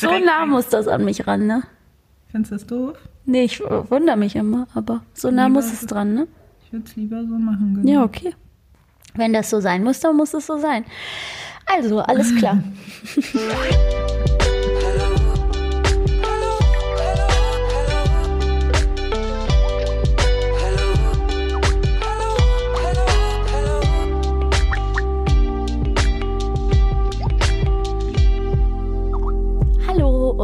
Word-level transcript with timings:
So 0.00 0.18
nah 0.18 0.46
muss 0.46 0.68
das 0.68 0.86
an 0.88 1.04
mich 1.04 1.26
ran, 1.26 1.46
ne? 1.46 1.62
Findest 2.30 2.52
du 2.52 2.54
das 2.56 2.66
doof? 2.66 2.98
Nee, 3.24 3.44
ich 3.44 3.60
wundere 3.60 4.16
mich 4.16 4.36
immer, 4.36 4.66
aber 4.74 5.02
so 5.14 5.30
nah 5.30 5.46
Lieber 5.46 5.60
muss 5.60 5.72
es 5.72 5.86
dran, 5.86 6.14
ne? 6.14 6.28
Ich 6.64 6.72
würde 6.72 6.84
es 6.86 6.96
lieber 6.96 7.20
so 7.24 7.34
machen. 7.34 7.74
Genau. 7.82 7.92
Ja, 7.92 8.04
okay. 8.04 8.34
Wenn 9.14 9.32
das 9.32 9.50
so 9.50 9.60
sein 9.60 9.82
muss, 9.82 10.00
dann 10.00 10.16
muss 10.16 10.34
es 10.34 10.46
so 10.46 10.58
sein. 10.58 10.84
Also, 11.66 11.98
alles 12.00 12.34
klar. 12.36 12.62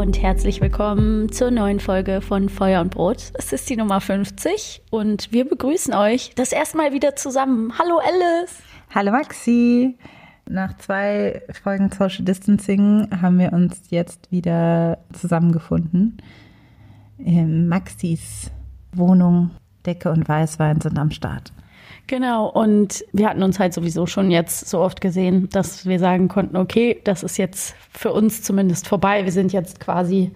und 0.04 0.20
herzlich 0.20 0.60
willkommen 0.60 1.32
zur 1.32 1.50
neuen 1.50 1.80
Folge 1.80 2.20
von 2.20 2.50
Feuer 2.50 2.82
und 2.82 2.90
Brot. 2.90 3.32
Es 3.32 3.54
ist 3.54 3.70
die 3.70 3.76
Nummer 3.76 4.02
50 4.02 4.82
und 4.90 5.32
wir 5.32 5.48
begrüßen 5.48 5.94
euch 5.94 6.32
das 6.36 6.52
erste 6.52 6.76
Mal 6.76 6.92
wieder 6.92 7.16
zusammen. 7.16 7.72
Hallo 7.78 8.00
Alice! 8.00 8.62
Hallo 8.94 9.12
Maxi. 9.12 9.96
Nach 10.46 10.76
zwei 10.76 11.40
Folgen 11.62 11.90
Social 11.90 12.22
Distancing 12.22 13.08
haben 13.18 13.38
wir 13.38 13.54
uns 13.54 13.80
jetzt 13.88 14.30
wieder 14.30 14.98
zusammengefunden. 15.14 16.18
Ähm, 17.18 17.68
Maxis 17.68 18.50
Wohnung, 18.92 19.52
Decke 19.86 20.10
und 20.10 20.28
Weißwein 20.28 20.82
sind 20.82 20.98
am 20.98 21.12
Start. 21.12 21.54
Genau, 22.06 22.46
und 22.48 23.04
wir 23.12 23.28
hatten 23.30 23.42
uns 23.42 23.58
halt 23.58 23.72
sowieso 23.72 24.06
schon 24.06 24.30
jetzt 24.30 24.68
so 24.68 24.80
oft 24.80 25.00
gesehen, 25.00 25.48
dass 25.50 25.86
wir 25.86 25.98
sagen 25.98 26.28
konnten, 26.28 26.56
okay, 26.56 27.00
das 27.04 27.22
ist 27.22 27.38
jetzt 27.38 27.74
für 27.90 28.12
uns 28.12 28.42
zumindest 28.42 28.86
vorbei. 28.88 29.24
Wir 29.24 29.32
sind 29.32 29.52
jetzt 29.54 29.80
quasi 29.80 30.30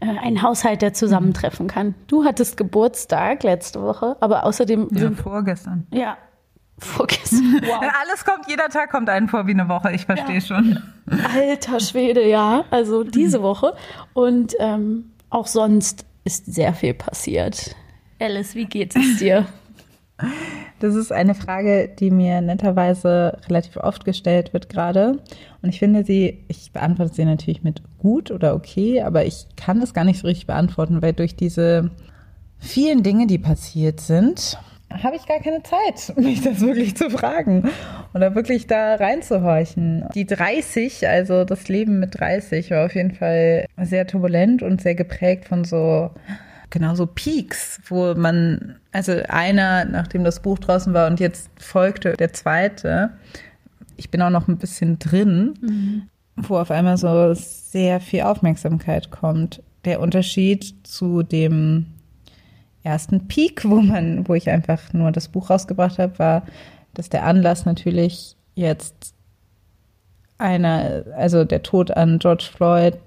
äh, 0.00 0.06
ein 0.22 0.42
Haushalt, 0.42 0.82
der 0.82 0.92
zusammentreffen 0.92 1.68
kann. 1.68 1.94
Du 2.08 2.24
hattest 2.24 2.56
Geburtstag 2.56 3.44
letzte 3.44 3.80
Woche, 3.80 4.16
aber 4.20 4.44
außerdem 4.44 4.88
Ja, 4.90 4.98
sind 4.98 5.20
vorgestern. 5.20 5.86
ja 5.92 6.16
vorgestern. 6.78 7.60
Wow. 7.64 7.80
Alles 8.02 8.24
kommt, 8.24 8.48
jeder 8.48 8.68
Tag 8.68 8.90
kommt 8.90 9.08
einen 9.08 9.28
vor 9.28 9.46
wie 9.46 9.52
eine 9.52 9.68
Woche, 9.68 9.92
ich 9.92 10.06
verstehe 10.06 10.40
schon. 10.40 10.82
Alter 11.32 11.78
Schwede, 11.78 12.28
ja. 12.28 12.64
Also 12.70 13.04
diese 13.04 13.40
Woche. 13.42 13.74
Und 14.12 14.54
ähm, 14.58 15.12
auch 15.30 15.46
sonst 15.46 16.04
ist 16.24 16.52
sehr 16.52 16.74
viel 16.74 16.94
passiert. 16.94 17.76
Alice, 18.20 18.56
wie 18.56 18.64
geht 18.66 18.96
es 18.96 19.18
dir? 19.18 19.46
Das 20.84 20.96
ist 20.96 21.12
eine 21.12 21.34
Frage, 21.34 21.88
die 21.88 22.10
mir 22.10 22.42
netterweise 22.42 23.38
relativ 23.48 23.78
oft 23.78 24.04
gestellt 24.04 24.52
wird 24.52 24.68
gerade. 24.68 25.18
Und 25.62 25.70
ich 25.70 25.78
finde 25.78 26.04
sie, 26.04 26.44
ich 26.48 26.72
beantworte 26.72 27.14
sie 27.14 27.24
natürlich 27.24 27.62
mit 27.62 27.80
gut 27.96 28.30
oder 28.30 28.54
okay, 28.54 29.00
aber 29.00 29.24
ich 29.24 29.46
kann 29.56 29.80
es 29.80 29.94
gar 29.94 30.04
nicht 30.04 30.20
so 30.20 30.26
richtig 30.26 30.46
beantworten, 30.46 31.00
weil 31.00 31.14
durch 31.14 31.36
diese 31.36 31.90
vielen 32.58 33.02
Dinge, 33.02 33.26
die 33.26 33.38
passiert 33.38 33.98
sind, 33.98 34.58
habe 34.90 35.16
ich 35.16 35.24
gar 35.24 35.40
keine 35.40 35.62
Zeit, 35.62 36.14
mich 36.22 36.42
das 36.42 36.60
wirklich 36.60 36.94
zu 36.98 37.08
fragen 37.08 37.70
oder 38.12 38.34
wirklich 38.34 38.66
da 38.66 38.96
reinzuhorchen. 38.96 40.04
Die 40.14 40.26
30, 40.26 41.08
also 41.08 41.46
das 41.46 41.66
Leben 41.68 41.98
mit 41.98 42.20
30, 42.20 42.72
war 42.72 42.84
auf 42.84 42.94
jeden 42.94 43.14
Fall 43.14 43.64
sehr 43.80 44.06
turbulent 44.06 44.62
und 44.62 44.82
sehr 44.82 44.94
geprägt 44.94 45.46
von 45.46 45.64
so 45.64 46.10
genau 46.74 46.96
so 46.96 47.06
Peaks, 47.06 47.80
wo 47.88 48.14
man, 48.16 48.80
also 48.90 49.12
einer, 49.28 49.84
nachdem 49.84 50.24
das 50.24 50.40
Buch 50.40 50.58
draußen 50.58 50.92
war 50.92 51.06
und 51.06 51.20
jetzt 51.20 51.48
folgte 51.56 52.14
der 52.14 52.32
zweite, 52.32 53.10
ich 53.96 54.10
bin 54.10 54.20
auch 54.20 54.30
noch 54.30 54.48
ein 54.48 54.58
bisschen 54.58 54.98
drin, 54.98 55.54
wo 56.36 56.58
auf 56.58 56.72
einmal 56.72 56.96
so 56.96 57.32
sehr 57.32 58.00
viel 58.00 58.22
Aufmerksamkeit 58.22 59.12
kommt. 59.12 59.62
Der 59.84 60.00
Unterschied 60.00 60.74
zu 60.82 61.22
dem 61.22 61.86
ersten 62.82 63.28
Peak, 63.28 63.64
wo 63.64 63.76
man, 63.80 64.26
wo 64.26 64.34
ich 64.34 64.50
einfach 64.50 64.92
nur 64.92 65.12
das 65.12 65.28
Buch 65.28 65.50
rausgebracht 65.50 66.00
habe, 66.00 66.18
war, 66.18 66.42
dass 66.92 67.08
der 67.08 67.24
Anlass 67.24 67.66
natürlich 67.66 68.34
jetzt 68.56 69.14
einer, 70.38 71.04
also 71.16 71.44
der 71.44 71.62
Tod 71.62 71.92
an 71.92 72.18
George 72.18 72.48
Floyd 72.52 72.98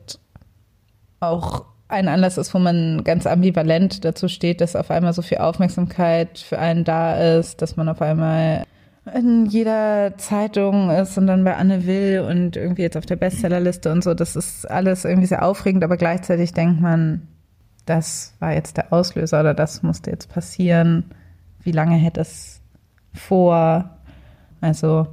auch 1.19 1.65
ein 1.89 2.07
Anlass 2.07 2.37
ist, 2.37 2.53
wo 2.53 2.59
man 2.59 3.03
ganz 3.03 3.25
ambivalent 3.25 4.03
dazu 4.03 4.27
steht, 4.27 4.61
dass 4.61 4.75
auf 4.75 4.91
einmal 4.91 5.13
so 5.13 5.21
viel 5.21 5.37
Aufmerksamkeit 5.37 6.37
für 6.39 6.59
einen 6.59 6.83
da 6.83 7.37
ist, 7.37 7.61
dass 7.61 7.77
man 7.77 7.87
auf 7.87 8.01
einmal 8.01 8.63
in 9.13 9.45
jeder 9.45 10.17
Zeitung 10.17 10.89
ist 10.89 11.17
und 11.17 11.27
dann 11.27 11.45
bei 11.45 11.55
Anne 11.55 11.85
Will 11.85 12.25
und 12.27 12.57
irgendwie 12.57 12.81
jetzt 12.81 12.97
auf 12.97 13.05
der 13.05 13.15
Bestsellerliste 13.15 13.89
und 13.91 14.03
so. 14.03 14.13
Das 14.13 14.35
ist 14.35 14.69
alles 14.69 15.05
irgendwie 15.05 15.27
sehr 15.27 15.45
aufregend, 15.45 15.83
aber 15.85 15.95
gleichzeitig 15.95 16.53
denkt 16.53 16.81
man, 16.81 17.27
das 17.85 18.33
war 18.39 18.53
jetzt 18.53 18.75
der 18.75 18.91
Auslöser 18.91 19.39
oder 19.39 19.53
das 19.53 19.81
musste 19.81 20.11
jetzt 20.11 20.27
passieren. 20.27 21.05
Wie 21.63 21.71
lange 21.71 21.95
hätte 21.95 22.19
es 22.19 22.61
vor? 23.13 23.89
Also 24.59 25.07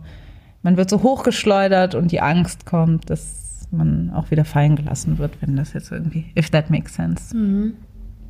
man 0.63 0.77
wird 0.77 0.91
so 0.91 1.03
hochgeschleudert 1.05 1.95
und 1.95 2.11
die 2.11 2.21
Angst 2.21 2.67
kommt, 2.67 3.11
dass 3.11 3.44
man 3.77 4.11
auch 4.11 4.31
wieder 4.31 4.45
fallen 4.45 4.77
gelassen 4.77 5.19
wird, 5.19 5.41
wenn 5.41 5.57
das 5.57 5.73
jetzt 5.73 5.91
irgendwie, 5.91 6.27
if 6.39 6.51
that 6.51 6.71
makes 6.71 6.95
sense. 6.95 7.35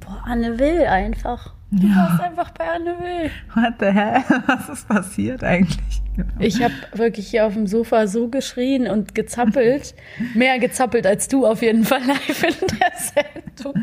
Boah, 0.00 0.22
Anne 0.24 0.58
Will 0.58 0.86
einfach. 0.86 1.54
Du 1.70 1.88
warst 1.88 2.20
einfach 2.20 2.50
bei 2.52 2.64
Anne 2.68 2.96
Will. 3.00 3.30
What 3.54 3.74
the 3.80 3.86
hell? 3.86 4.22
Was 4.46 4.68
ist 4.68 4.88
passiert 4.88 5.42
eigentlich? 5.42 6.02
Genau. 6.14 6.28
Ich 6.38 6.62
habe 6.62 6.74
wirklich 6.94 7.28
hier 7.28 7.46
auf 7.46 7.54
dem 7.54 7.66
Sofa 7.66 8.06
so 8.06 8.28
geschrien 8.28 8.86
und 8.86 9.14
gezappelt. 9.14 9.94
Mehr 10.34 10.58
gezappelt 10.58 11.06
als 11.06 11.26
du 11.26 11.46
auf 11.46 11.62
jeden 11.62 11.84
Fall 11.84 12.02
live 12.06 12.42
in 12.44 12.66
der 12.78 12.92
Sendung. 12.96 13.74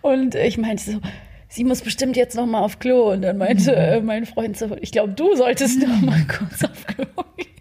Und 0.00 0.34
ich 0.36 0.58
meinte 0.58 0.92
so, 0.92 1.00
sie 1.48 1.64
muss 1.64 1.82
bestimmt 1.82 2.16
jetzt 2.16 2.36
noch 2.36 2.46
mal 2.46 2.60
auf 2.60 2.78
Klo. 2.78 3.10
Und 3.12 3.22
dann 3.22 3.38
meinte 3.38 3.74
äh, 3.74 4.00
mein 4.00 4.26
Freund 4.26 4.56
so, 4.56 4.76
ich 4.80 4.92
glaube, 4.92 5.14
du 5.14 5.34
solltest 5.34 5.80
noch 5.82 6.00
mal 6.00 6.24
kurz 6.28 6.62
auf 6.64 6.86
Klo 6.86 7.06
gehen. 7.36 7.57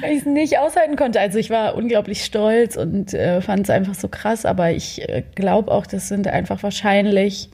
Weil 0.00 0.12
ich 0.12 0.20
es 0.20 0.26
nicht 0.26 0.58
aushalten 0.58 0.96
konnte. 0.96 1.20
Also 1.20 1.38
ich 1.38 1.50
war 1.50 1.74
unglaublich 1.74 2.24
stolz 2.24 2.76
und 2.76 3.14
äh, 3.14 3.40
fand 3.40 3.64
es 3.64 3.70
einfach 3.70 3.94
so 3.94 4.08
krass. 4.08 4.44
Aber 4.44 4.70
ich 4.70 5.08
äh, 5.08 5.22
glaube 5.34 5.70
auch, 5.70 5.86
das 5.86 6.08
sind 6.08 6.28
einfach 6.28 6.62
wahrscheinlich 6.62 7.50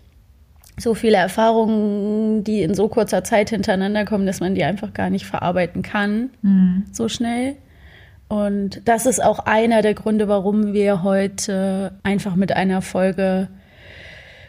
so 0.79 0.95
viele 0.95 1.17
Erfahrungen, 1.17 2.45
die 2.45 2.63
in 2.63 2.75
so 2.75 2.89
kurzer 2.89 3.25
Zeit 3.25 3.51
hintereinander 3.51 4.05
kommen, 4.05 4.27
dass 4.27 4.41
man 4.41 4.55
die 4.55 4.65
einfach 4.65 4.93
gar 4.93 5.09
nicht 5.09 5.25
verarbeiten 5.25 5.81
kann, 5.81 6.31
so 6.93 7.09
schnell. 7.09 7.57
Und 8.29 8.83
das 8.87 9.07
ist 9.07 9.23
auch 9.23 9.39
einer 9.39 9.83
der 9.83 9.95
Gründe, 9.95 10.29
warum 10.29 10.73
wir 10.75 11.03
heute 11.03 11.93
einfach 12.03 12.37
mit 12.37 12.53
einer 12.53 12.83
Folge 12.83 13.49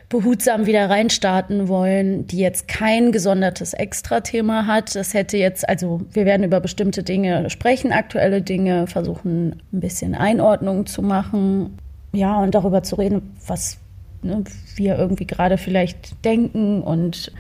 behutsam 0.09 0.66
wieder 0.66 0.90
reinstarten 0.90 1.68
wollen, 1.68 2.28
die 2.28 2.38
jetzt 2.38 2.68
kein 2.68 3.12
gesondertes 3.12 3.73
Extra-Thema 3.73 4.66
hat. 4.66 4.95
Das 4.95 5.13
hätte 5.13 5.38
jetzt, 5.38 5.68
also 5.68 6.01
wir 6.13 6.25
werden 6.25 6.44
über 6.44 6.62
bestimmte 6.62 7.03
Dinge 7.03 7.50
sprechen, 7.50 7.91
aktuelle 7.91 8.41
Dinge, 8.41 8.88
versuchen 8.88 9.62
ein 9.73 9.79
bisschen 9.81 10.16
Einordnung 10.16 10.85
zu 10.85 11.01
machen, 11.01 11.78
ja, 12.13 12.40
und 12.40 12.56
darüber 12.56 12.84
zu 12.84 12.95
reden, 12.95 13.35
was 13.45 13.79
ne, 14.22 14.44
wir 14.75 14.97
irgendwie 14.97 15.28
gerade 15.28 15.57
vielleicht 15.57 16.24
denken 16.24 16.81
und 16.81 17.31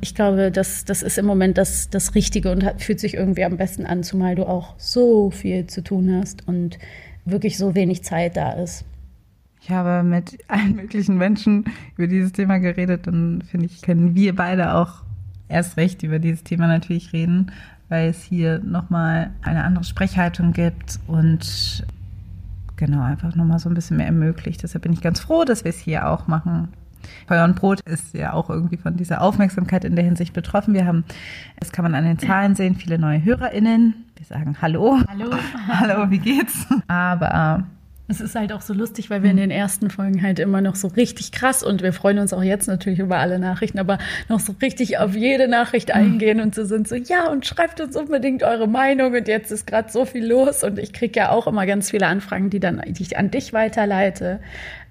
ich 0.00 0.14
glaube, 0.14 0.50
das, 0.50 0.84
das 0.84 1.02
ist 1.02 1.18
im 1.18 1.24
Moment 1.24 1.56
das, 1.56 1.88
das 1.88 2.14
Richtige 2.14 2.52
und 2.52 2.64
fühlt 2.78 3.00
sich 3.00 3.14
irgendwie 3.14 3.44
am 3.44 3.56
besten 3.56 3.86
an, 3.86 4.02
zumal 4.02 4.34
du 4.34 4.46
auch 4.46 4.74
so 4.76 5.30
viel 5.30 5.66
zu 5.66 5.82
tun 5.82 6.14
hast 6.20 6.46
und 6.46 6.78
wirklich 7.24 7.56
so 7.56 7.74
wenig 7.74 8.04
Zeit 8.04 8.36
da 8.36 8.52
ist. 8.52 8.84
Ich 9.64 9.70
habe 9.70 10.02
mit 10.06 10.38
allen 10.48 10.76
möglichen 10.76 11.16
Menschen 11.16 11.64
über 11.96 12.06
dieses 12.06 12.32
Thema 12.32 12.58
geredet 12.58 13.08
und 13.08 13.44
finde 13.44 13.66
ich, 13.66 13.80
können 13.80 14.14
wir 14.14 14.36
beide 14.36 14.74
auch 14.74 15.02
erst 15.48 15.78
recht 15.78 16.02
über 16.02 16.18
dieses 16.18 16.44
Thema 16.44 16.66
natürlich 16.66 17.14
reden, 17.14 17.50
weil 17.88 18.10
es 18.10 18.22
hier 18.22 18.58
nochmal 18.58 19.30
eine 19.42 19.64
andere 19.64 19.84
Sprechhaltung 19.84 20.52
gibt 20.52 21.00
und 21.06 21.86
genau 22.76 23.02
einfach 23.02 23.34
nochmal 23.36 23.58
so 23.58 23.70
ein 23.70 23.74
bisschen 23.74 23.96
mehr 23.96 24.06
ermöglicht. 24.06 24.62
Deshalb 24.62 24.82
bin 24.82 24.92
ich 24.92 25.00
ganz 25.00 25.20
froh, 25.20 25.44
dass 25.44 25.64
wir 25.64 25.70
es 25.70 25.78
hier 25.78 26.08
auch 26.08 26.26
machen. 26.26 26.68
Feuer 27.26 27.44
und 27.44 27.56
Brot 27.56 27.80
ist 27.80 28.12
ja 28.12 28.34
auch 28.34 28.50
irgendwie 28.50 28.76
von 28.76 28.96
dieser 28.96 29.22
Aufmerksamkeit 29.22 29.84
in 29.84 29.96
der 29.96 30.04
Hinsicht 30.04 30.34
betroffen. 30.34 30.74
Wir 30.74 30.84
haben, 30.86 31.04
das 31.58 31.72
kann 31.72 31.84
man 31.84 31.94
an 31.94 32.04
den 32.04 32.18
Zahlen 32.18 32.54
sehen, 32.54 32.74
viele 32.74 32.98
neue 32.98 33.24
HörerInnen. 33.24 33.94
Wir 34.16 34.26
sagen 34.26 34.56
Hallo. 34.60 35.00
Hallo. 35.08 35.30
Hallo, 35.68 36.10
wie 36.10 36.18
geht's? 36.18 36.66
Aber 36.86 37.64
Es 38.06 38.20
ist 38.20 38.34
halt 38.34 38.52
auch 38.52 38.60
so 38.60 38.74
lustig, 38.74 39.08
weil 39.08 39.22
wir 39.22 39.30
in 39.30 39.38
den 39.38 39.50
ersten 39.50 39.88
Folgen 39.88 40.22
halt 40.22 40.38
immer 40.38 40.60
noch 40.60 40.74
so 40.74 40.88
richtig 40.88 41.32
krass 41.32 41.62
und 41.62 41.82
wir 41.82 41.94
freuen 41.94 42.18
uns 42.18 42.34
auch 42.34 42.42
jetzt 42.42 42.66
natürlich 42.66 42.98
über 42.98 43.16
alle 43.16 43.38
Nachrichten, 43.38 43.78
aber 43.78 43.96
noch 44.28 44.40
so 44.40 44.54
richtig 44.60 44.98
auf 44.98 45.16
jede 45.16 45.48
Nachricht 45.48 45.90
eingehen 45.90 46.40
und 46.40 46.54
so 46.54 46.64
sind 46.64 46.86
so, 46.86 46.96
ja, 46.96 47.30
und 47.30 47.46
schreibt 47.46 47.80
uns 47.80 47.96
unbedingt 47.96 48.42
eure 48.42 48.68
Meinung 48.68 49.14
und 49.14 49.26
jetzt 49.26 49.50
ist 49.50 49.66
gerade 49.66 49.90
so 49.90 50.04
viel 50.04 50.26
los 50.26 50.62
und 50.62 50.78
ich 50.78 50.92
kriege 50.92 51.18
ja 51.18 51.30
auch 51.30 51.46
immer 51.46 51.64
ganz 51.64 51.90
viele 51.90 52.06
Anfragen, 52.06 52.50
die 52.50 52.60
dann, 52.60 52.82
die 52.86 53.02
ich 53.02 53.16
an 53.16 53.30
dich 53.30 53.54
weiterleite. 53.54 54.40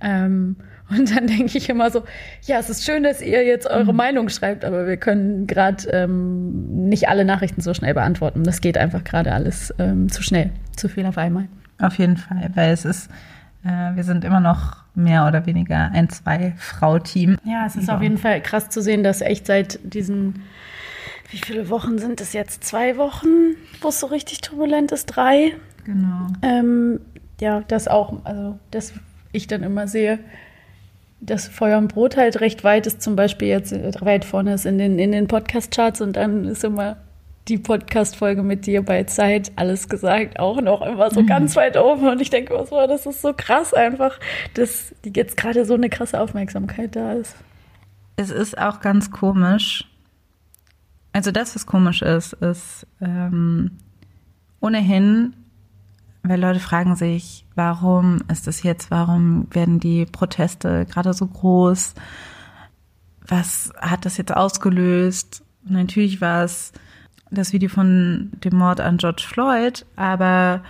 Ähm, 0.02 0.56
und 0.90 1.16
dann 1.16 1.28
denke 1.28 1.56
ich 1.56 1.70
immer 1.70 1.92
so, 1.92 2.04
ja, 2.48 2.58
es 2.58 2.72
ist 2.72 2.84
schön, 2.84 3.04
dass 3.04 3.22
ihr 3.22 3.44
jetzt 3.44 3.68
eure 3.68 3.94
Meinung 3.94 4.30
schreibt, 4.30 4.66
aber 4.66 4.88
wir 4.88 4.98
können 4.98 5.46
gerade 5.46 5.88
ähm, 5.92 6.88
nicht 6.90 7.10
alle 7.10 7.26
Nachrichten 7.26 7.62
so 7.62 7.76
schnell 7.76 7.94
beantworten. 7.94 8.44
Das 8.44 8.60
geht 8.60 8.76
einfach 8.76 9.04
gerade 9.04 9.34
alles 9.34 9.72
ähm, 9.78 10.10
zu 10.12 10.24
schnell, 10.24 10.50
zu 10.76 10.90
viel 10.90 11.06
auf 11.06 11.20
einmal. 11.20 11.48
Auf 11.84 11.98
jeden 11.98 12.18
Fall, 12.18 12.50
weil 12.56 12.72
es 12.72 12.86
ist 12.86 13.10
Äh, 13.66 13.96
wir 13.96 14.04
sind 14.04 14.26
immer 14.26 14.40
noch 14.40 14.84
mehr 14.94 15.26
oder 15.26 15.46
weniger 15.46 15.90
ein 15.94 16.10
Zwei-Frau-Team. 16.10 17.38
Ja, 17.46 17.66
es 17.66 17.76
ist 17.76 17.90
auf 17.90 18.02
jeden 18.02 18.18
Fall 18.18 18.42
krass 18.42 18.70
zu 18.70 18.82
sehen, 18.82 19.04
dass 19.04 19.22
echt 19.22 19.48
seit 19.48 19.80
diesen, 19.84 20.44
wie 21.32 21.38
viele 21.38 21.70
Wochen 21.70 21.98
sind 21.98 22.22
es 22.22 22.34
jetzt? 22.34 22.64
Zwei 22.64 22.98
Wochen, 22.98 23.56
wo 23.82 23.88
es 23.88 24.00
so 24.00 24.08
richtig 24.08 24.42
turbulent 24.42 24.92
ist? 24.92 25.06
Drei? 25.06 25.54
Genau. 25.86 26.28
Ähm, 26.42 27.00
ja, 27.40 27.62
das 27.68 27.88
auch, 27.88 28.26
also 28.26 28.60
das 28.72 28.94
ich 29.32 29.48
dann 29.48 29.64
immer 29.64 29.88
sehe, 29.88 30.20
dass 31.22 31.48
Feuer 31.48 31.78
und 31.78 31.88
Brot 31.88 32.18
halt 32.18 32.42
recht 32.42 32.66
weit 32.66 32.86
ist, 32.86 33.02
zum 33.02 33.16
Beispiel 33.16 33.48
jetzt 33.48 33.72
äh, 33.72 33.94
weit 34.02 34.26
vorne 34.26 34.54
ist 34.54 34.66
in 34.66 34.78
den, 34.78 35.00
in 35.00 35.14
den 35.14 35.28
Podcast-Charts 35.28 36.02
und 36.02 36.18
dann 36.18 36.44
ist 36.46 36.66
immer 36.66 36.98
die 37.48 37.58
Podcast-Folge 37.58 38.42
mit 38.42 38.66
dir 38.66 38.84
bei 38.84 39.04
Zeit, 39.04 39.52
alles 39.58 39.90
gesagt, 39.90 40.40
auch 40.40 40.62
noch 40.62 40.82
immer 40.82 41.12
so 41.12 41.22
mhm. 41.22 41.28
ganz 41.28 41.56
weit 41.56 41.78
oben. 41.78 42.08
Und 42.08 42.22
ich 42.22 42.30
denke, 42.30 42.54
was 42.54 42.72
war, 42.72 42.88
das 42.88 43.06
ist 43.06 43.22
so 43.22 43.34
krass 43.36 43.74
einfach, 43.74 44.20
dass 44.54 44.96
jetzt 45.04 45.36
gerade 45.36 45.66
so 45.66 45.74
eine 45.74 45.90
krasse 45.90 46.20
Aufmerksamkeit 46.20 46.96
da 46.96 47.14
ist. 47.14 47.36
Es 48.16 48.30
ist 48.30 48.58
auch 48.58 48.80
ganz 48.80 49.12
komisch. 49.12 49.90
Also 51.12 51.32
das, 51.32 51.56
was 51.56 51.66
komisch 51.66 52.02
ist, 52.02 52.34
ist 52.34 52.88
ähm, 53.02 53.72
ohnehin, 54.62 55.36
weil 56.24 56.40
Leute 56.40 56.60
fragen 56.60 56.96
sich, 56.96 57.46
warum 57.56 58.22
ist 58.32 58.48
das 58.48 58.64
jetzt, 58.64 58.90
warum 58.90 59.48
werden 59.52 59.80
die 59.80 60.06
Proteste 60.06 60.86
gerade 60.86 61.14
so 61.14 61.28
groß? 61.28 61.96
Was 63.28 63.74
hat 63.78 64.06
das 64.06 64.18
jetzt 64.18 64.34
ausgelöst? 64.34 65.44
Und 65.66 65.74
natürlich 65.74 66.22
war 66.22 66.46
es 66.46 66.72
das 67.34 67.54
Video 67.54 67.70
von 67.70 68.32
dem 68.44 68.58
Mord 68.58 68.80
an 68.80 68.98
George 68.98 69.24
Floyd, 69.28 69.86
aber 69.96 70.62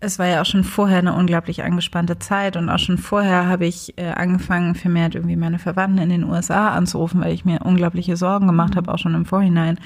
es 0.00 0.18
war 0.18 0.26
ja 0.26 0.40
auch 0.40 0.46
schon 0.46 0.62
vorher 0.62 0.98
eine 0.98 1.14
unglaublich 1.14 1.64
angespannte 1.64 2.18
Zeit 2.18 2.56
und 2.56 2.68
auch 2.68 2.78
schon 2.78 2.98
vorher 2.98 3.46
habe 3.46 3.66
ich 3.66 3.98
äh, 3.98 4.10
angefangen, 4.10 4.74
vermehrt 4.74 5.14
irgendwie 5.14 5.36
meine 5.36 5.58
Verwandten 5.58 5.98
in 5.98 6.10
den 6.10 6.24
USA 6.24 6.68
anzurufen, 6.68 7.20
weil 7.20 7.32
ich 7.32 7.44
mir 7.44 7.60
unglaubliche 7.64 8.16
Sorgen 8.16 8.46
gemacht 8.46 8.76
habe, 8.76 8.92
auch 8.92 8.98
schon 8.98 9.14
im 9.14 9.26
Vorhinein. 9.26 9.78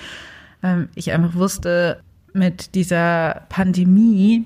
Ähm, 0.63 0.89
ich 0.95 1.13
einfach 1.13 1.35
wusste, 1.35 2.03
mit 2.35 2.75
dieser 2.75 3.43
Pandemie 3.49 4.45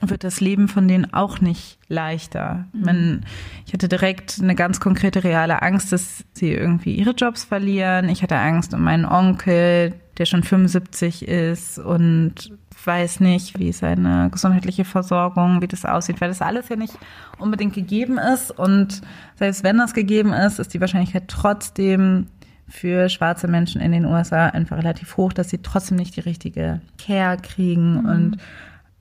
wird 0.00 0.22
das 0.22 0.40
Leben 0.40 0.68
von 0.68 0.86
denen 0.86 1.12
auch 1.12 1.40
nicht 1.40 1.78
leichter. 1.88 2.66
Mhm. 2.72 2.80
Man, 2.82 3.26
ich 3.66 3.72
hatte 3.72 3.88
direkt 3.88 4.38
eine 4.40 4.54
ganz 4.54 4.78
konkrete 4.78 5.24
reale 5.24 5.62
Angst, 5.62 5.92
dass 5.92 6.24
sie 6.32 6.52
irgendwie 6.52 6.94
ihre 6.94 7.10
Jobs 7.10 7.44
verlieren. 7.44 8.08
Ich 8.08 8.22
hatte 8.22 8.38
Angst 8.38 8.72
um 8.74 8.82
meinen 8.82 9.04
Onkel, 9.04 9.94
der 10.18 10.26
schon 10.26 10.42
75 10.42 11.26
ist 11.26 11.78
und 11.78 12.52
weiß 12.84 13.20
nicht, 13.20 13.58
wie 13.58 13.72
seine 13.72 14.28
gesundheitliche 14.30 14.84
Versorgung, 14.84 15.62
wie 15.62 15.68
das 15.68 15.84
aussieht, 15.84 16.20
weil 16.20 16.28
das 16.28 16.42
alles 16.42 16.68
ja 16.68 16.76
nicht 16.76 16.98
unbedingt 17.38 17.74
gegeben 17.74 18.18
ist. 18.18 18.50
Und 18.50 19.00
selbst 19.36 19.64
wenn 19.64 19.78
das 19.78 19.94
gegeben 19.94 20.32
ist, 20.32 20.58
ist 20.58 20.74
die 20.74 20.80
Wahrscheinlichkeit 20.80 21.28
trotzdem 21.28 22.26
für 22.68 23.08
schwarze 23.08 23.48
Menschen 23.48 23.80
in 23.80 23.92
den 23.92 24.04
USA 24.04 24.46
einfach 24.46 24.76
relativ 24.76 25.16
hoch, 25.16 25.32
dass 25.32 25.50
sie 25.50 25.58
trotzdem 25.58 25.96
nicht 25.96 26.16
die 26.16 26.20
richtige 26.20 26.80
Care 26.98 27.38
kriegen. 27.38 28.02
Mhm. 28.02 28.08
Und 28.08 28.36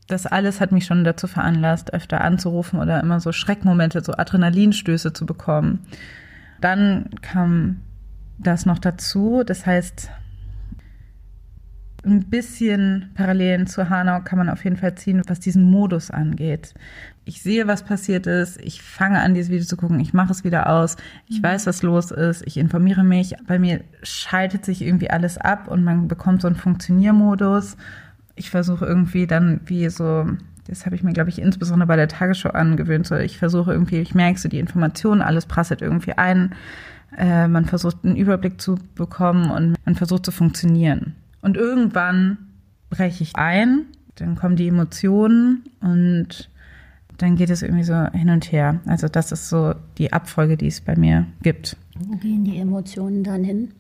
das 0.08 0.26
alles 0.26 0.62
hat 0.62 0.72
mich 0.72 0.86
schon 0.86 1.04
dazu 1.04 1.28
veranlasst, 1.28 1.94
öfter 1.94 2.22
anzurufen 2.22 2.80
oder 2.80 3.02
immer 3.02 3.20
so 3.20 3.32
Schreckmomente, 3.32 4.04
so 4.04 4.14
Adrenalinstöße 4.14 5.12
zu 5.14 5.26
bekommen. 5.26 5.86
Dann 6.62 7.10
kam 7.22 7.82
das 8.38 8.66
noch 8.66 8.80
dazu. 8.80 9.44
Das 9.46 9.66
heißt, 9.66 10.10
ein 12.10 12.30
bisschen 12.30 13.10
Parallelen 13.16 13.68
zu 13.68 13.90
Hanau 13.90 14.22
kann 14.22 14.38
man 14.38 14.50
auf 14.50 14.64
jeden 14.64 14.78
Fall 14.78 14.96
ziehen, 14.96 15.22
was 15.28 15.40
diesen 15.40 15.64
Modus 15.64 16.12
angeht. 16.12 16.74
Ich 17.26 17.42
sehe, 17.42 17.68
was 17.68 17.84
passiert 17.84 18.26
ist. 18.26 18.60
Ich 18.62 18.82
fange 18.82 19.20
an, 19.20 19.34
dieses 19.34 19.52
Video 19.52 19.66
zu 19.66 19.76
gucken. 19.76 20.00
Ich 20.00 20.14
mache 20.14 20.32
es 20.32 20.44
wieder 20.44 20.70
aus. 20.70 20.96
Ich 21.28 21.40
mhm. 21.40 21.44
weiß, 21.44 21.68
was 21.68 21.84
los 21.84 22.12
ist. 22.12 22.44
Ich 22.46 22.58
informiere 22.58 23.04
mich. 23.04 23.36
Bei 23.46 23.60
mir 23.60 23.82
schaltet 24.02 24.64
sich 24.64 24.82
irgendwie 24.82 25.10
alles 25.10 25.38
ab 25.38 25.68
und 25.68 25.84
man 25.84 26.08
bekommt 26.08 26.42
so 26.42 26.48
einen 26.48 26.56
Funktioniermodus. 26.56 27.76
Ich 28.36 28.50
versuche 28.50 28.86
irgendwie 28.86 29.28
dann 29.28 29.60
wie 29.66 29.90
so, 29.90 30.26
das 30.68 30.86
habe 30.86 30.96
ich 30.96 31.04
mir, 31.04 31.14
glaube 31.14 31.30
ich, 31.30 31.40
insbesondere 31.40 31.88
bei 31.88 31.98
der 31.98 32.08
Tagesschau 32.08 32.52
angewöhnt. 32.52 33.06
So, 33.06 33.16
ich 33.16 33.38
versuche 33.38 33.74
irgendwie, 33.74 34.00
ich 34.00 34.16
merke 34.16 34.40
so 34.40 34.48
die 34.48 34.60
Informationen, 34.60 35.22
alles 35.22 35.46
prasselt 35.48 35.82
irgendwie 35.82 36.14
ein. 36.14 36.56
Äh, 37.18 37.48
man 37.48 37.66
versucht 37.66 37.98
einen 38.04 38.16
Überblick 38.16 38.62
zu 38.62 38.78
bekommen 38.96 39.52
und 39.52 39.76
man 39.86 39.96
versucht 39.96 40.26
zu 40.26 40.32
funktionieren. 40.32 41.16
Und 41.42 41.58
irgendwann 41.58 42.38
breche 42.90 43.24
ich 43.24 43.36
ein, 43.36 43.86
dann 44.16 44.36
kommen 44.36 44.56
die 44.56 44.68
Emotionen 44.68 45.64
und 45.82 46.50
dann 47.18 47.36
geht 47.36 47.50
es 47.50 47.62
irgendwie 47.62 47.84
so 47.84 48.06
hin 48.12 48.30
und 48.30 48.52
her. 48.52 48.80
Also 48.86 49.08
das 49.08 49.32
ist 49.32 49.50
so 49.50 49.74
die 49.98 50.14
Abfolge, 50.14 50.58
die 50.58 50.68
es 50.68 50.82
bei 50.82 50.96
mir 50.96 51.26
gibt. 51.42 51.78
Wo 52.00 52.16
gehen 52.18 52.44
die 52.44 52.58
Emotionen 52.58 53.24
dann 53.24 53.44
hin? 53.44 53.72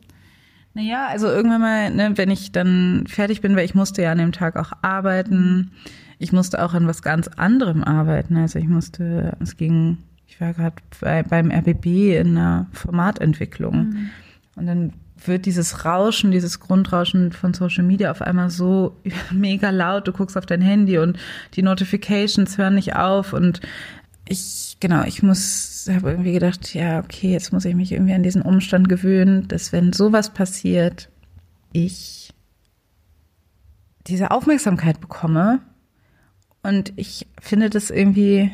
Naja, 0.74 1.08
also 1.08 1.28
irgendwann 1.28 1.62
mal, 1.62 1.92
ne, 1.92 2.18
wenn 2.18 2.30
ich 2.30 2.52
dann 2.52 3.06
fertig 3.08 3.42
bin, 3.42 3.56
weil 3.56 3.66
ich 3.66 3.76
musste 3.76 4.04
ja 4.04 4.12
an 4.12 4.20
dem 4.20 4.32
Tag 4.32 4.56
auch 4.58 4.74
arbeiten. 4.82 5.72
Ich 6.20 6.32
musste 6.32 6.64
auch 6.64 6.74
an 6.74 6.88
was 6.88 7.02
ganz 7.02 7.28
anderem 7.28 7.84
arbeiten. 7.84 8.38
Also 8.38 8.60
ich 8.60 8.68
musste, 8.68 9.36
es 9.40 9.58
ging, 9.58 9.98
ich 10.28 10.40
war 10.40 10.54
gerade 10.54 10.76
bei, 11.00 11.24
beim 11.24 11.52
RBB 11.52 12.18
in 12.20 12.38
einer 12.38 12.68
Formatentwicklung. 12.74 13.76
Mhm. 13.76 14.10
Und 14.56 14.66
dann 14.68 14.94
wird 15.26 15.46
dieses 15.46 15.86
Rauschen, 15.86 16.32
dieses 16.32 16.60
Grundrauschen 16.60 17.32
von 17.32 17.54
Social 17.54 17.84
Media 17.84 18.12
auf 18.12 18.22
einmal 18.22 18.50
so 18.50 18.96
mega 19.32 19.70
laut. 19.70 20.08
Du 20.08 20.12
guckst 20.12 20.38
auf 20.38 20.46
dein 20.46 20.62
Handy 20.62 20.98
und 20.98 21.18
die 21.56 21.64
Notifications 21.64 22.58
hören 22.58 22.76
nicht 22.76 22.96
auf 22.96 23.34
und 23.34 23.62
ich, 24.30 24.78
genau, 24.80 25.04
ich 25.04 25.24
muss, 25.24 25.88
habe 25.90 26.12
irgendwie 26.12 26.34
gedacht, 26.34 26.74
ja, 26.74 27.00
okay, 27.00 27.32
jetzt 27.32 27.54
muss 27.54 27.66
ich 27.66 27.76
mich 27.76 27.94
irgendwie 27.94 28.14
an 28.14 28.24
diesen 28.24 28.42
Umstand 28.42 28.90
gewöhnen, 28.90 29.48
dass 29.48 29.72
wenn 29.72 29.94
sowas 29.94 30.34
passiert, 30.34 31.10
ich 31.72 32.34
diese 34.06 34.32
Aufmerksamkeit 34.32 35.00
bekomme 35.00 35.60
und 36.64 36.94
ich 36.96 37.28
finde 37.40 37.70
das 37.70 37.90
irgendwie, 37.90 38.52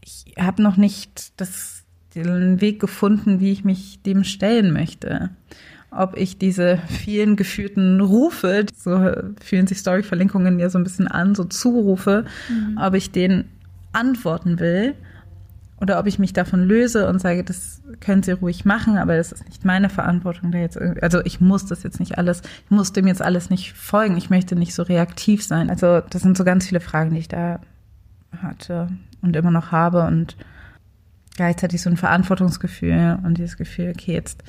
ich 0.00 0.34
habe 0.38 0.62
noch 0.62 0.76
nicht 0.76 1.40
das 1.40 1.75
den 2.22 2.60
Weg 2.60 2.80
gefunden, 2.80 3.40
wie 3.40 3.52
ich 3.52 3.64
mich 3.64 4.02
dem 4.02 4.24
stellen 4.24 4.72
möchte. 4.72 5.30
Ob 5.90 6.16
ich 6.16 6.38
diese 6.38 6.78
vielen 6.88 7.36
geführten 7.36 8.00
Rufe, 8.00 8.66
so 8.76 9.12
fühlen 9.42 9.66
sich 9.66 9.78
Story-Verlinkungen 9.78 10.58
ja 10.58 10.68
so 10.68 10.78
ein 10.78 10.84
bisschen 10.84 11.08
an, 11.08 11.34
so 11.34 11.44
Zurufe, 11.44 12.24
mhm. 12.48 12.78
ob 12.80 12.94
ich 12.94 13.12
denen 13.12 13.44
antworten 13.92 14.58
will 14.58 14.94
oder 15.80 15.98
ob 15.98 16.06
ich 16.06 16.18
mich 16.18 16.32
davon 16.32 16.64
löse 16.64 17.08
und 17.08 17.20
sage, 17.20 17.44
das 17.44 17.82
können 18.00 18.22
Sie 18.22 18.32
ruhig 18.32 18.64
machen, 18.64 18.96
aber 18.96 19.16
das 19.16 19.32
ist 19.32 19.46
nicht 19.46 19.64
meine 19.64 19.88
Verantwortung, 19.88 20.50
da 20.50 20.58
jetzt 20.58 20.78
also 20.78 21.20
ich 21.24 21.40
muss 21.40 21.66
das 21.66 21.82
jetzt 21.82 22.00
nicht 22.00 22.18
alles, 22.18 22.42
ich 22.64 22.70
muss 22.70 22.92
dem 22.92 23.06
jetzt 23.06 23.22
alles 23.22 23.50
nicht 23.50 23.74
folgen, 23.74 24.16
ich 24.16 24.30
möchte 24.30 24.56
nicht 24.56 24.74
so 24.74 24.82
reaktiv 24.82 25.44
sein. 25.44 25.70
Also 25.70 26.00
das 26.08 26.22
sind 26.22 26.36
so 26.36 26.44
ganz 26.44 26.66
viele 26.66 26.80
Fragen, 26.80 27.10
die 27.10 27.18
ich 27.18 27.28
da 27.28 27.60
hatte 28.42 28.88
und 29.22 29.36
immer 29.36 29.50
noch 29.50 29.70
habe 29.70 30.06
und 30.06 30.36
gleichzeitig 31.36 31.82
so 31.82 31.90
ein 31.90 31.96
Verantwortungsgefühl 31.96 33.18
und 33.22 33.38
dieses 33.38 33.56
Gefühl, 33.56 33.92
okay, 33.94 34.12
jetzt, 34.12 34.42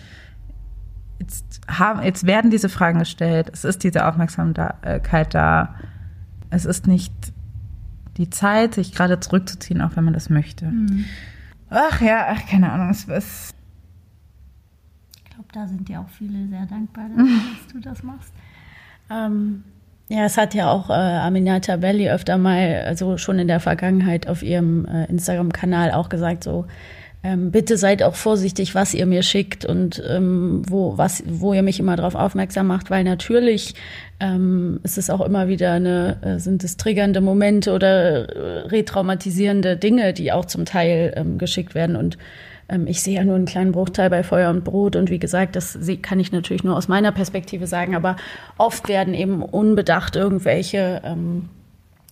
jetzt, 1.19 1.61
haben, 1.67 2.01
jetzt 2.01 2.25
werden 2.25 2.51
diese 2.51 2.69
Fragen 2.69 2.99
gestellt, 2.99 3.49
es 3.53 3.63
ist 3.63 3.83
diese 3.83 4.07
Aufmerksamkeit 4.07 5.33
da, 5.33 5.75
es 6.49 6.65
ist 6.65 6.87
nicht 6.87 7.13
die 8.17 8.29
Zeit, 8.29 8.75
sich 8.75 8.93
gerade 8.93 9.19
zurückzuziehen, 9.19 9.81
auch 9.81 9.95
wenn 9.95 10.03
man 10.03 10.13
das 10.13 10.29
möchte. 10.29 10.65
Mhm. 10.65 11.05
Ach 11.69 12.01
ja, 12.01 12.27
ach, 12.29 12.45
keine 12.47 12.71
Ahnung, 12.71 12.89
es 12.89 13.05
ist. 13.05 13.53
Ich 15.15 15.29
glaube, 15.31 15.49
da 15.53 15.67
sind 15.67 15.87
dir 15.87 15.99
auch 15.99 16.09
viele 16.09 16.47
sehr 16.47 16.65
dankbar, 16.65 17.09
dass 17.17 17.73
du 17.73 17.79
das 17.79 18.03
machst. 18.03 18.33
Ähm, 19.09 19.63
ja, 20.09 20.25
es 20.25 20.37
hat 20.37 20.53
ja 20.53 20.71
auch 20.71 20.89
äh, 20.89 20.93
Aminata 20.93 21.77
Belli 21.77 22.09
öfter 22.09 22.37
mal, 22.37 22.83
also 22.85 23.17
schon 23.17 23.39
in 23.39 23.47
der 23.47 23.59
Vergangenheit 23.59 24.27
auf 24.27 24.41
ihrem 24.41 24.85
äh, 24.85 25.05
Instagram-Kanal 25.05 25.91
auch 25.91 26.09
gesagt, 26.09 26.43
so 26.43 26.65
ähm, 27.23 27.51
bitte 27.51 27.77
seid 27.77 28.03
auch 28.03 28.15
vorsichtig, 28.15 28.73
was 28.73 28.93
ihr 28.93 29.05
mir 29.05 29.23
schickt 29.23 29.65
und 29.65 30.01
ähm, 30.07 30.61
wo, 30.67 30.97
was, 30.97 31.23
wo 31.25 31.53
ihr 31.53 31.63
mich 31.63 31.79
immer 31.79 31.95
darauf 31.95 32.15
aufmerksam 32.15 32.67
macht, 32.67 32.89
weil 32.89 33.03
natürlich 33.03 33.73
ähm, 34.19 34.79
ist 34.83 34.97
es 34.97 35.09
auch 35.09 35.21
immer 35.21 35.47
wieder 35.47 35.73
eine, 35.73 36.17
äh, 36.21 36.39
sind 36.39 36.63
es 36.63 36.77
triggernde 36.77 37.19
Momente 37.19 37.73
oder 37.73 38.29
äh, 38.29 38.59
retraumatisierende 38.67 39.75
Dinge, 39.75 40.13
die 40.13 40.31
auch 40.31 40.45
zum 40.45 40.63
Teil 40.63 41.13
ähm, 41.17 41.37
geschickt 41.37 41.75
werden 41.75 41.95
und 41.95 42.17
ich 42.85 43.01
sehe 43.01 43.15
ja 43.15 43.23
nur 43.23 43.35
einen 43.35 43.45
kleinen 43.45 43.71
Bruchteil 43.71 44.09
bei 44.09 44.23
Feuer 44.23 44.49
und 44.49 44.63
Brot 44.63 44.95
und 44.95 45.09
wie 45.09 45.19
gesagt, 45.19 45.55
das 45.55 45.77
kann 46.01 46.19
ich 46.19 46.31
natürlich 46.31 46.63
nur 46.63 46.75
aus 46.75 46.87
meiner 46.87 47.11
Perspektive 47.11 47.65
sagen, 47.65 47.95
aber 47.95 48.17
oft 48.57 48.89
werden 48.89 49.13
eben 49.13 49.41
unbedacht 49.41 50.15
irgendwelche 50.15 51.01
ähm, 51.05 51.49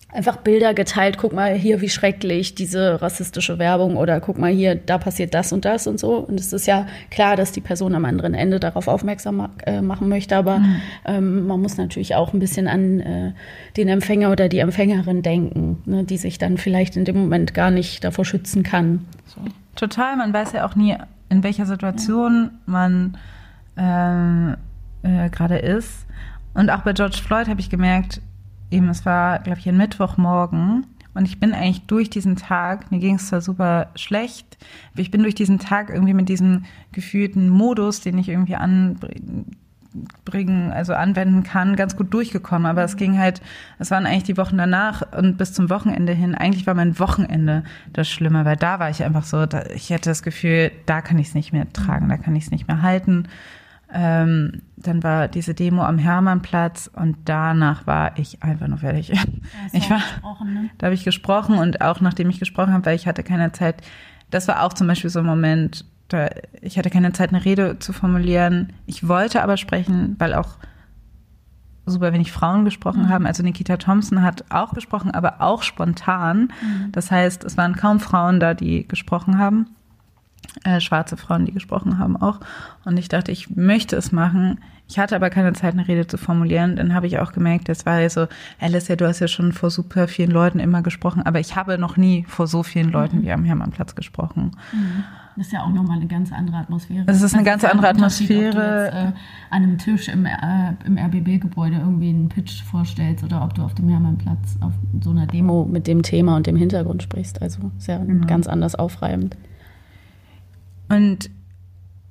einfach 0.08 0.36
Bilder 0.38 0.72
geteilt, 0.72 1.18
guck 1.18 1.32
mal 1.32 1.54
hier, 1.54 1.80
wie 1.80 1.88
schrecklich 1.88 2.54
diese 2.54 3.02
rassistische 3.02 3.58
Werbung 3.58 3.96
oder 3.96 4.20
guck 4.20 4.38
mal 4.38 4.52
hier, 4.52 4.74
da 4.74 4.98
passiert 4.98 5.34
das 5.34 5.52
und 5.52 5.64
das 5.64 5.86
und 5.86 5.98
so. 5.98 6.18
Und 6.18 6.38
es 6.38 6.52
ist 6.52 6.66
ja 6.66 6.86
klar, 7.10 7.36
dass 7.36 7.52
die 7.52 7.60
Person 7.60 7.94
am 7.94 8.04
anderen 8.04 8.32
Ende 8.32 8.60
darauf 8.60 8.88
aufmerksam 8.88 9.48
äh, 9.66 9.82
machen 9.82 10.08
möchte, 10.08 10.36
aber 10.36 10.58
mhm. 10.58 10.80
ähm, 11.04 11.46
man 11.46 11.60
muss 11.60 11.76
natürlich 11.76 12.14
auch 12.14 12.32
ein 12.32 12.38
bisschen 12.38 12.68
an 12.68 13.00
äh, 13.00 13.32
den 13.76 13.88
Empfänger 13.88 14.30
oder 14.30 14.48
die 14.48 14.60
Empfängerin 14.60 15.22
denken, 15.22 15.82
ne, 15.84 16.04
die 16.04 16.18
sich 16.18 16.38
dann 16.38 16.56
vielleicht 16.56 16.96
in 16.96 17.04
dem 17.04 17.18
Moment 17.18 17.52
gar 17.52 17.70
nicht 17.70 18.04
davor 18.04 18.24
schützen 18.24 18.62
kann. 18.62 19.06
So. 19.26 19.40
Total, 19.74 20.16
man 20.16 20.32
weiß 20.32 20.52
ja 20.52 20.66
auch 20.66 20.76
nie, 20.76 20.96
in 21.28 21.42
welcher 21.42 21.66
Situation 21.66 22.50
ja. 22.66 22.72
man 22.72 23.18
äh, 23.76 24.52
äh, 25.02 25.30
gerade 25.30 25.58
ist. 25.58 26.06
Und 26.54 26.70
auch 26.70 26.80
bei 26.80 26.94
George 26.94 27.18
Floyd 27.22 27.48
habe 27.48 27.60
ich 27.60 27.68
gemerkt, 27.68 28.22
eben, 28.70 28.88
es 28.88 29.04
war, 29.06 29.38
glaube 29.40 29.58
ich, 29.58 29.68
ein 29.68 29.76
Mittwochmorgen. 29.76 30.86
Und 31.14 31.24
ich 31.24 31.40
bin 31.40 31.54
eigentlich 31.54 31.86
durch 31.86 32.10
diesen 32.10 32.36
Tag, 32.36 32.90
mir 32.90 32.98
ging 32.98 33.14
es 33.14 33.28
zwar 33.28 33.40
super 33.40 33.88
schlecht, 33.94 34.58
aber 34.92 35.00
ich 35.00 35.10
bin 35.10 35.22
durch 35.22 35.34
diesen 35.34 35.58
Tag 35.58 35.88
irgendwie 35.88 36.12
mit 36.12 36.28
diesem 36.28 36.66
gefühlten 36.92 37.48
Modus, 37.48 38.02
den 38.02 38.18
ich 38.18 38.28
irgendwie 38.28 38.56
anbringen, 38.56 39.54
also 40.72 40.92
anwenden 40.92 41.42
kann, 41.42 41.74
ganz 41.74 41.96
gut 41.96 42.12
durchgekommen. 42.12 42.66
Aber 42.66 42.84
es 42.84 42.98
ging 42.98 43.18
halt, 43.18 43.40
es 43.78 43.90
waren 43.90 44.04
eigentlich 44.04 44.24
die 44.24 44.36
Wochen 44.36 44.58
danach 44.58 45.10
und 45.16 45.38
bis 45.38 45.54
zum 45.54 45.70
Wochenende 45.70 46.12
hin. 46.12 46.34
Eigentlich 46.34 46.66
war 46.66 46.74
mein 46.74 46.98
Wochenende 46.98 47.64
das 47.94 48.10
Schlimme, 48.10 48.44
weil 48.44 48.56
da 48.56 48.78
war 48.78 48.90
ich 48.90 49.02
einfach 49.02 49.24
so, 49.24 49.46
ich 49.74 49.90
hatte 49.90 50.10
das 50.10 50.22
Gefühl, 50.22 50.70
da 50.84 51.00
kann 51.00 51.18
ich 51.18 51.28
es 51.28 51.34
nicht 51.34 51.50
mehr 51.50 51.72
tragen, 51.72 52.10
da 52.10 52.18
kann 52.18 52.36
ich 52.36 52.44
es 52.44 52.50
nicht 52.50 52.68
mehr 52.68 52.82
halten. 52.82 53.26
Ähm, 53.92 54.62
dann 54.76 55.02
war 55.02 55.28
diese 55.28 55.54
Demo 55.54 55.82
am 55.82 55.98
Hermannplatz 55.98 56.90
und 56.92 57.16
danach 57.24 57.86
war 57.86 58.18
ich 58.18 58.42
einfach 58.42 58.66
nur 58.66 58.78
fertig. 58.78 59.08
Ja, 59.08 59.22
ich 59.72 59.88
war, 59.88 60.00
ne? 60.44 60.70
da 60.78 60.86
habe 60.86 60.94
ich 60.94 61.04
gesprochen 61.04 61.58
und 61.58 61.80
auch 61.80 62.00
nachdem 62.00 62.28
ich 62.30 62.38
gesprochen 62.38 62.72
habe, 62.72 62.84
weil 62.86 62.96
ich 62.96 63.06
hatte 63.06 63.22
keine 63.22 63.52
Zeit. 63.52 63.82
Das 64.30 64.48
war 64.48 64.64
auch 64.64 64.72
zum 64.72 64.86
Beispiel 64.88 65.10
so 65.10 65.20
ein 65.20 65.26
Moment, 65.26 65.84
da 66.08 66.28
ich 66.60 66.78
hatte 66.78 66.90
keine 66.90 67.12
Zeit, 67.12 67.30
eine 67.30 67.44
Rede 67.44 67.78
zu 67.78 67.92
formulieren. 67.92 68.72
Ich 68.86 69.06
wollte 69.06 69.42
aber 69.42 69.56
sprechen, 69.56 70.16
weil 70.18 70.34
auch 70.34 70.56
super 71.86 72.12
wenig 72.12 72.32
Frauen 72.32 72.64
gesprochen 72.64 73.04
mhm. 73.04 73.08
haben. 73.08 73.26
Also 73.26 73.44
Nikita 73.44 73.76
Thompson 73.76 74.22
hat 74.22 74.44
auch 74.50 74.74
gesprochen, 74.74 75.12
aber 75.12 75.40
auch 75.40 75.62
spontan. 75.62 76.52
Mhm. 76.60 76.90
Das 76.90 77.12
heißt, 77.12 77.44
es 77.44 77.56
waren 77.56 77.76
kaum 77.76 78.00
Frauen 78.00 78.40
da, 78.40 78.54
die 78.54 78.86
gesprochen 78.88 79.38
haben 79.38 79.68
äh, 80.64 80.80
schwarze 80.80 81.16
Frauen, 81.16 81.44
die 81.44 81.52
gesprochen 81.52 81.98
haben 81.98 82.16
auch. 82.16 82.40
Und 82.84 82.98
ich 82.98 83.08
dachte, 83.08 83.32
ich 83.32 83.50
möchte 83.50 83.96
es 83.96 84.12
machen. 84.12 84.60
Ich 84.88 84.98
hatte 84.98 85.16
aber 85.16 85.30
keine 85.30 85.52
Zeit, 85.52 85.74
eine 85.74 85.88
Rede 85.88 86.06
zu 86.06 86.16
formulieren. 86.16 86.76
Dann 86.76 86.94
habe 86.94 87.06
ich 87.06 87.18
auch 87.18 87.32
gemerkt, 87.32 87.68
das 87.68 87.86
war 87.86 88.00
ja 88.00 88.08
so, 88.08 88.26
Alice, 88.60 88.88
ja, 88.88 88.96
du 88.96 89.06
hast 89.06 89.20
ja 89.20 89.28
schon 89.28 89.52
vor 89.52 89.70
super 89.70 90.06
vielen 90.06 90.30
Leuten 90.30 90.60
immer 90.60 90.82
gesprochen, 90.82 91.22
aber 91.22 91.40
ich 91.40 91.56
habe 91.56 91.76
noch 91.78 91.96
nie 91.96 92.24
vor 92.28 92.46
so 92.46 92.62
vielen 92.62 92.90
Leuten 92.90 93.18
mhm. 93.18 93.22
wie 93.22 93.32
am 93.32 93.44
Hermannplatz 93.44 93.94
gesprochen. 93.94 94.52
Mhm. 94.72 95.04
Das 95.36 95.48
ist 95.48 95.52
ja 95.52 95.62
auch 95.62 95.72
nochmal 95.72 95.98
eine 95.98 96.06
ganz 96.06 96.32
andere 96.32 96.56
Atmosphäre. 96.56 97.04
Das 97.04 97.20
ist 97.20 97.34
eine 97.34 97.42
das 97.42 97.52
ganz 97.52 97.62
ist 97.62 97.70
andere 97.70 97.88
Atmosphäre. 97.88 98.46
Ob 98.48 98.54
du 98.54 98.84
jetzt, 98.84 98.94
äh, 98.94 99.12
an 99.50 99.62
einem 99.62 99.78
Tisch 99.78 100.08
im, 100.08 100.24
äh, 100.24 100.32
im 100.86 100.96
RBB-Gebäude 100.96 101.76
irgendwie 101.76 102.08
einen 102.08 102.28
Pitch 102.30 102.62
vorstellst 102.62 103.22
oder 103.22 103.44
ob 103.44 103.54
du 103.54 103.62
auf 103.62 103.74
dem 103.74 103.88
Hermannplatz 103.88 104.56
auf 104.60 104.72
so 105.02 105.10
einer 105.10 105.26
Demo 105.26 105.66
mit 105.66 105.86
dem 105.86 106.02
Thema 106.02 106.36
und 106.36 106.46
dem 106.46 106.56
Hintergrund 106.56 107.02
sprichst. 107.02 107.42
Also 107.42 107.70
sehr 107.76 107.98
mhm. 107.98 108.26
ganz 108.26 108.46
anders 108.46 108.76
aufreibend. 108.76 109.36
Und 110.88 111.30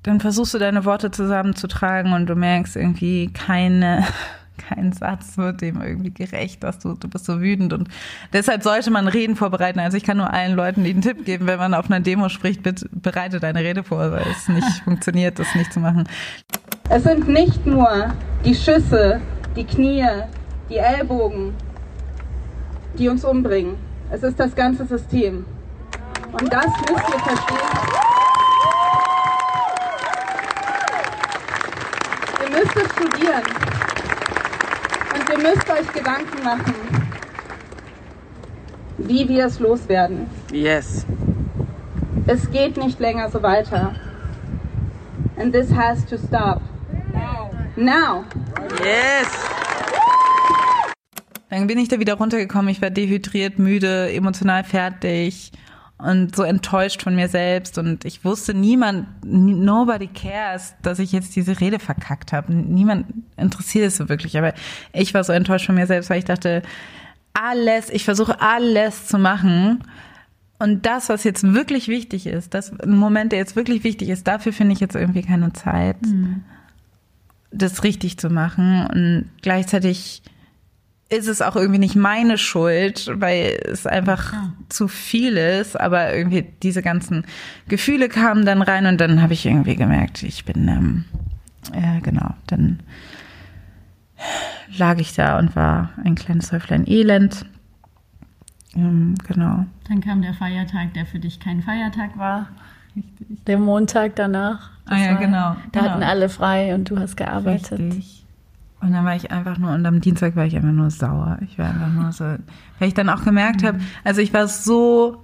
dann 0.03 0.19
versuchst 0.19 0.53
du 0.53 0.59
deine 0.59 0.85
Worte 0.85 1.11
zusammenzutragen 1.11 2.13
und 2.13 2.27
du 2.27 2.35
merkst 2.35 2.75
irgendwie 2.75 3.31
keine, 3.33 4.05
kein 4.69 4.93
Satz 4.93 5.37
wird 5.37 5.61
dem 5.61 5.81
irgendwie 5.81 6.13
gerecht, 6.13 6.63
dass 6.63 6.79
du, 6.79 6.93
du 6.93 7.07
bist 7.07 7.25
so 7.25 7.41
wütend 7.41 7.73
und 7.73 7.89
deshalb 8.33 8.61
sollte 8.61 8.91
man 8.91 9.07
Reden 9.07 9.35
vorbereiten. 9.35 9.79
Also 9.79 9.97
ich 9.97 10.03
kann 10.03 10.17
nur 10.17 10.31
allen 10.31 10.55
Leuten 10.55 10.83
den 10.83 11.01
Tipp 11.01 11.25
geben, 11.25 11.47
wenn 11.47 11.57
man 11.57 11.73
auf 11.73 11.89
einer 11.89 12.01
Demo 12.01 12.29
spricht, 12.29 12.61
bitte 12.61 12.87
bereite 12.91 13.39
deine 13.39 13.61
Rede 13.61 13.83
vor, 13.83 14.11
weil 14.11 14.25
es 14.29 14.47
nicht 14.47 14.67
funktioniert, 14.83 15.39
das 15.39 15.53
nicht 15.55 15.73
zu 15.73 15.79
machen. 15.79 16.07
Es 16.89 17.03
sind 17.03 17.27
nicht 17.27 17.65
nur 17.65 18.13
die 18.45 18.53
Schüsse, 18.53 19.21
die 19.55 19.63
Knie, 19.63 20.05
die 20.69 20.77
Ellbogen, 20.77 21.53
die 22.99 23.09
uns 23.09 23.25
umbringen. 23.25 23.75
Es 24.11 24.21
ist 24.21 24.39
das 24.39 24.53
ganze 24.53 24.85
System. 24.85 25.45
Und 26.31 26.53
das 26.53 26.67
müsst 26.67 27.09
ihr 27.11 27.19
verstehen. 27.19 28.04
Müsst 32.55 32.75
es 32.75 32.91
studieren. 32.93 33.43
Und 35.13 35.29
ihr 35.29 35.37
müsst 35.37 35.69
euch 35.69 35.93
Gedanken 35.93 36.43
machen, 36.43 36.73
wie 38.97 39.27
wir 39.27 39.45
es 39.45 39.59
loswerden. 39.59 40.27
Yes. 40.51 41.05
Es 42.27 42.49
geht 42.51 42.77
nicht 42.77 42.99
länger 42.99 43.29
so 43.29 43.43
weiter. 43.43 43.95
And 45.37 45.53
this 45.53 45.71
has 45.71 46.05
to 46.05 46.17
stop. 46.17 46.61
Now. 47.13 47.51
Now. 47.75 48.25
Yes. 48.83 49.27
Dann 51.49 51.67
bin 51.67 51.77
ich 51.77 51.89
da 51.89 51.99
wieder 51.99 52.15
runtergekommen. 52.15 52.69
Ich 52.69 52.81
war 52.81 52.89
dehydriert, 52.89 53.59
müde, 53.59 54.11
emotional 54.11 54.63
fertig 54.63 55.51
und 55.97 56.35
so 56.35 56.43
enttäuscht 56.43 57.03
von 57.03 57.15
mir 57.15 57.29
selbst 57.29 57.77
und 57.77 58.03
ich 58.03 58.25
wusste 58.25 58.53
niemand, 58.53 59.07
nobody 59.23 60.07
cares, 60.07 60.75
dass 60.81 60.99
ich 60.99 61.13
jetzt 61.13 61.35
diese 61.35 61.59
Rede 61.61 61.79
verkackt 61.79 62.33
habe. 62.33 62.53
Niemand 62.53 63.05
interessiert 63.37 63.87
es 63.87 63.97
so 63.97 64.09
wirklich, 64.09 64.37
aber 64.37 64.53
ich 64.91 65.13
war 65.13 65.23
so 65.23 65.31
enttäuscht 65.31 65.67
von 65.67 65.75
mir 65.75 65.87
selbst, 65.87 66.09
weil 66.09 66.19
ich 66.19 66.25
dachte, 66.25 66.63
alles, 67.33 67.89
ich 67.89 68.03
versuche 68.03 68.41
alles 68.41 69.07
zu 69.07 69.17
machen 69.17 69.83
und 70.59 70.85
das, 70.85 71.09
was 71.09 71.23
jetzt 71.23 71.43
wirklich 71.53 71.87
wichtig 71.87 72.27
ist, 72.27 72.53
das 72.53 72.77
ein 72.79 72.97
Moment, 72.97 73.31
der 73.31 73.39
jetzt 73.39 73.55
wirklich 73.55 73.83
wichtig 73.83 74.09
ist, 74.09 74.27
dafür 74.27 74.53
finde 74.53 74.73
ich 74.73 74.79
jetzt 74.79 74.95
irgendwie 74.95 75.21
keine 75.21 75.53
Zeit, 75.53 76.01
mhm. 76.01 76.43
das 77.51 77.83
richtig 77.83 78.17
zu 78.17 78.29
machen 78.29 78.87
und 78.87 79.29
gleichzeitig 79.41 80.23
ist 81.09 81.27
es 81.27 81.41
auch 81.41 81.55
irgendwie 81.55 81.79
nicht 81.79 81.95
meine 81.95 82.37
Schuld, 82.37 83.11
weil 83.15 83.59
es 83.63 83.85
einfach 83.85 84.33
ja. 84.33 84.53
zu 84.69 84.87
viel 84.87 85.37
ist. 85.37 85.79
Aber 85.79 86.13
irgendwie 86.13 86.47
diese 86.63 86.81
ganzen 86.81 87.25
Gefühle 87.67 88.09
kamen 88.09 88.45
dann 88.45 88.61
rein 88.61 88.85
und 88.87 88.99
dann 88.99 89.21
habe 89.21 89.33
ich 89.33 89.45
irgendwie 89.45 89.75
gemerkt, 89.75 90.23
ich 90.23 90.45
bin, 90.45 90.67
ähm, 90.67 91.05
ja, 91.73 91.99
genau, 91.99 92.33
dann 92.47 92.79
lag 94.77 94.97
ich 94.99 95.13
da 95.13 95.37
und 95.37 95.55
war 95.55 95.91
ein 96.03 96.15
kleines 96.15 96.51
Häuflein 96.51 96.87
Elend. 96.87 97.45
Ähm, 98.75 99.15
genau. 99.27 99.65
Dann 99.87 100.01
kam 100.01 100.21
der 100.21 100.33
Feiertag, 100.33 100.93
der 100.95 101.05
für 101.05 101.19
dich 101.19 101.39
kein 101.39 101.61
Feiertag 101.61 102.17
war. 102.17 102.49
Richtig. 102.95 103.45
Der 103.45 103.57
Montag 103.57 104.15
danach. 104.15 104.71
ah 104.85 104.97
ja, 104.97 105.11
war, 105.11 105.17
genau. 105.17 105.55
Da 105.71 105.79
genau. 105.79 105.91
hatten 105.91 106.03
alle 106.03 106.29
frei 106.29 106.73
und 106.73 106.89
du 106.89 106.97
hast 106.97 107.15
gearbeitet. 107.15 107.79
Richtig. 107.79 108.24
Und 108.85 108.93
dann 108.93 109.03
war 109.03 109.15
ich 109.15 109.31
einfach 109.31 109.57
nur, 109.57 109.73
und 109.73 109.83
am 109.83 109.99
Dienstag 109.99 110.35
war 110.35 110.45
ich 110.45 110.55
einfach 110.55 110.71
nur 110.71 110.91
sauer. 110.91 111.39
Ich 111.41 111.57
war 111.57 111.69
einfach 111.69 111.91
nur 111.91 112.11
so, 112.11 112.23
weil 112.23 112.87
ich 112.87 112.93
dann 112.93 113.09
auch 113.09 113.23
gemerkt 113.23 113.63
habe, 113.63 113.79
also 114.03 114.21
ich 114.21 114.31
war 114.31 114.47
so, 114.47 115.23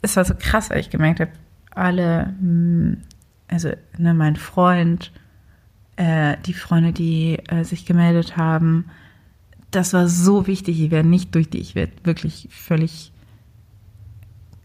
es 0.00 0.16
war 0.16 0.24
so 0.24 0.32
krass, 0.38 0.70
weil 0.70 0.80
ich 0.80 0.88
gemerkt 0.88 1.20
habe, 1.20 1.32
alle, 1.72 2.34
hm, 2.40 3.02
also 3.46 3.68
ne, 3.98 4.14
mein 4.14 4.36
Freund, 4.36 5.12
äh, 5.96 6.38
die 6.46 6.54
Freunde, 6.54 6.94
die 6.94 7.40
äh, 7.48 7.62
sich 7.62 7.84
gemeldet 7.84 8.38
haben, 8.38 8.86
das 9.70 9.92
war 9.92 10.08
so 10.08 10.46
wichtig. 10.46 10.80
Ich 10.80 10.90
wäre 10.90 11.04
nicht 11.04 11.34
durch 11.34 11.50
die, 11.50 11.58
ich 11.58 11.74
wäre 11.74 11.90
wirklich 12.04 12.48
völlig, 12.50 13.12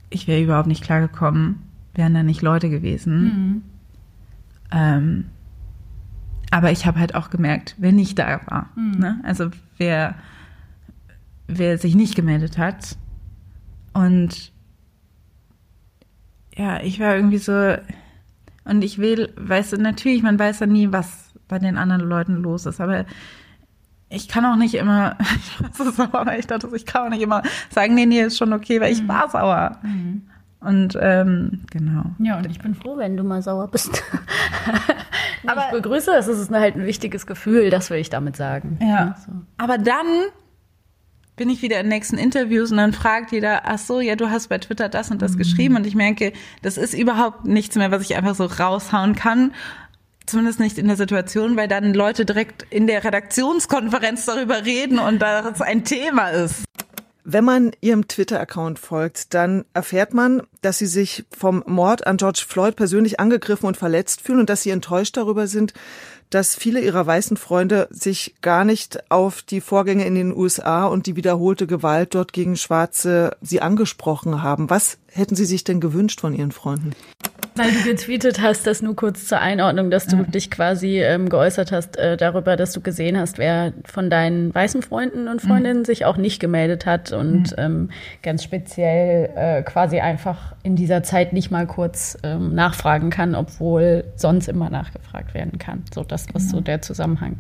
ich 0.10 0.30
wäre 0.30 0.42
überhaupt 0.42 0.68
nicht 0.68 0.82
klargekommen, 0.82 1.58
wären 1.94 2.14
da 2.14 2.24
nicht 2.24 2.42
Leute 2.42 2.70
gewesen. 2.70 3.24
Mhm. 3.24 3.62
Ähm, 4.72 5.26
aber 6.52 6.72
ich 6.72 6.86
habe 6.86 7.00
halt 7.00 7.16
auch 7.16 7.30
gemerkt, 7.30 7.76
wer 7.78 7.92
nicht 7.92 8.20
da 8.20 8.42
war. 8.46 8.70
Mhm. 8.76 9.00
Ne? 9.00 9.20
Also 9.24 9.50
wer, 9.78 10.16
wer 11.48 11.78
sich 11.78 11.96
nicht 11.96 12.16
gemeldet 12.16 12.58
hat. 12.58 12.98
Und 13.94 14.52
ja, 16.56 16.82
ich 16.82 17.00
war 17.00 17.16
irgendwie 17.16 17.38
so, 17.38 17.76
und 18.64 18.84
ich 18.84 18.98
will, 18.98 19.34
weißt 19.38 19.74
du, 19.74 19.78
natürlich, 19.78 20.24
man 20.24 20.40
weiß 20.40 20.60
ja 20.60 20.68
nie, 20.68 20.92
was 20.92 21.34
bei 21.48 21.60
den 21.60 21.78
anderen 21.78 22.02
Leuten 22.02 22.36
los 22.38 22.66
ist, 22.66 22.82
aber 22.82 23.06
ich 24.10 24.28
kann 24.28 24.46
auch 24.46 24.56
nicht 24.56 24.76
immer, 24.76 25.18
ich 25.38 25.62
war 25.62 25.70
so 25.74 25.92
sauer, 25.92 26.26
weil 26.26 26.40
ich 26.40 26.48
dachte, 26.48 26.70
ich 26.74 26.86
kann 26.86 27.08
auch 27.08 27.10
nicht 27.10 27.22
immer 27.22 27.44
sagen, 27.70 27.96
nee, 27.96 28.06
nee, 28.06 28.22
ist 28.22 28.38
schon 28.38 28.54
okay, 28.54 28.80
weil 28.82 28.92
ich 28.92 29.04
mhm. 29.04 29.08
war 29.08 29.30
sauer. 29.30 29.80
Mhm. 29.84 30.24
Und 30.62 30.98
ähm, 31.00 31.62
genau. 31.70 32.06
Ja, 32.18 32.38
und 32.38 32.48
ich 32.48 32.60
bin 32.60 32.74
froh, 32.74 32.98
wenn 32.98 33.18
du 33.18 33.24
mal 33.24 33.44
sauer 33.44 33.68
bist. 33.68 34.02
aber 35.48 35.66
ich 35.66 35.72
begrüße 35.72 36.12
es, 36.12 36.28
es 36.28 36.40
ist 36.40 36.52
halt 36.52 36.76
ein 36.76 36.86
wichtiges 36.86 37.26
Gefühl, 37.26 37.70
das 37.70 37.90
will 37.90 37.98
ich 37.98 38.10
damit 38.10 38.36
sagen. 38.36 38.80
Ja. 38.82 39.16
So. 39.26 39.32
Aber 39.58 39.78
dann 39.78 40.06
bin 41.36 41.50
ich 41.50 41.62
wieder 41.62 41.80
in 41.80 41.90
nächsten 41.90 42.18
Interviews 42.18 42.72
und 42.72 42.78
dann 42.78 42.94
fragt 42.94 43.32
jeder, 43.32 43.64
ach 43.66 43.78
so, 43.78 44.00
ja, 44.00 44.16
du 44.16 44.30
hast 44.30 44.48
bei 44.48 44.58
Twitter 44.58 44.90
das 44.90 45.12
und 45.12 45.22
das 45.22 45.34
mhm. 45.34 45.38
geschrieben 45.38 45.76
und 45.76 45.86
ich 45.86 45.96
merke, 45.96 46.34
das 46.62 46.78
ist 46.78 46.94
überhaupt 46.94 47.46
nichts 47.46 47.76
mehr, 47.76 47.92
was 47.92 48.02
ich 48.04 48.16
einfach 48.16 48.36
so 48.36 48.46
raushauen 48.46 49.16
kann. 49.16 49.54
Zumindest 50.26 50.60
nicht 50.60 50.78
in 50.78 50.88
der 50.88 50.96
Situation, 50.96 51.56
weil 51.56 51.68
dann 51.68 51.94
Leute 51.94 52.26
direkt 52.26 52.64
in 52.72 52.88
der 52.88 53.04
Redaktionskonferenz 53.04 54.26
darüber 54.26 54.66
reden 54.66 54.98
und 54.98 55.20
das 55.20 55.62
ein 55.62 55.84
Thema 55.84 56.30
ist. 56.30 56.64
Wenn 57.28 57.44
man 57.44 57.72
ihrem 57.82 58.08
Twitter-Account 58.08 58.78
folgt, 58.78 59.34
dann 59.34 59.66
erfährt 59.74 60.14
man, 60.14 60.44
dass 60.62 60.78
sie 60.78 60.86
sich 60.86 61.26
vom 61.36 61.64
Mord 61.66 62.06
an 62.06 62.18
George 62.18 62.44
Floyd 62.48 62.76
persönlich 62.76 63.20
angegriffen 63.20 63.66
und 63.66 63.78
verletzt 63.78 64.22
fühlen 64.22 64.42
und 64.42 64.50
dass 64.52 64.62
sie 64.62 64.70
enttäuscht 64.70 65.18
darüber 65.18 65.48
sind, 65.48 65.74
dass 66.30 66.56
viele 66.56 66.82
ihrer 66.82 67.08
weißen 67.08 67.36
Freunde 67.36 67.88
sich 67.90 68.36
gar 68.42 68.64
nicht 68.64 69.12
auf 69.12 69.42
die 69.42 69.60
Vorgänge 69.60 70.06
in 70.06 70.14
den 70.14 70.36
USA 70.38 70.86
und 70.86 71.08
die 71.08 71.16
wiederholte 71.16 71.66
Gewalt 71.66 72.14
dort 72.14 72.32
gegen 72.32 72.58
Schwarze 72.58 73.36
sie 73.42 73.60
angesprochen 73.60 74.44
haben. 74.44 74.70
Was 74.70 75.00
hätten 75.08 75.36
Sie 75.36 75.46
sich 75.46 75.64
denn 75.64 75.80
gewünscht 75.80 76.22
von 76.22 76.36
Ihren 76.36 76.52
Freunden? 76.52 76.92
Weil 77.58 77.72
du 77.72 77.84
getweetet 77.84 78.42
hast, 78.42 78.68
das 78.68 78.82
nur 78.82 78.96
kurz 78.96 79.28
zur 79.28 79.40
Einordnung, 79.40 79.90
dass 79.90 80.08
du 80.08 80.18
ja. 80.18 80.24
dich 80.24 80.52
quasi 80.52 81.02
ähm, 81.02 81.30
geäußert 81.30 81.72
hast 81.72 81.98
äh, 81.98 82.18
darüber, 82.18 82.58
dass 82.58 82.74
du 82.74 82.82
gesehen 82.82 83.18
hast, 83.18 83.38
wer 83.38 83.72
von 83.86 84.10
deinen 84.10 84.54
weißen 84.54 84.82
Freunden 84.82 85.30
und 85.30 85.42
Freundinnen 85.42 85.80
mhm. 85.80 85.86
sich 85.86 86.04
auch 86.04 86.18
nicht 86.18 86.40
gemeldet 86.40 86.86
hat 86.86 87.14
und 87.14 87.52
mhm. 87.52 87.58
ähm, 87.58 87.90
ganz 88.22 88.44
speziell 88.44 89.30
äh, 89.36 89.64
quasi 89.64 90.02
einfach 90.02 90.54
in 90.64 90.76
dieser 90.76 91.02
Zeit 91.04 91.32
nicht 91.32 91.50
mal 91.50 91.66
kurz 91.66 92.18
ähm, 92.24 92.54
nachfragen 92.54 93.10
kann, 93.10 93.36
obwohl 93.36 94.04
sonst 94.18 94.50
immer 94.50 94.70
nachgefragt 94.70 95.34
werden 95.34 95.58
kann. 95.58 95.84
So, 95.94 96.04
das 96.04 96.28
genau. 96.28 96.40
so 96.40 96.60
der 96.60 96.82
Zusammenhang. 96.82 97.38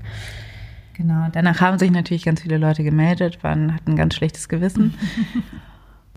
Genau, 0.93 1.27
danach 1.33 1.59
haben 1.59 1.77
sich 1.77 1.91
natürlich 1.91 2.23
ganz 2.23 2.41
viele 2.41 2.57
Leute 2.57 2.83
gemeldet, 2.83 3.43
waren, 3.43 3.75
hatten 3.75 3.91
ein 3.91 3.97
ganz 3.97 4.15
schlechtes 4.15 4.47
Gewissen. 4.47 4.93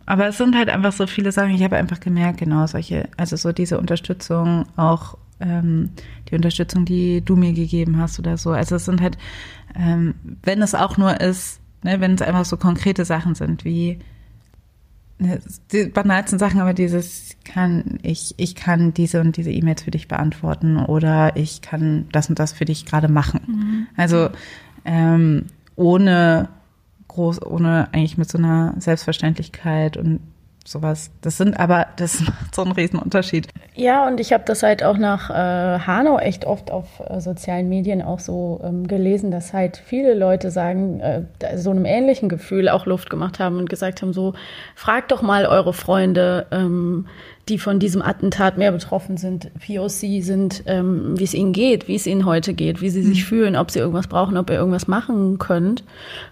Aber 0.09 0.27
es 0.27 0.39
sind 0.39 0.57
halt 0.57 0.71
einfach 0.71 0.93
so 0.93 1.07
viele 1.07 1.33
Sachen. 1.33 1.51
Ich 1.51 1.63
habe 1.63 1.77
einfach 1.77 2.01
gemerkt, 2.01 2.39
genau 2.39 2.67
solche, 2.67 3.11
also 3.19 3.37
so 3.37 3.53
diese 3.53 3.79
Unterstützung, 3.79 4.65
auch 4.75 5.19
ähm, 5.39 5.91
die 6.31 6.35
Unterstützung, 6.35 6.87
die 6.87 7.21
du 7.23 7.37
mir 7.37 7.53
gegeben 7.53 7.99
hast 7.99 8.19
oder 8.19 8.39
so. 8.39 8.53
Also 8.53 8.77
es 8.77 8.87
sind 8.87 9.03
halt, 9.03 9.19
ähm, 9.79 10.15
wenn 10.43 10.63
es 10.63 10.75
auch 10.75 10.97
nur 10.97 11.21
ist, 11.21 11.61
ne, 11.83 12.01
wenn 12.01 12.15
es 12.15 12.23
einfach 12.23 12.47
so 12.47 12.57
konkrete 12.57 13.05
Sachen 13.05 13.35
sind, 13.35 13.67
wie 13.67 13.99
ne, 15.19 15.41
die 15.73 15.85
banalsten 15.85 16.39
Sachen, 16.39 16.61
aber 16.63 16.73
dieses 16.73 17.37
kann 17.45 17.99
ich, 18.01 18.35
ich 18.39 18.55
kann 18.55 18.95
diese 18.95 19.21
und 19.21 19.37
diese 19.37 19.51
E-Mails 19.51 19.83
für 19.83 19.91
dich 19.91 20.09
beantworten 20.09 20.79
oder 20.79 21.37
ich 21.37 21.61
kann 21.61 22.09
das 22.13 22.31
und 22.31 22.39
das 22.39 22.53
für 22.53 22.65
dich 22.65 22.87
gerade 22.87 23.09
machen. 23.09 23.41
Mhm. 23.47 23.87
Also 23.95 24.31
ähm, 24.87 25.45
ohne 25.77 26.49
groß, 27.09 27.43
ohne 27.45 27.89
eigentlich 27.93 28.19
mit 28.19 28.31
so 28.31 28.39
einer 28.39 28.75
Selbstverständlichkeit 28.79 29.97
und 29.97 30.21
sowas. 30.71 31.11
Das 31.21 31.37
sind 31.37 31.59
aber, 31.59 31.87
das 31.97 32.21
macht 32.27 32.55
so 32.55 32.63
einen 32.63 32.73
riesen 32.73 32.99
Unterschied. 32.99 33.49
Ja, 33.75 34.07
und 34.07 34.21
ich 34.21 34.33
habe 34.33 34.45
das 34.47 34.63
halt 34.63 34.83
auch 34.83 34.99
nach 34.99 35.31
äh, 35.31 35.79
Hanau 35.81 36.19
echt 36.19 36.45
oft 36.45 36.71
auf 36.71 36.87
äh, 37.07 37.21
sozialen 37.21 37.69
Medien 37.69 38.03
auch 38.03 38.21
so 38.21 38.61
ähm, 38.65 38.87
gelesen, 38.87 39.31
dass 39.31 39.53
halt 39.53 39.77
viele 39.77 40.15
Leute 40.15 40.51
sagen, 40.51 41.01
äh, 41.01 41.23
so 41.57 41.71
einem 41.71 41.85
ähnlichen 41.85 42.29
Gefühl 42.29 42.69
auch 42.69 42.87
Luft 42.87 43.11
gemacht 43.11 43.39
haben 43.39 43.57
und 43.59 43.69
gesagt 43.69 44.03
haben, 44.03 44.13
so, 44.13 44.35
fragt 44.75 45.13
doch 45.13 45.23
mal 45.23 45.47
eure 45.47 45.73
Freunde, 45.73 46.47
ähm, 46.51 47.07
die 47.49 47.59
von 47.59 47.79
diesem 47.79 48.03
Attentat 48.03 48.59
mehr 48.59 48.73
betroffen 48.73 49.17
sind, 49.17 49.51
POC 49.55 50.23
sind, 50.23 50.65
ähm, 50.67 51.19
wie 51.19 51.25
es 51.25 51.35
ihnen 51.35 51.53
geht, 51.53 51.89
wie 51.89 51.95
es 51.95 52.07
ihnen 52.07 52.27
heute 52.27 52.55
geht, 52.55 52.81
wie 52.81 52.91
sie 52.91 53.03
sich 53.03 53.23
mhm. 53.23 53.27
fühlen, 53.27 53.57
ob 53.57 53.71
sie 53.71 53.79
irgendwas 53.79 54.07
brauchen, 54.07 54.37
ob 54.37 54.51
ihr 54.51 54.57
irgendwas 54.57 54.87
machen 54.87 55.39
könnt. 55.39 55.85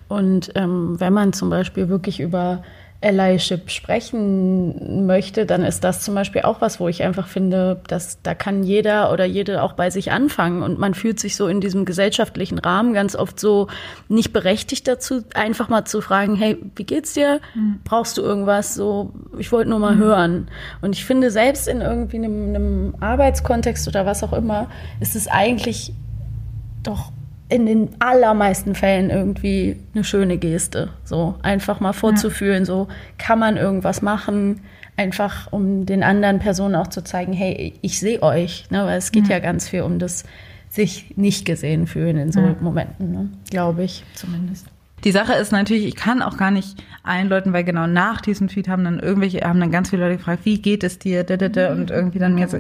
Und 0.09 0.53
ähm, 0.55 0.99
wenn 0.99 1.13
man 1.13 1.33
zum 1.33 1.51
Beispiel 1.51 1.89
wirklich 1.89 2.21
über 2.21 2.63
Allyship 3.03 3.71
sprechen 3.71 5.07
möchte, 5.07 5.45
dann 5.47 5.63
ist 5.63 5.85
das 5.85 6.03
zum 6.03 6.15
Beispiel 6.15 6.43
auch 6.43 6.61
was, 6.61 6.81
wo 6.81 6.89
ich 6.89 7.03
einfach 7.03 7.29
finde, 7.29 7.81
dass 7.89 8.23
da 8.23 8.35
kann 8.35 8.63
jeder 8.63 9.13
oder 9.13 9.25
jede 9.25 9.63
auch 9.63 9.75
bei 9.75 9.91
sich 9.91 10.13
anfangen 10.13 10.63
und 10.63 10.79
man 10.79 10.95
fühlt 10.95 11.21
sich 11.21 11.37
so 11.37 11.47
in 11.47 11.61
diesem 11.61 11.85
gesellschaftlichen 11.85 12.59
Rahmen 12.59 12.95
ganz 12.95 13.15
oft 13.15 13.39
so 13.39 13.69
nicht 14.09 14.33
berechtigt 14.33 14.89
dazu, 14.89 15.23
einfach 15.35 15.69
mal 15.69 15.85
zu 15.85 16.01
fragen, 16.01 16.37
hey, 16.37 16.59
wie 16.75 16.85
geht's 16.85 17.13
dir? 17.13 17.41
Mhm. 17.55 17.81
Brauchst 17.85 18.17
du 18.17 18.23
irgendwas? 18.23 18.75
So, 18.75 19.13
ich 19.39 19.53
wollte 19.53 19.71
nur 19.71 19.79
mal 19.79 19.97
mhm. 19.97 20.01
hören. 20.01 20.49
Und 20.81 20.95
ich 20.95 21.05
finde, 21.05 21.31
selbst 21.31 21.69
in 21.69 21.83
irgendwie 21.83 22.17
einem, 22.17 22.49
einem 22.49 22.95
Arbeitskontext 23.01 23.87
oder 23.89 24.07
was 24.07 24.23
auch 24.23 24.33
immer, 24.33 24.69
ist 25.01 25.17
es 25.17 25.29
eigentlich 25.29 25.93
doch 26.83 27.13
in 27.49 27.67
den 27.67 27.91
allermeisten 28.01 28.75
Fällen 28.75 29.11
irgendwie 29.11 29.77
eine 29.95 30.05
schöne 30.05 30.37
Geste. 30.37 30.91
So 31.05 31.37
einfach 31.43 31.81
mal 31.81 31.93
vorzufühlen, 31.93 32.63
ja. 32.63 32.67
so 32.67 32.89
kann 33.19 33.39
man 33.39 33.57
irgendwas 33.57 34.03
machen, 34.03 34.63
einfach 34.97 35.53
um 35.53 35.87
den 35.87 36.03
anderen 36.03 36.39
Personen 36.39 36.75
auch 36.75 36.89
zu 36.89 37.05
zeigen, 37.05 37.33
hey, 37.33 37.75
ich 37.83 38.01
sehe 38.01 38.23
euch. 38.23 38.67
Ne? 38.71 38.85
Weil 38.85 38.99
es 38.99 39.13
geht 39.13 39.29
ja. 39.29 39.37
ja 39.37 39.39
ganz 39.39 39.69
viel 39.69 39.83
um 39.83 39.99
das 39.99 40.25
sich 40.69 41.17
nicht 41.17 41.45
gesehen 41.45 41.87
fühlen 41.87 42.17
in 42.19 42.33
so 42.33 42.41
ja. 42.41 42.57
Momenten, 42.61 43.13
ne? 43.13 43.31
glaube 43.51 43.85
ich 43.85 44.05
zumindest. 44.15 44.67
Die 45.07 45.13
Sache 45.13 45.35
ist 45.35 45.53
natürlich, 45.53 45.87
ich 45.87 45.95
kann 45.95 46.21
auch 46.21 46.37
gar 46.37 46.51
nicht 46.51 46.83
einläuten, 47.05 47.53
weil 47.53 47.63
genau 47.63 47.87
nach 47.87 48.21
diesem 48.21 48.49
Tweet 48.49 48.67
haben 48.67 48.83
dann 48.83 48.99
irgendwelche, 48.99 49.43
haben 49.43 49.61
dann 49.61 49.71
ganz 49.71 49.91
viele 49.91 50.03
Leute 50.03 50.17
gefragt, 50.17 50.41
wie 50.43 50.61
geht 50.61 50.83
es 50.83 50.99
dir, 50.99 51.21
und 51.71 51.93
irgendwie 51.93 52.19
dann 52.19 52.35
mir 52.35 52.49
so, 52.49 52.59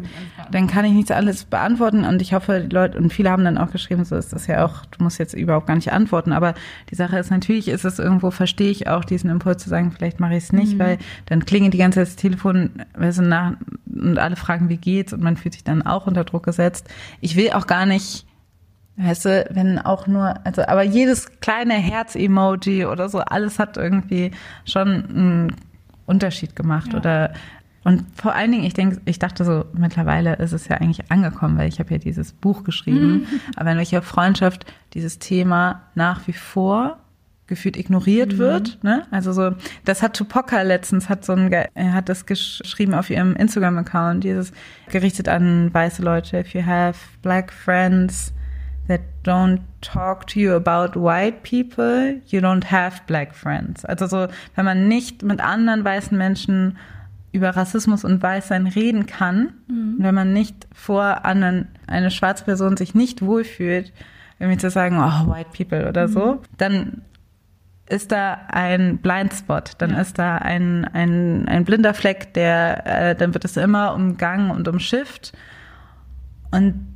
dann 0.52 0.68
kann 0.68 0.84
ich 0.84 0.92
nicht 0.92 1.10
alles 1.10 1.44
beantworten 1.44 2.04
und 2.04 2.22
ich 2.22 2.34
hoffe, 2.34 2.60
die 2.60 2.72
Leute, 2.72 2.98
und 2.98 3.12
viele 3.12 3.32
haben 3.32 3.42
dann 3.42 3.58
auch 3.58 3.72
geschrieben, 3.72 4.04
so 4.04 4.14
ist 4.14 4.32
das 4.32 4.46
ja 4.46 4.64
auch, 4.64 4.86
du 4.86 5.02
musst 5.02 5.18
jetzt 5.18 5.34
überhaupt 5.34 5.66
gar 5.66 5.74
nicht 5.74 5.92
antworten, 5.92 6.30
aber 6.30 6.54
die 6.88 6.94
Sache 6.94 7.18
ist 7.18 7.32
natürlich, 7.32 7.66
ist 7.66 7.84
es 7.84 7.98
irgendwo, 7.98 8.30
verstehe 8.30 8.70
ich 8.70 8.86
auch 8.88 9.04
diesen 9.04 9.28
Impuls 9.28 9.60
zu 9.60 9.68
sagen, 9.68 9.90
vielleicht 9.90 10.20
mache 10.20 10.36
ich 10.36 10.44
es 10.44 10.52
nicht, 10.52 10.74
mhm. 10.74 10.78
weil 10.78 10.98
dann 11.26 11.46
klingelt 11.46 11.74
die 11.74 11.78
ganze 11.78 11.98
Zeit 11.98 12.06
das 12.06 12.14
Telefon, 12.14 12.70
nach, 12.96 13.54
und 13.92 14.20
alle 14.20 14.36
fragen, 14.36 14.68
wie 14.68 14.76
geht's 14.76 15.12
und 15.12 15.20
man 15.20 15.36
fühlt 15.36 15.54
sich 15.54 15.64
dann 15.64 15.82
auch 15.82 16.06
unter 16.06 16.22
Druck 16.22 16.44
gesetzt. 16.44 16.86
Ich 17.20 17.34
will 17.34 17.50
auch 17.50 17.66
gar 17.66 17.86
nicht 17.86 18.24
Weißt 18.98 19.26
du, 19.26 19.46
wenn 19.50 19.78
auch 19.78 20.06
nur, 20.06 20.34
also, 20.44 20.62
aber 20.66 20.82
jedes 20.82 21.40
kleine 21.40 21.74
Herz-Emoji 21.74 22.86
oder 22.86 23.08
so, 23.10 23.18
alles 23.18 23.58
hat 23.58 23.76
irgendwie 23.76 24.30
schon 24.64 24.88
einen 24.88 25.56
Unterschied 26.06 26.56
gemacht 26.56 26.92
ja. 26.92 26.98
oder, 26.98 27.34
und 27.84 28.04
vor 28.14 28.34
allen 28.34 28.52
Dingen, 28.52 28.64
ich 28.64 28.72
denke, 28.72 29.00
ich 29.04 29.18
dachte 29.18 29.44
so, 29.44 29.66
mittlerweile 29.74 30.36
ist 30.36 30.52
es 30.52 30.66
ja 30.68 30.78
eigentlich 30.78 31.10
angekommen, 31.10 31.58
weil 31.58 31.68
ich 31.68 31.78
habe 31.78 31.90
ja 31.92 31.98
dieses 31.98 32.32
Buch 32.32 32.64
geschrieben, 32.64 33.12
mhm. 33.12 33.40
aber 33.56 33.72
in 33.72 33.76
welcher 33.76 34.00
Freundschaft 34.00 34.64
dieses 34.94 35.18
Thema 35.18 35.82
nach 35.94 36.26
wie 36.26 36.32
vor 36.32 36.98
gefühlt 37.46 37.76
ignoriert 37.76 38.32
mhm. 38.34 38.38
wird. 38.38 38.78
Ne? 38.82 39.06
Also 39.10 39.32
so, 39.32 39.52
das 39.84 40.02
hat 40.02 40.16
Tupoka 40.16 40.62
letztens, 40.62 41.08
hat 41.08 41.24
so 41.24 41.34
ein, 41.34 41.52
er 41.52 41.92
hat 41.92 42.08
das 42.08 42.26
geschrieben 42.26 42.94
auf 42.94 43.10
ihrem 43.10 43.36
Instagram-Account, 43.36 44.24
dieses 44.24 44.52
gerichtet 44.88 45.28
an 45.28 45.72
weiße 45.72 46.02
Leute, 46.02 46.38
if 46.38 46.54
you 46.54 46.64
have 46.64 46.98
black 47.22 47.52
friends, 47.52 48.32
that 48.88 49.00
don't 49.24 49.60
talk 49.80 50.26
to 50.28 50.40
you 50.40 50.54
about 50.54 50.98
white 50.98 51.42
people, 51.42 52.20
you 52.26 52.40
don't 52.40 52.64
have 52.70 53.02
black 53.06 53.34
friends. 53.34 53.84
Also 53.84 54.06
so, 54.06 54.28
wenn 54.54 54.64
man 54.64 54.88
nicht 54.88 55.22
mit 55.22 55.40
anderen 55.40 55.84
weißen 55.84 56.16
Menschen 56.16 56.76
über 57.32 57.50
Rassismus 57.50 58.04
und 58.04 58.22
Weißsein 58.22 58.66
reden 58.66 59.06
kann, 59.06 59.52
mhm. 59.68 59.96
wenn 59.98 60.14
man 60.14 60.32
nicht 60.32 60.66
vor 60.72 61.24
anderen, 61.24 61.68
eine 61.86 62.10
schwarze 62.10 62.44
Person 62.44 62.76
sich 62.76 62.94
nicht 62.94 63.22
wohlfühlt, 63.22 63.92
irgendwie 64.38 64.58
zu 64.58 64.70
sagen, 64.70 64.98
oh, 64.98 65.32
white 65.32 65.50
people 65.56 65.88
oder 65.88 66.08
mhm. 66.08 66.12
so, 66.12 66.42
dann 66.56 67.02
ist 67.88 68.10
da 68.10 68.40
ein 68.48 68.98
Blindspot, 68.98 69.72
dann 69.78 69.90
ja. 69.90 70.00
ist 70.00 70.18
da 70.18 70.38
ein, 70.38 70.84
ein, 70.86 71.46
ein 71.46 71.64
blinder 71.64 71.94
Fleck, 71.94 72.34
der, 72.34 72.86
äh, 72.86 73.14
dann 73.14 73.32
wird 73.32 73.44
es 73.44 73.56
immer 73.56 73.94
umgangen 73.94 74.50
und 74.50 74.66
umschifft. 74.66 75.32
Und 76.50 76.95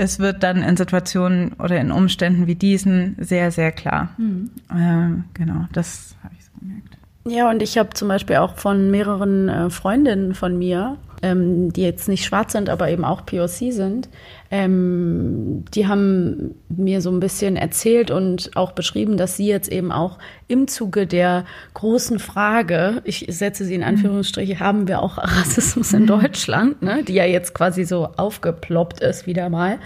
es 0.00 0.18
wird 0.18 0.42
dann 0.42 0.62
in 0.62 0.78
Situationen 0.78 1.52
oder 1.58 1.78
in 1.78 1.92
Umständen 1.92 2.46
wie 2.46 2.54
diesen 2.54 3.16
sehr, 3.18 3.50
sehr 3.50 3.70
klar. 3.70 4.08
Mhm. 4.16 4.50
Ähm, 4.74 5.24
genau, 5.34 5.66
das 5.72 6.16
habe 6.24 6.34
ich 6.38 6.44
so 6.46 6.50
gemerkt. 6.58 6.96
Ja, 7.26 7.50
und 7.50 7.60
ich 7.60 7.76
habe 7.76 7.90
zum 7.90 8.08
Beispiel 8.08 8.36
auch 8.36 8.56
von 8.56 8.90
mehreren 8.90 9.50
äh, 9.50 9.68
Freundinnen 9.68 10.34
von 10.34 10.58
mir, 10.58 10.96
ähm, 11.22 11.72
die 11.72 11.82
jetzt 11.82 12.08
nicht 12.08 12.24
schwarz 12.24 12.52
sind, 12.52 12.68
aber 12.68 12.90
eben 12.90 13.04
auch 13.04 13.26
POC 13.26 13.72
sind, 13.72 14.08
ähm, 14.50 15.64
die 15.74 15.86
haben 15.86 16.54
mir 16.68 17.00
so 17.00 17.10
ein 17.10 17.20
bisschen 17.20 17.56
erzählt 17.56 18.10
und 18.10 18.50
auch 18.56 18.72
beschrieben, 18.72 19.16
dass 19.16 19.36
sie 19.36 19.46
jetzt 19.46 19.70
eben 19.70 19.92
auch 19.92 20.18
im 20.48 20.66
Zuge 20.66 21.06
der 21.06 21.44
großen 21.74 22.18
Frage, 22.18 23.02
ich 23.04 23.26
setze 23.28 23.64
sie 23.64 23.74
in 23.74 23.82
Anführungsstriche, 23.82 24.60
haben 24.60 24.88
wir 24.88 25.02
auch 25.02 25.18
Rassismus 25.18 25.92
in 25.92 26.06
Deutschland, 26.06 26.82
ne, 26.82 27.04
die 27.04 27.14
ja 27.14 27.24
jetzt 27.24 27.54
quasi 27.54 27.84
so 27.84 28.06
aufgeploppt 28.16 29.00
ist 29.00 29.26
wieder 29.26 29.48
mal, 29.48 29.78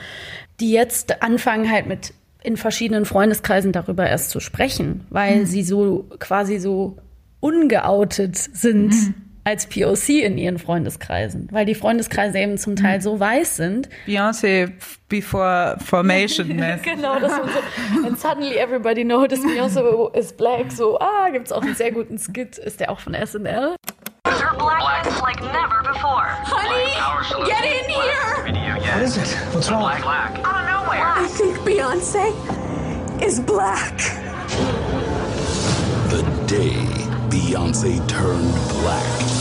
die 0.61 0.73
jetzt 0.73 1.23
anfangen 1.23 1.71
halt 1.71 1.87
mit 1.87 2.15
in 2.43 2.57
verschiedenen 2.57 3.07
Freundeskreisen 3.07 3.73
darüber 3.73 4.07
erst 4.07 4.31
zu 4.31 4.39
sprechen, 4.39 5.07
weil 5.11 5.41
mhm. 5.41 5.47
sie 5.47 5.63
so 5.63 6.07
quasi 6.19 6.59
so 6.59 6.99
ungeoutet 7.41 8.37
sind 8.37 8.93
mhm. 8.93 9.15
Als 9.45 9.67
POC 9.67 10.25
in 10.25 10.39
ihren 10.39 10.59
Freundeskreisen, 10.59 11.49
weil 11.53 11.67
die 11.67 11.75
Freundeskreise 11.75 12.39
eben 12.39 12.57
zum 12.57 12.77
Teil 12.77 13.03
so 13.03 13.21
weiß 13.21 13.57
sind. 13.57 13.91
Beyoncé 14.07 14.73
before 15.09 15.77
formation. 15.85 16.49
genau, 16.83 17.21
das 17.21 17.39
und 17.39 17.51
so. 17.51 18.07
And 18.07 18.19
suddenly 18.19 18.57
everybody 18.57 19.05
noticed 19.05 19.45
Beyoncé 19.45 20.17
is 20.17 20.33
black. 20.33 20.73
So, 20.73 20.99
ah, 20.99 21.29
gibt's 21.31 21.53
auch 21.53 21.63
einen 21.63 21.75
sehr 21.75 21.93
guten 21.93 22.19
Skit. 22.19 22.57
Ist 22.57 22.81
der 22.81 22.91
auch 22.91 23.01
von 23.01 23.15
SNL? 23.15 23.77
Her 24.27 24.55
blackness 24.57 25.21
like 25.21 25.41
never 25.41 25.83
before. 25.83 26.27
Honey, 26.45 27.47
get 27.47 27.65
in 27.65 27.91
here! 27.91 28.35
What 28.95 29.03
is 29.03 29.17
it? 29.17 29.29
What's 29.53 29.71
wrong? 29.71 29.83
Black, 29.83 30.03
black. 30.03 30.39
Out 30.47 30.65
of 30.65 30.87
nowhere. 30.87 31.15
I 31.17 31.27
think 31.29 31.59
Beyoncé 31.59 33.23
is 33.23 33.41
black. 33.41 33.99
The 36.09 36.23
day 36.47 37.05
Beyonce 37.35 37.99
turned 38.07 38.55
black. 38.69 39.34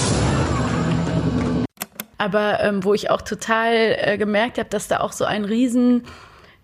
Aber 2.23 2.61
ähm, 2.61 2.85
wo 2.85 2.93
ich 2.93 3.09
auch 3.09 3.21
total 3.21 3.97
äh, 3.99 4.17
gemerkt 4.17 4.57
habe, 4.57 4.69
dass 4.69 4.87
da 4.87 5.01
auch 5.01 5.11
so 5.11 5.25
ein 5.25 5.43
riesen 5.43 6.03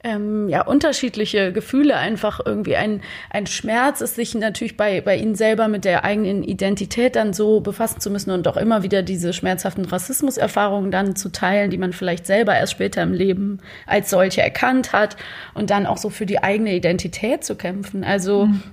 ähm, 0.05 0.47
ja, 0.47 0.61
unterschiedliche 0.61 1.51
Gefühle 1.51 1.97
einfach 1.97 2.39
irgendwie 2.45 2.77
ein, 2.77 3.01
ein 3.29 3.45
Schmerz 3.45 3.99
ist, 3.99 4.15
sich 4.15 4.33
natürlich 4.35 4.77
bei, 4.77 5.01
bei 5.01 5.17
ihnen 5.17 5.35
selber 5.35 5.67
mit 5.67 5.83
der 5.83 6.05
eigenen 6.05 6.43
Identität 6.43 7.17
dann 7.17 7.33
so 7.33 7.59
befassen 7.59 7.99
zu 7.99 8.09
müssen 8.09 8.31
und 8.31 8.47
auch 8.47 8.55
immer 8.55 8.83
wieder 8.83 9.03
diese 9.03 9.33
schmerzhaften 9.33 9.83
Rassismuserfahrungen 9.83 10.91
dann 10.91 11.17
zu 11.17 11.29
teilen, 11.29 11.71
die 11.71 11.77
man 11.77 11.91
vielleicht 11.91 12.25
selber 12.25 12.55
erst 12.55 12.71
später 12.71 13.03
im 13.03 13.11
Leben 13.11 13.59
als 13.85 14.09
solche 14.09 14.41
erkannt 14.41 14.93
hat 14.93 15.17
und 15.53 15.71
dann 15.71 15.85
auch 15.85 15.97
so 15.97 16.09
für 16.09 16.25
die 16.25 16.41
eigene 16.41 16.73
Identität 16.73 17.43
zu 17.43 17.55
kämpfen. 17.55 18.05
Also 18.05 18.45
mhm 18.45 18.63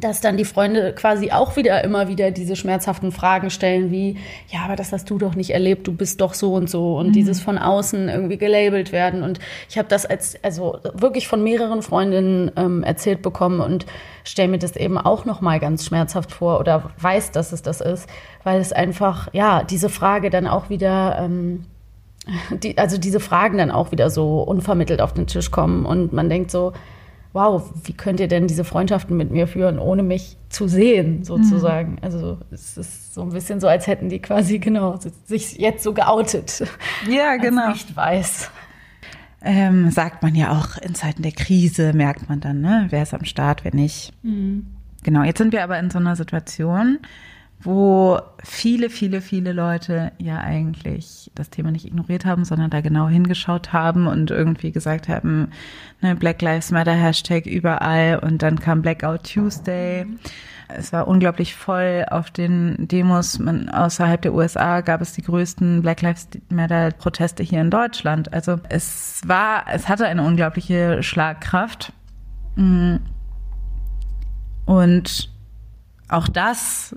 dass 0.00 0.20
dann 0.20 0.36
die 0.36 0.44
Freunde 0.44 0.92
quasi 0.94 1.30
auch 1.30 1.56
wieder 1.56 1.82
immer 1.84 2.08
wieder 2.08 2.30
diese 2.30 2.56
schmerzhaften 2.56 3.12
Fragen 3.12 3.50
stellen, 3.50 3.90
wie, 3.90 4.16
ja, 4.48 4.60
aber 4.64 4.76
das 4.76 4.92
hast 4.92 5.10
du 5.10 5.18
doch 5.18 5.34
nicht 5.34 5.50
erlebt, 5.50 5.86
du 5.86 5.92
bist 5.92 6.20
doch 6.20 6.34
so 6.34 6.54
und 6.54 6.70
so 6.70 6.96
und 6.98 7.08
mhm. 7.08 7.12
dieses 7.12 7.40
von 7.40 7.58
außen 7.58 8.08
irgendwie 8.08 8.38
gelabelt 8.38 8.92
werden. 8.92 9.22
Und 9.22 9.38
ich 9.68 9.78
habe 9.78 9.88
das 9.88 10.06
als, 10.06 10.42
also 10.42 10.78
wirklich 10.94 11.28
von 11.28 11.42
mehreren 11.42 11.82
Freundinnen 11.82 12.50
ähm, 12.56 12.82
erzählt 12.82 13.22
bekommen 13.22 13.60
und 13.60 13.86
stelle 14.24 14.48
mir 14.48 14.58
das 14.58 14.76
eben 14.76 14.98
auch 14.98 15.24
nochmal 15.24 15.60
ganz 15.60 15.84
schmerzhaft 15.84 16.32
vor 16.32 16.60
oder 16.60 16.90
weiß, 16.98 17.32
dass 17.32 17.52
es 17.52 17.62
das 17.62 17.80
ist, 17.80 18.08
weil 18.44 18.60
es 18.60 18.72
einfach, 18.72 19.28
ja, 19.32 19.62
diese 19.62 19.88
Frage 19.88 20.30
dann 20.30 20.46
auch 20.46 20.70
wieder, 20.70 21.18
ähm, 21.20 21.64
die, 22.50 22.76
also 22.78 22.98
diese 22.98 23.20
Fragen 23.20 23.58
dann 23.58 23.70
auch 23.70 23.90
wieder 23.90 24.10
so 24.10 24.42
unvermittelt 24.42 25.00
auf 25.00 25.14
den 25.14 25.26
Tisch 25.26 25.50
kommen 25.50 25.86
und 25.86 26.12
man 26.12 26.28
denkt 26.28 26.50
so, 26.50 26.72
wow, 27.38 27.62
wie 27.84 27.92
könnt 27.92 28.18
ihr 28.18 28.26
denn 28.26 28.48
diese 28.48 28.64
Freundschaften 28.64 29.16
mit 29.16 29.30
mir 29.30 29.46
führen, 29.46 29.78
ohne 29.78 30.02
mich 30.02 30.36
zu 30.48 30.66
sehen, 30.66 31.22
sozusagen. 31.22 31.92
Mhm. 31.92 31.98
Also 32.02 32.38
es 32.50 32.76
ist 32.76 33.14
so 33.14 33.22
ein 33.22 33.30
bisschen 33.30 33.60
so, 33.60 33.68
als 33.68 33.86
hätten 33.86 34.08
die 34.08 34.18
quasi, 34.18 34.58
genau, 34.58 34.98
sich 35.24 35.56
jetzt 35.56 35.84
so 35.84 35.94
geoutet. 35.94 36.64
Ja, 37.08 37.36
genau. 37.36 37.68
Nicht 37.68 37.94
weiß. 37.94 38.50
Ähm, 39.40 39.90
sagt 39.90 40.24
man 40.24 40.34
ja 40.34 40.50
auch, 40.50 40.78
in 40.78 40.96
Zeiten 40.96 41.22
der 41.22 41.30
Krise 41.30 41.92
merkt 41.92 42.28
man 42.28 42.40
dann, 42.40 42.60
ne, 42.60 42.86
wer 42.90 43.04
ist 43.04 43.14
am 43.14 43.24
Start, 43.24 43.62
wer 43.62 43.72
nicht. 43.72 44.12
Mhm. 44.24 44.66
Genau, 45.04 45.22
jetzt 45.22 45.38
sind 45.38 45.52
wir 45.52 45.62
aber 45.62 45.78
in 45.78 45.90
so 45.90 45.98
einer 46.00 46.16
Situation, 46.16 46.98
wo 47.60 48.20
viele, 48.42 48.88
viele, 48.88 49.20
viele 49.20 49.52
Leute 49.52 50.12
ja 50.18 50.38
eigentlich 50.38 51.30
das 51.34 51.50
Thema 51.50 51.72
nicht 51.72 51.86
ignoriert 51.86 52.24
haben, 52.24 52.44
sondern 52.44 52.70
da 52.70 52.80
genau 52.80 53.08
hingeschaut 53.08 53.72
haben 53.72 54.06
und 54.06 54.30
irgendwie 54.30 54.70
gesagt 54.70 55.08
haben, 55.08 55.50
ne, 56.00 56.14
Black 56.14 56.40
Lives 56.40 56.70
Matter 56.70 56.92
Hashtag 56.92 57.46
überall 57.46 58.20
und 58.20 58.42
dann 58.42 58.60
kam 58.60 58.82
Blackout 58.82 59.24
Tuesday. 59.24 60.06
Es 60.68 60.92
war 60.92 61.08
unglaublich 61.08 61.56
voll 61.56 62.04
auf 62.10 62.30
den 62.30 62.86
Demos. 62.86 63.38
Man, 63.38 63.70
außerhalb 63.70 64.20
der 64.22 64.34
USA 64.34 64.82
gab 64.82 65.00
es 65.00 65.14
die 65.14 65.22
größten 65.22 65.82
Black 65.82 66.02
Lives 66.02 66.28
Matter 66.50 66.90
Proteste 66.92 67.42
hier 67.42 67.60
in 67.60 67.70
Deutschland. 67.70 68.32
Also 68.32 68.60
es 68.68 69.22
war, 69.26 69.64
es 69.72 69.88
hatte 69.88 70.06
eine 70.06 70.22
unglaubliche 70.22 71.02
Schlagkraft. 71.02 71.92
Mm. 72.56 72.96
Und 74.66 75.30
auch 76.08 76.28
das 76.28 76.94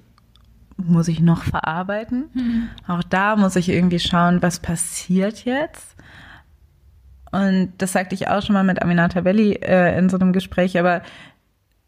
muss 0.88 1.08
ich 1.08 1.20
noch 1.20 1.44
verarbeiten. 1.44 2.30
Mhm. 2.34 2.70
Auch 2.88 3.04
da 3.04 3.36
muss 3.36 3.56
ich 3.56 3.70
irgendwie 3.70 4.00
schauen, 4.00 4.42
was 4.42 4.60
passiert 4.60 5.46
jetzt. 5.46 5.96
Und 7.32 7.74
das 7.78 7.94
sagte 7.94 8.16
ich 8.16 8.28
auch 8.28 8.42
schon 8.42 8.54
mal 8.54 8.64
mit 8.64 8.82
Aminata 8.82 9.22
Belli 9.22 9.54
äh, 9.54 9.98
in 9.98 10.10
so 10.10 10.18
einem 10.18 10.34
Gespräch, 10.34 10.78
aber 10.78 11.02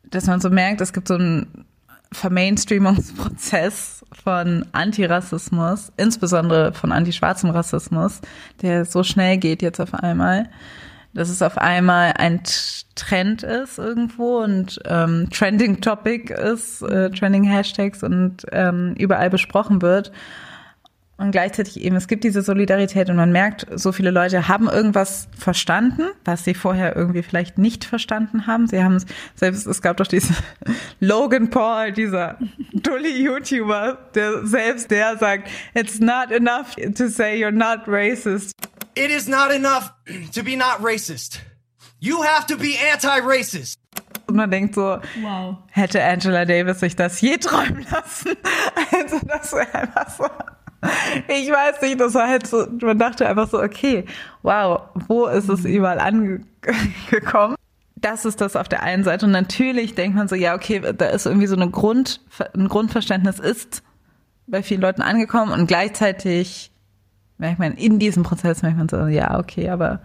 dass 0.03 0.27
man 0.27 0.39
so 0.39 0.49
merkt, 0.49 0.79
es 0.79 0.93
gibt 0.93 1.07
so 1.07 1.15
einen 1.15 1.65
Vermainstreamungsprozess 2.13 4.05
von 4.23 4.65
Antirassismus, 4.71 5.91
insbesondere 5.97 6.73
von 6.73 6.91
antischwarzem 6.91 7.49
Rassismus, 7.49 8.21
der 8.61 8.85
so 8.85 9.03
schnell 9.03 9.37
geht 9.37 9.61
jetzt 9.61 9.81
auf 9.81 9.93
einmal 9.93 10.49
dass 11.13 11.29
es 11.29 11.41
auf 11.41 11.57
einmal 11.57 12.13
ein 12.17 12.41
Trend 12.95 13.43
ist 13.43 13.77
irgendwo 13.77 14.39
und 14.39 14.79
ähm, 14.85 15.29
Trending 15.31 15.81
Topic 15.81 16.33
ist, 16.33 16.81
äh, 16.81 17.09
Trending 17.11 17.43
Hashtags 17.43 18.03
und 18.03 18.45
ähm, 18.51 18.95
überall 18.97 19.29
besprochen 19.29 19.81
wird. 19.81 20.11
Und 21.17 21.31
gleichzeitig 21.31 21.79
eben, 21.79 21.95
es 21.95 22.07
gibt 22.07 22.23
diese 22.23 22.41
Solidarität 22.41 23.09
und 23.09 23.15
man 23.15 23.31
merkt, 23.31 23.67
so 23.75 23.91
viele 23.91 24.09
Leute 24.09 24.47
haben 24.47 24.67
irgendwas 24.67 25.27
verstanden, 25.37 26.09
was 26.25 26.43
sie 26.43 26.55
vorher 26.55 26.95
irgendwie 26.95 27.21
vielleicht 27.21 27.59
nicht 27.59 27.85
verstanden 27.85 28.47
haben. 28.47 28.65
Sie 28.67 28.83
haben 28.83 28.95
es, 28.95 29.05
selbst, 29.35 29.67
es 29.67 29.83
gab 29.83 29.97
doch 29.97 30.07
diesen 30.07 30.35
Logan 30.99 31.51
Paul, 31.51 31.91
dieser 31.91 32.39
dulli 32.73 33.23
YouTuber, 33.23 33.99
der 34.15 34.45
selbst 34.45 34.89
der 34.89 35.17
sagt, 35.17 35.49
it's 35.75 35.99
not 35.99 36.31
enough 36.31 36.75
to 36.75 37.07
say 37.07 37.35
you're 37.35 37.51
not 37.51 37.87
racist. 37.87 38.51
It 38.95 39.09
is 39.09 39.27
not 39.27 39.51
enough 39.51 39.91
to 40.33 40.43
be 40.43 40.55
not 40.55 40.81
racist. 40.81 41.39
You 41.99 42.23
have 42.23 42.45
to 42.47 42.57
be 42.57 42.75
anti-racist. 42.91 43.79
Und 44.27 44.35
man 44.35 44.51
denkt 44.51 44.75
so, 44.75 44.99
wow. 45.21 45.57
hätte 45.71 46.03
Angela 46.03 46.45
Davis 46.45 46.79
sich 46.79 46.95
das 46.95 47.19
je 47.21 47.37
träumen 47.37 47.85
lassen? 47.91 48.35
Also 48.91 49.19
das 49.25 49.53
wäre 49.53 49.73
einfach 49.73 50.09
so. 50.09 50.25
Ich 51.27 51.49
weiß 51.49 51.81
nicht, 51.81 51.99
das 51.99 52.13
war 52.13 52.27
halt 52.27 52.45
so, 52.45 52.67
man 52.81 52.99
dachte 52.99 53.27
einfach 53.27 53.49
so, 53.49 53.61
okay, 53.61 54.05
wow, 54.41 54.81
wo 55.07 55.27
ist 55.27 55.49
es 55.49 55.65
überall 55.65 55.99
angekommen? 55.99 57.55
Das 57.95 58.25
ist 58.25 58.41
das 58.41 58.55
auf 58.55 58.67
der 58.67 58.83
einen 58.83 59.03
Seite. 59.03 59.25
Und 59.25 59.31
natürlich 59.31 59.95
denkt 59.95 60.17
man 60.17 60.27
so, 60.27 60.35
ja, 60.35 60.55
okay, 60.55 60.81
da 60.95 61.05
ist 61.05 61.25
irgendwie 61.25 61.47
so 61.47 61.55
eine 61.55 61.69
Grund, 61.69 62.21
ein 62.53 62.67
Grundverständnis 62.67 63.39
ist 63.39 63.81
bei 64.45 64.61
vielen 64.61 64.81
Leuten 64.81 65.01
angekommen 65.01 65.53
und 65.53 65.67
gleichzeitig 65.67 66.72
merkt 67.43 67.59
man 67.59 67.73
in 67.73 67.99
diesem 67.99 68.23
Prozess, 68.23 68.63
merkt 68.63 68.77
man 68.77 68.89
so, 68.89 69.05
ja, 69.05 69.37
okay, 69.37 69.69
aber 69.69 69.99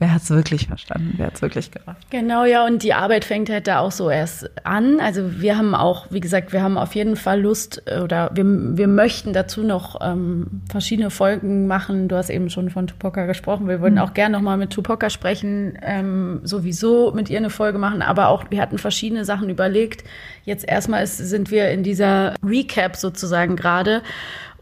Wer 0.00 0.14
hat 0.14 0.22
es 0.22 0.30
wirklich 0.30 0.66
verstanden? 0.66 1.12
Wer 1.18 1.26
hat 1.26 1.34
es 1.34 1.42
wirklich 1.42 1.70
gerafft? 1.70 2.10
Genau, 2.10 2.46
ja, 2.46 2.64
und 2.64 2.82
die 2.82 2.94
Arbeit 2.94 3.22
fängt 3.22 3.50
halt 3.50 3.66
da 3.66 3.80
auch 3.80 3.92
so 3.92 4.08
erst 4.08 4.50
an. 4.64 4.98
Also 4.98 5.42
wir 5.42 5.58
haben 5.58 5.74
auch, 5.74 6.06
wie 6.08 6.20
gesagt, 6.20 6.54
wir 6.54 6.62
haben 6.62 6.78
auf 6.78 6.94
jeden 6.94 7.16
Fall 7.16 7.42
Lust 7.42 7.82
äh, 7.84 8.00
oder 8.00 8.30
wir, 8.32 8.46
wir 8.46 8.88
möchten 8.88 9.34
dazu 9.34 9.62
noch 9.62 10.00
ähm, 10.00 10.62
verschiedene 10.70 11.10
Folgen 11.10 11.66
machen. 11.66 12.08
Du 12.08 12.16
hast 12.16 12.30
eben 12.30 12.48
schon 12.48 12.70
von 12.70 12.86
Tupoka 12.86 13.26
gesprochen. 13.26 13.68
Wir 13.68 13.82
würden 13.82 13.96
mhm. 13.96 14.00
auch 14.00 14.14
gerne 14.14 14.34
nochmal 14.34 14.56
mit 14.56 14.70
Tupoka 14.70 15.10
sprechen, 15.10 15.78
ähm, 15.82 16.40
sowieso 16.44 17.12
mit 17.12 17.28
ihr 17.28 17.36
eine 17.36 17.50
Folge 17.50 17.76
machen, 17.76 18.00
aber 18.00 18.28
auch 18.28 18.44
wir 18.48 18.62
hatten 18.62 18.78
verschiedene 18.78 19.26
Sachen 19.26 19.50
überlegt. 19.50 20.04
Jetzt 20.44 20.66
erstmal 20.66 21.04
ist, 21.04 21.18
sind 21.18 21.50
wir 21.50 21.70
in 21.72 21.82
dieser 21.82 22.36
Recap 22.42 22.96
sozusagen 22.96 23.54
gerade 23.54 24.00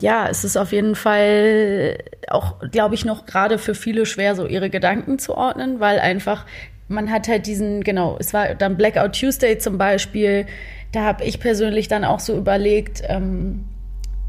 ja, 0.01 0.29
es 0.29 0.45
ist 0.45 0.57
auf 0.57 0.73
jeden 0.73 0.95
Fall 0.95 1.99
auch, 2.29 2.61
glaube 2.71 2.95
ich, 2.95 3.05
noch 3.05 3.27
gerade 3.27 3.59
für 3.59 3.75
viele 3.75 4.07
schwer, 4.07 4.35
so 4.35 4.47
ihre 4.47 4.71
Gedanken 4.71 5.19
zu 5.19 5.37
ordnen, 5.37 5.81
weil 5.81 5.99
einfach 5.99 6.45
man 6.89 7.11
hat 7.11 7.29
halt 7.29 7.47
diesen, 7.47 7.85
genau, 7.85 8.17
es 8.19 8.33
war 8.33 8.55
dann 8.55 8.77
Blackout 8.77 9.19
Tuesday 9.19 9.59
zum 9.59 9.79
Beispiel. 9.79 10.47
Da 10.93 11.05
habe 11.05 11.25
ich 11.25 11.39
persönlich 11.39 11.89
dann 11.89 12.05
auch 12.05 12.21
so 12.21 12.37
überlegt, 12.37 13.03
ähm, 13.07 13.67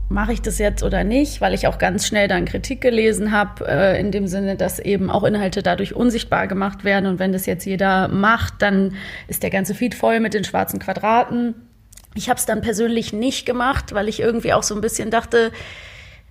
mache 0.10 0.34
ich 0.34 0.42
das 0.42 0.58
jetzt 0.58 0.84
oder 0.84 1.04
nicht, 1.04 1.40
weil 1.40 1.54
ich 1.54 1.68
auch 1.68 1.78
ganz 1.78 2.06
schnell 2.06 2.28
dann 2.28 2.46
Kritik 2.46 2.82
gelesen 2.82 3.32
habe, 3.32 3.66
äh, 3.68 4.00
in 4.00 4.12
dem 4.12 4.28
Sinne, 4.28 4.56
dass 4.56 4.80
eben 4.80 5.10
auch 5.10 5.24
Inhalte 5.24 5.64
dadurch 5.64 5.96
unsichtbar 5.96 6.48
gemacht 6.48 6.84
werden. 6.84 7.06
Und 7.06 7.20
wenn 7.20 7.32
das 7.32 7.46
jetzt 7.46 7.66
jeder 7.66 8.08
macht, 8.08 8.56
dann 8.62 8.96
ist 9.28 9.44
der 9.44 9.52
ganze 9.52 9.76
Feed 9.76 9.96
voll 9.96 10.20
mit 10.20 10.34
den 10.34 10.44
schwarzen 10.44 10.80
Quadraten. 10.80 11.56
Ich 12.16 12.30
habe 12.30 12.40
es 12.40 12.46
dann 12.46 12.62
persönlich 12.62 13.14
nicht 13.14 13.46
gemacht, 13.46 13.94
weil 13.94 14.08
ich 14.08 14.20
irgendwie 14.20 14.54
auch 14.54 14.64
so 14.64 14.76
ein 14.76 14.82
bisschen 14.82 15.12
dachte, 15.12 15.52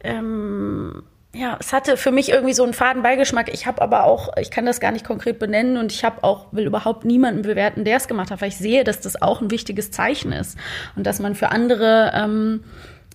ähm, 0.02 1.02
ja, 1.34 1.56
es 1.60 1.72
hatte 1.72 1.96
für 1.96 2.10
mich 2.10 2.30
irgendwie 2.30 2.54
so 2.54 2.64
einen 2.64 2.72
faden 2.72 3.02
Beigeschmack. 3.02 3.52
Ich 3.52 3.66
habe 3.66 3.82
aber 3.82 4.04
auch, 4.04 4.30
ich 4.40 4.50
kann 4.50 4.64
das 4.64 4.80
gar 4.80 4.92
nicht 4.92 5.04
konkret 5.04 5.38
benennen 5.38 5.76
und 5.76 5.92
ich 5.92 6.04
habe 6.04 6.24
auch, 6.24 6.46
will 6.52 6.66
überhaupt 6.66 7.04
niemanden 7.04 7.42
bewerten, 7.42 7.84
der 7.84 7.98
es 7.98 8.08
gemacht 8.08 8.30
hat, 8.30 8.40
weil 8.40 8.48
ich 8.48 8.56
sehe, 8.56 8.82
dass 8.82 9.00
das 9.00 9.20
auch 9.20 9.40
ein 9.40 9.50
wichtiges 9.50 9.90
Zeichen 9.90 10.32
ist 10.32 10.58
und 10.96 11.06
dass 11.06 11.20
man 11.20 11.34
für 11.34 11.50
andere 11.50 12.12
ähm, 12.14 12.64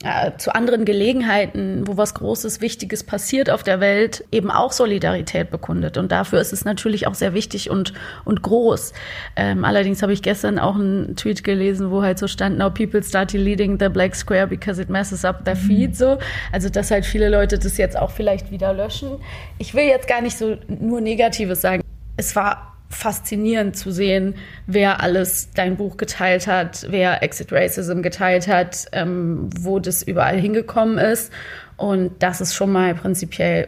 äh, 0.03 0.31
zu 0.37 0.53
anderen 0.53 0.83
Gelegenheiten, 0.85 1.87
wo 1.87 1.95
was 1.95 2.13
Großes, 2.13 2.59
Wichtiges 2.59 3.03
passiert 3.03 3.49
auf 3.49 3.63
der 3.63 3.79
Welt, 3.79 4.25
eben 4.31 4.51
auch 4.51 4.71
Solidarität 4.73 5.49
bekundet. 5.49 5.97
Und 5.97 6.11
dafür 6.11 6.41
ist 6.41 6.51
es 6.51 6.65
natürlich 6.65 7.07
auch 7.07 7.15
sehr 7.15 7.33
wichtig 7.33 7.69
und, 7.69 7.93
und 8.25 8.41
groß. 8.41 8.93
Ähm, 9.35 9.63
allerdings 9.63 10.01
habe 10.01 10.11
ich 10.11 10.21
gestern 10.21 10.59
auch 10.59 10.75
einen 10.75 11.15
Tweet 11.15 11.43
gelesen, 11.43 11.89
wo 11.89 12.01
halt 12.01 12.19
so 12.19 12.27
stand, 12.27 12.57
now 12.57 12.69
people 12.69 13.01
start 13.01 13.31
deleting 13.31 13.79
the 13.79 13.87
black 13.87 14.15
square 14.15 14.45
because 14.45 14.81
it 14.81 14.89
messes 14.89 15.23
up 15.23 15.45
their 15.45 15.55
feed, 15.55 15.91
mhm. 15.91 15.95
so. 15.95 16.17
Also, 16.51 16.69
dass 16.69 16.91
halt 16.91 17.05
viele 17.05 17.29
Leute 17.29 17.57
das 17.57 17.77
jetzt 17.77 17.97
auch 17.97 18.11
vielleicht 18.11 18.51
wieder 18.51 18.73
löschen. 18.73 19.19
Ich 19.57 19.73
will 19.73 19.85
jetzt 19.85 20.07
gar 20.07 20.21
nicht 20.21 20.37
so 20.37 20.57
nur 20.67 20.99
Negatives 20.99 21.61
sagen. 21.61 21.81
Es 22.17 22.35
war 22.35 22.72
faszinierend 22.93 23.75
zu 23.75 23.91
sehen, 23.91 24.35
wer 24.67 25.01
alles 25.01 25.49
dein 25.53 25.77
Buch 25.77 25.97
geteilt 25.97 26.47
hat, 26.47 26.85
wer 26.89 27.23
Exit 27.23 27.51
Racism 27.51 28.01
geteilt 28.01 28.47
hat, 28.47 28.85
ähm, 28.91 29.49
wo 29.59 29.79
das 29.79 30.03
überall 30.03 30.39
hingekommen 30.39 30.97
ist. 30.97 31.31
Und 31.77 32.21
das 32.21 32.41
ist 32.41 32.53
schon 32.53 32.71
mal 32.71 32.95
prinzipiell 32.95 33.67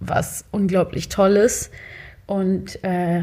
was 0.00 0.44
unglaublich 0.50 1.08
Tolles. 1.08 1.70
Und 2.26 2.82
äh, 2.84 3.22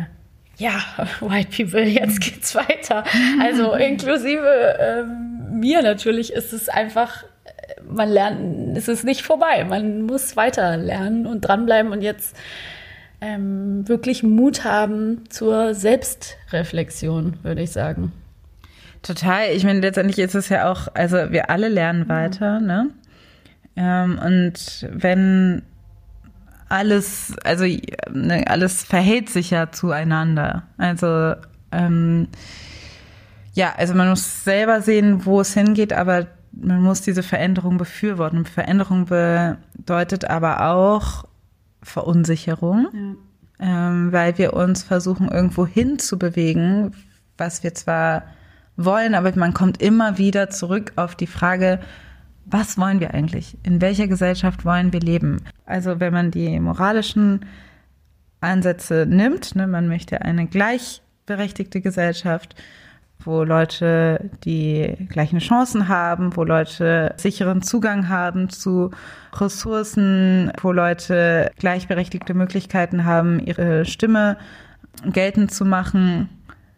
ja, 0.57 0.81
White 1.21 1.49
People, 1.55 1.83
jetzt 1.83 2.21
geht's 2.21 2.55
weiter. 2.55 3.03
Also 3.41 3.73
inklusive 3.73 4.77
ähm, 4.79 5.59
mir 5.59 5.81
natürlich 5.81 6.33
ist 6.33 6.53
es 6.53 6.69
einfach, 6.69 7.23
man 7.87 8.09
lernt, 8.09 8.77
es 8.77 8.87
ist 8.87 9.03
nicht 9.03 9.21
vorbei. 9.21 9.63
Man 9.63 10.03
muss 10.03 10.35
weiter 10.35 10.77
lernen 10.77 11.25
und 11.25 11.41
dranbleiben 11.41 11.91
und 11.91 12.01
jetzt 12.01 12.35
ähm, 13.23 13.87
wirklich 13.87 14.21
Mut 14.21 14.65
haben 14.65 15.23
zur 15.29 15.73
Selbstreflexion, 15.73 17.37
würde 17.41 17.61
ich 17.61 17.71
sagen. 17.71 18.11
Total. 19.01 19.49
Ich 19.53 19.63
meine, 19.63 19.79
letztendlich 19.79 20.19
ist 20.19 20.35
es 20.35 20.49
ja 20.49 20.69
auch, 20.69 20.87
also 20.93 21.31
wir 21.31 21.49
alle 21.49 21.69
lernen 21.69 22.09
weiter, 22.09 22.59
ne? 22.59 22.89
Ähm, 23.75 24.19
und 24.23 24.87
wenn 24.91 25.63
alles, 26.69 27.33
also 27.43 27.65
ne, 28.11 28.45
alles 28.47 28.83
verhält 28.83 29.29
sich 29.29 29.51
ja 29.51 29.71
zueinander. 29.71 30.63
Also 30.77 31.35
ähm, 31.71 32.27
ja, 33.53 33.73
also 33.77 33.93
man 33.93 34.09
muss 34.09 34.43
selber 34.43 34.81
sehen, 34.81 35.25
wo 35.25 35.41
es 35.41 35.53
hingeht, 35.53 35.93
aber 35.93 36.27
man 36.51 36.81
muss 36.81 37.01
diese 37.01 37.23
Veränderung 37.23 37.77
befürworten. 37.77 38.45
Veränderung 38.45 39.05
bedeutet 39.05 40.25
aber 40.25 40.71
auch 40.71 41.25
Verunsicherung, 41.83 43.17
ja. 43.59 43.89
ähm, 43.89 44.11
weil 44.11 44.37
wir 44.37 44.53
uns 44.53 44.83
versuchen, 44.83 45.29
irgendwo 45.29 45.67
hinzubewegen, 45.67 46.95
was 47.37 47.63
wir 47.63 47.73
zwar 47.73 48.23
wollen, 48.75 49.15
aber 49.15 49.31
man 49.35 49.53
kommt 49.53 49.81
immer 49.81 50.17
wieder 50.17 50.49
zurück 50.49 50.93
auf 50.95 51.15
die 51.15 51.27
Frage, 51.27 51.79
was 52.45 52.77
wollen 52.77 52.99
wir 52.99 53.13
eigentlich? 53.13 53.57
In 53.63 53.81
welcher 53.81 54.07
Gesellschaft 54.07 54.65
wollen 54.65 54.91
wir 54.91 54.99
leben? 54.99 55.41
Also 55.65 55.99
wenn 55.99 56.13
man 56.13 56.31
die 56.31 56.59
moralischen 56.59 57.45
Ansätze 58.41 59.05
nimmt, 59.07 59.55
ne, 59.55 59.67
man 59.67 59.87
möchte 59.87 60.21
eine 60.21 60.47
gleichberechtigte 60.47 61.79
Gesellschaft, 61.79 62.55
wo 63.25 63.43
Leute 63.43 64.29
die 64.43 64.95
gleichen 65.09 65.39
Chancen 65.39 65.87
haben, 65.87 66.35
wo 66.35 66.43
Leute 66.43 67.13
sicheren 67.17 67.61
Zugang 67.61 68.09
haben 68.09 68.49
zu 68.49 68.91
Ressourcen, 69.33 70.51
wo 70.61 70.71
Leute 70.71 71.51
gleichberechtigte 71.57 72.33
Möglichkeiten 72.33 73.05
haben, 73.05 73.39
ihre 73.39 73.85
Stimme 73.85 74.37
geltend 75.05 75.51
zu 75.51 75.65
machen. 75.65 76.29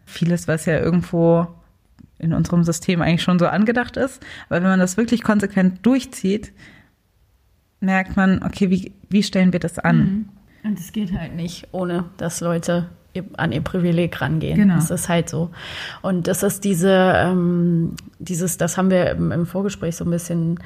Vieles, 0.04 0.48
was 0.48 0.66
ja 0.66 0.78
irgendwo 0.78 1.46
in 2.18 2.32
unserem 2.32 2.64
System 2.64 3.02
eigentlich 3.02 3.22
schon 3.22 3.38
so 3.38 3.46
angedacht 3.46 3.96
ist. 3.96 4.24
Aber 4.48 4.56
wenn 4.56 4.70
man 4.70 4.80
das 4.80 4.96
wirklich 4.96 5.22
konsequent 5.22 5.84
durchzieht, 5.84 6.52
merkt 7.80 8.16
man, 8.16 8.42
okay, 8.42 8.70
wie, 8.70 8.92
wie 9.10 9.22
stellen 9.22 9.52
wir 9.52 9.60
das 9.60 9.78
an? 9.78 9.98
Mhm. 9.98 10.28
Und 10.64 10.78
es 10.80 10.92
geht 10.92 11.12
halt 11.16 11.34
nicht, 11.36 11.68
ohne 11.72 12.06
dass 12.16 12.40
Leute 12.40 12.88
an 13.36 13.52
ihr 13.52 13.62
Privileg 13.62 14.20
rangehen. 14.20 14.56
Genau. 14.56 14.74
Das 14.76 14.90
ist 14.90 15.08
halt 15.08 15.28
so. 15.28 15.50
Und 16.02 16.26
das 16.28 16.42
ist 16.42 16.64
diese, 16.64 17.12
ähm, 17.16 17.94
dieses, 18.18 18.58
das 18.58 18.76
haben 18.76 18.90
wir 18.90 19.10
im, 19.10 19.32
im 19.32 19.46
Vorgespräch 19.46 19.96
so 19.96 20.04
ein 20.04 20.10
bisschen 20.10 20.58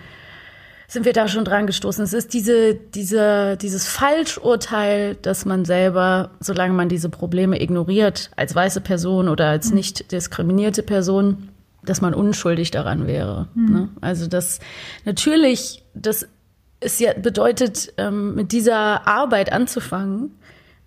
sind 0.90 1.04
wir 1.04 1.12
da 1.12 1.28
schon 1.28 1.44
dran 1.44 1.68
gestoßen. 1.68 2.02
Es 2.02 2.12
ist 2.12 2.34
diese, 2.34 2.74
diese, 2.74 3.56
dieses 3.56 3.86
Falschurteil, 3.86 5.14
dass 5.22 5.44
man 5.44 5.64
selber, 5.64 6.32
solange 6.40 6.74
man 6.74 6.88
diese 6.88 7.08
Probleme 7.08 7.62
ignoriert, 7.62 8.32
als 8.34 8.56
weiße 8.56 8.80
Person 8.80 9.28
oder 9.28 9.46
als 9.46 9.68
mhm. 9.68 9.76
nicht 9.76 10.10
diskriminierte 10.10 10.82
Person, 10.82 11.48
dass 11.84 12.00
man 12.00 12.12
unschuldig 12.12 12.72
daran 12.72 13.06
wäre. 13.06 13.46
Mhm. 13.54 13.72
Ne? 13.72 13.88
Also 14.00 14.26
das 14.26 14.58
natürlich, 15.04 15.84
das 15.94 16.26
ist 16.80 16.98
ja 16.98 17.12
bedeutet, 17.12 17.92
ähm, 17.96 18.34
mit 18.34 18.50
dieser 18.50 19.06
Arbeit 19.06 19.52
anzufangen, 19.52 20.32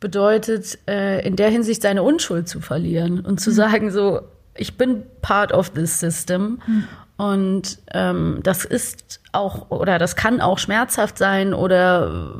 bedeutet 0.03 0.79
äh, 0.85 1.25
in 1.25 1.37
der 1.37 1.49
Hinsicht 1.49 1.81
seine 1.81 2.03
Unschuld 2.03 2.49
zu 2.49 2.59
verlieren 2.59 3.21
und 3.21 3.39
zu 3.39 3.51
mhm. 3.51 3.55
sagen 3.55 3.89
so, 3.89 4.19
ich 4.53 4.77
bin 4.77 5.03
part 5.21 5.53
of 5.53 5.69
this 5.69 6.01
system 6.01 6.59
mhm. 6.67 6.83
und 7.15 7.79
ähm, 7.93 8.41
das 8.43 8.65
ist 8.65 9.21
auch 9.31 9.71
oder 9.71 9.99
das 9.99 10.17
kann 10.17 10.41
auch 10.41 10.59
schmerzhaft 10.59 11.17
sein 11.17 11.53
oder 11.53 12.33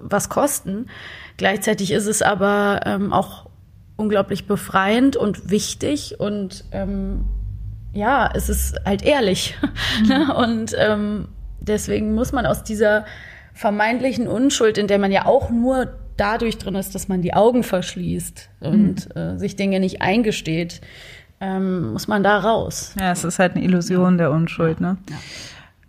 was 0.00 0.28
kosten. 0.28 0.86
Gleichzeitig 1.36 1.92
ist 1.92 2.06
es 2.06 2.20
aber 2.20 2.80
ähm, 2.84 3.12
auch 3.12 3.46
unglaublich 3.94 4.48
befreiend 4.48 5.16
und 5.16 5.50
wichtig 5.50 6.18
und 6.18 6.64
ähm, 6.72 7.26
ja, 7.92 8.28
es 8.34 8.48
ist 8.48 8.74
halt 8.84 9.04
ehrlich. 9.04 9.56
Mhm. 10.04 10.30
und 10.36 10.74
ähm, 10.76 11.28
deswegen 11.60 12.12
muss 12.12 12.32
man 12.32 12.44
aus 12.44 12.64
dieser 12.64 13.04
vermeintlichen 13.52 14.26
Unschuld, 14.26 14.78
in 14.78 14.88
der 14.88 14.98
man 14.98 15.12
ja 15.12 15.26
auch 15.26 15.48
nur 15.48 15.94
dadurch 16.16 16.58
drin 16.58 16.74
ist, 16.74 16.94
dass 16.94 17.08
man 17.08 17.22
die 17.22 17.34
Augen 17.34 17.62
verschließt 17.62 18.50
und 18.60 19.14
mhm. 19.14 19.20
äh, 19.20 19.38
sich 19.38 19.56
Dinge 19.56 19.80
nicht 19.80 20.02
eingesteht, 20.02 20.80
ähm, 21.40 21.92
muss 21.92 22.08
man 22.08 22.22
da 22.22 22.38
raus. 22.38 22.94
Ja, 22.98 23.12
es 23.12 23.24
ist 23.24 23.38
halt 23.38 23.54
eine 23.54 23.64
Illusion 23.64 24.14
ja. 24.14 24.18
der 24.18 24.30
Unschuld, 24.30 24.80
ne? 24.80 24.96
Ja. 25.10 25.16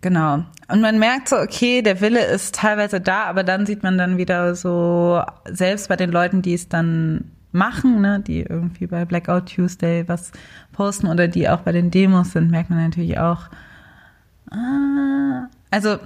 Genau. 0.02 0.44
Und 0.68 0.80
man 0.80 0.98
merkt 0.98 1.28
so, 1.28 1.36
okay, 1.36 1.82
der 1.82 2.00
Wille 2.00 2.24
ist 2.24 2.54
teilweise 2.54 3.00
da, 3.00 3.24
aber 3.24 3.42
dann 3.42 3.66
sieht 3.66 3.82
man 3.82 3.98
dann 3.98 4.18
wieder 4.18 4.54
so, 4.54 5.22
selbst 5.48 5.88
bei 5.88 5.96
den 5.96 6.10
Leuten, 6.12 6.42
die 6.42 6.54
es 6.54 6.68
dann 6.68 7.32
machen, 7.52 8.02
ne, 8.02 8.20
die 8.20 8.42
irgendwie 8.42 8.86
bei 8.86 9.04
Blackout 9.04 9.46
Tuesday 9.46 10.06
was 10.08 10.32
posten 10.72 11.08
oder 11.08 11.26
die 11.26 11.48
auch 11.48 11.60
bei 11.60 11.72
den 11.72 11.90
Demos 11.90 12.32
sind, 12.32 12.50
merkt 12.50 12.70
man 12.70 12.84
natürlich 12.84 13.18
auch, 13.18 13.48
ah, 14.50 15.48
also, 15.70 15.98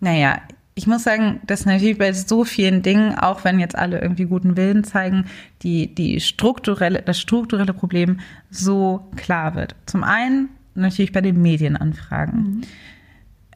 naja, 0.00 0.38
ich 0.74 0.86
muss 0.86 1.02
sagen, 1.02 1.40
dass 1.46 1.66
natürlich 1.66 1.98
bei 1.98 2.12
so 2.12 2.44
vielen 2.44 2.82
Dingen, 2.82 3.14
auch 3.18 3.44
wenn 3.44 3.60
jetzt 3.60 3.76
alle 3.76 4.00
irgendwie 4.00 4.24
guten 4.24 4.56
Willen 4.56 4.84
zeigen, 4.84 5.26
die, 5.62 5.94
die 5.94 6.20
strukturelle, 6.20 7.02
das 7.02 7.20
strukturelle 7.20 7.74
Problem 7.74 8.20
so 8.50 9.10
klar 9.16 9.54
wird. 9.54 9.74
Zum 9.86 10.02
einen 10.02 10.48
natürlich 10.74 11.12
bei 11.12 11.20
den 11.20 11.42
Medienanfragen. 11.42 12.40
Mhm. 12.40 12.60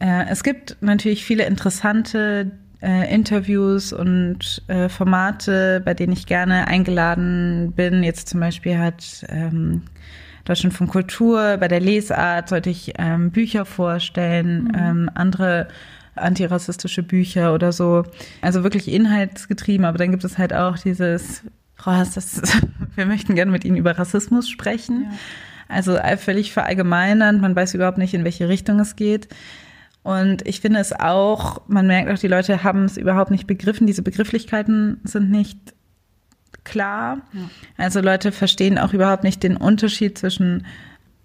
Äh, 0.01 0.27
es 0.29 0.45
gibt 0.45 0.77
natürlich 0.83 1.25
viele 1.25 1.47
interessante 1.47 2.53
äh, 2.83 3.13
Interviews 3.13 3.95
und 3.95 4.63
äh, 4.69 4.91
Formate, 4.91 5.81
bei 5.83 5.95
denen 5.95 6.13
ich 6.13 6.27
gerne 6.27 6.69
eingeladen 6.69 7.73
bin. 7.75 8.03
Jetzt 8.03 8.29
zum 8.29 8.41
Beispiel 8.41 8.79
hat 8.79 9.25
ähm, 9.31 9.83
Deutschland 10.45 10.75
von 10.75 10.87
Kultur, 10.87 11.57
bei 11.57 11.69
der 11.69 11.81
Lesart 11.81 12.51
sollte 12.51 12.69
ich 12.69 12.93
ähm, 12.99 13.31
Bücher 13.31 13.65
vorstellen, 13.65 14.65
mhm. 14.65 14.73
ähm, 14.77 15.11
andere 15.15 15.69
antirassistische 16.17 17.03
Bücher 17.03 17.55
oder 17.55 17.73
so. 17.73 18.05
Also 18.41 18.63
wirklich 18.63 18.89
inhaltsgetrieben, 18.89 19.87
aber 19.87 19.99
dann 19.99 20.11
gibt 20.11 20.25
es 20.25 20.39
halt 20.39 20.53
auch 20.53 20.79
dieses, 20.79 21.43
oh, 21.85 22.05
das, 22.15 22.43
wir 22.95 23.07
möchten 23.07 23.35
gerne 23.35 23.51
mit 23.51 23.65
Ihnen 23.65 23.77
über 23.77 23.99
Rassismus 23.99 24.49
sprechen. 24.49 25.07
Ja. 25.11 25.19
Also 25.69 25.99
völlig 26.19 26.53
verallgemeinernd, 26.53 27.41
man 27.41 27.57
weiß 27.57 27.75
überhaupt 27.75 27.99
nicht, 27.99 28.15
in 28.15 28.25
welche 28.25 28.49
Richtung 28.49 28.79
es 28.79 28.95
geht. 28.95 29.29
Und 30.05 30.47
ich 30.47 30.61
finde 30.61 30.79
es 30.79 30.93
auch, 30.93 31.63
man 31.67 31.89
merkt 31.89 32.09
auch, 32.09 32.19
die 32.19 32.29
Leute 32.29 32.63
haben 32.63 32.85
es 32.85 32.97
überhaupt 32.97 33.33
nicht 33.33 33.49
begriffen. 33.49 33.89
Diese 33.89 34.03
Begrifflichkeiten 34.03 35.01
sind 35.03 35.33
nicht 35.33 35.59
klar. 36.63 37.23
Ja. 37.33 37.41
Also 37.77 38.01
Leute 38.01 38.31
verstehen 38.31 38.79
auch 38.79 38.93
überhaupt 38.93 39.25
nicht 39.25 39.43
den 39.43 39.57
Unterschied 39.57 40.17
zwischen 40.17 40.65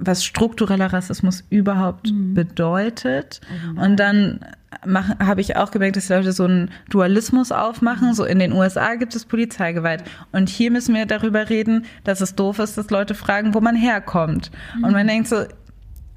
was 0.02 0.26
struktureller 0.26 0.92
Rassismus 0.92 1.44
überhaupt 1.50 2.12
mhm. 2.12 2.34
bedeutet. 2.34 3.40
Mhm. 3.50 3.78
Und 3.78 3.98
dann 3.98 4.40
habe 4.86 5.42
ich 5.42 5.58
auch 5.58 5.70
gemerkt, 5.72 5.98
dass 5.98 6.08
die 6.08 6.14
Leute 6.14 6.32
so 6.32 6.46
einen 6.46 6.72
Dualismus 6.90 7.52
aufmachen. 7.52 8.14
So 8.14 8.24
in 8.26 8.40
den 8.40 8.52
USA 8.54 8.96
gibt 8.96 9.16
es 9.16 9.26
Polizeigewalt. 9.26 10.04
Und 10.32 10.50
hier 10.50 10.72
müssen 10.72 10.96
wir 10.96 11.06
darüber 11.06 11.50
reden, 11.50 11.86
dass 12.04 12.22
es 12.22 12.36
doof 12.36 12.60
ist, 12.60 12.78
dass 12.78 12.90
Leute 12.90 13.14
fragen, 13.14 13.54
wo 13.54 13.62
man 13.62 13.76
herkommt. 13.76 14.52
Mhm. 14.78 14.84
Und 14.86 14.92
man 14.94 15.08
denkt 15.08 15.28
so, 15.28 15.46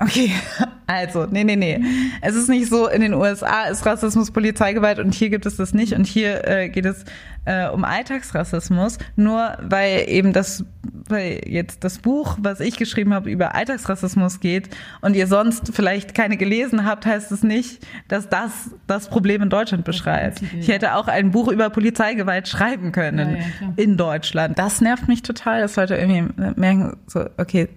Okay, 0.01 0.33
also, 0.87 1.27
nee, 1.31 1.44
nee, 1.44 1.57
nee. 1.57 1.81
Es 2.20 2.35
ist 2.35 2.49
nicht 2.49 2.68
so, 2.68 2.88
in 2.88 3.01
den 3.01 3.14
USA 3.14 3.64
ist 3.64 3.87
Rassismus 3.87 4.33
Polizeigewalt 4.33 4.99
und 4.99 5.14
hier 5.14 5.31
gibt 5.31 5.47
es 5.47 5.57
das 5.57 5.73
nicht 5.73 5.92
und 5.92 6.07
hier 6.07 6.47
äh, 6.49 6.68
geht 6.68 6.85
es 6.85 7.05
äh, 7.44 7.68
um 7.68 7.85
Alltagsrassismus. 7.85 8.98
Nur 9.16 9.57
weil 9.61 10.09
eben 10.09 10.33
das, 10.33 10.64
weil 11.09 11.42
jetzt 11.46 11.85
das 11.85 11.98
Buch, 11.98 12.37
was 12.40 12.61
ich 12.61 12.76
geschrieben 12.76 13.14
habe, 13.14 13.30
über 13.30 13.54
Alltagsrassismus 13.54 14.40
geht 14.40 14.70
und 15.00 15.14
ihr 15.16 15.26
sonst 15.26 15.72
vielleicht 15.74 16.14
keine 16.14 16.37
gelesen 16.37 16.85
habt, 16.85 17.07
heißt 17.07 17.33
es 17.33 17.42
nicht, 17.42 17.87
dass 18.09 18.28
das 18.28 18.70
das 18.87 19.09
Problem 19.09 19.42
in 19.42 19.50
Deutschland 19.50 19.85
beschreibt. 19.85 20.42
Ich 20.59 20.68
hätte 20.68 20.94
auch 20.94 21.09
ein 21.09 21.30
Buch 21.30 21.48
über 21.48 21.70
Polizeigewalt 21.70 22.48
schreiben 22.48 22.92
können 22.92 23.37
ja, 23.37 23.42
ja, 23.42 23.72
in 23.76 23.96
Deutschland. 23.96 24.59
Das 24.59 24.80
nervt 24.80 25.09
mich 25.09 25.22
total, 25.22 25.61
dass 25.61 25.76
Leute 25.76 25.96
irgendwie 25.96 26.33
merken, 26.57 26.96
so, 27.07 27.26
okay, 27.37 27.68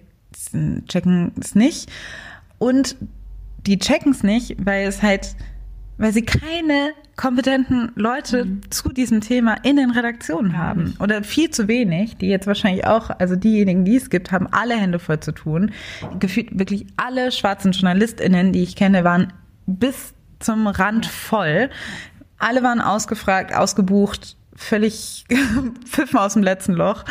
checken 0.86 1.32
es 1.40 1.54
nicht. 1.54 1.90
Und 2.58 2.96
die 3.66 3.78
checken 3.78 4.12
es 4.12 4.22
nicht, 4.22 4.56
weil 4.64 4.86
es 4.86 5.02
halt, 5.02 5.34
weil 5.96 6.12
sie 6.12 6.22
keine 6.22 6.92
kompetenten 7.18 7.90
Leute 7.96 8.44
mhm. 8.44 8.60
zu 8.70 8.90
diesem 8.90 9.20
Thema 9.20 9.56
in 9.64 9.76
den 9.76 9.90
Redaktionen 9.90 10.56
haben. 10.56 10.94
Oder 11.00 11.24
viel 11.24 11.50
zu 11.50 11.66
wenig, 11.66 12.16
die 12.16 12.28
jetzt 12.28 12.46
wahrscheinlich 12.46 12.86
auch, 12.86 13.10
also 13.10 13.34
diejenigen, 13.34 13.84
die 13.84 13.96
es 13.96 14.08
gibt, 14.08 14.30
haben 14.30 14.46
alle 14.52 14.76
Hände 14.76 15.00
voll 15.00 15.18
zu 15.18 15.32
tun. 15.32 15.72
Gefühlt 16.20 16.56
wirklich 16.56 16.86
alle 16.96 17.32
schwarzen 17.32 17.72
JournalistInnen, 17.72 18.52
die 18.52 18.62
ich 18.62 18.76
kenne, 18.76 19.02
waren 19.02 19.32
bis 19.66 20.14
zum 20.38 20.68
Rand 20.68 21.06
voll. 21.06 21.70
Alle 22.38 22.62
waren 22.62 22.80
ausgefragt, 22.80 23.52
ausgebucht, 23.52 24.36
völlig 24.54 25.24
pfiffen 25.86 26.18
aus 26.20 26.34
dem 26.34 26.44
letzten 26.44 26.74
Loch. 26.74 27.04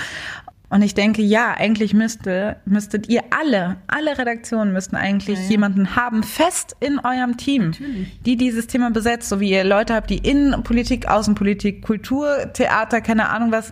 Und 0.70 0.82
ich 0.82 0.94
denke, 0.94 1.22
ja, 1.22 1.54
eigentlich 1.54 1.94
müsste, 1.94 2.58
müsstet 2.66 3.08
ihr 3.08 3.22
alle, 3.30 3.78
alle 3.88 4.18
Redaktionen 4.18 4.74
müssten 4.74 4.98
eigentlich 4.98 5.38
ja, 5.38 5.44
ja. 5.46 5.50
jemanden 5.52 5.96
haben, 5.96 6.24
fest 6.24 6.76
in 6.82 7.00
eurem 7.00 7.38
Team, 7.38 7.68
Natürlich. 7.68 8.22
die 8.24 8.36
dieses 8.36 8.68
Thema 8.68 8.92
besetzt, 8.92 9.30
so 9.30 9.40
wie 9.40 9.50
ihr 9.50 9.64
Leute 9.64 9.94
habt, 9.96 10.10
die 10.10 10.18
Innenpolitik, 10.18 11.08
Außenpolitik, 11.08 11.82
Kultur, 11.82 12.52
Theater, 12.52 13.00
keine 13.00 13.30
Ahnung 13.30 13.52
was, 13.52 13.72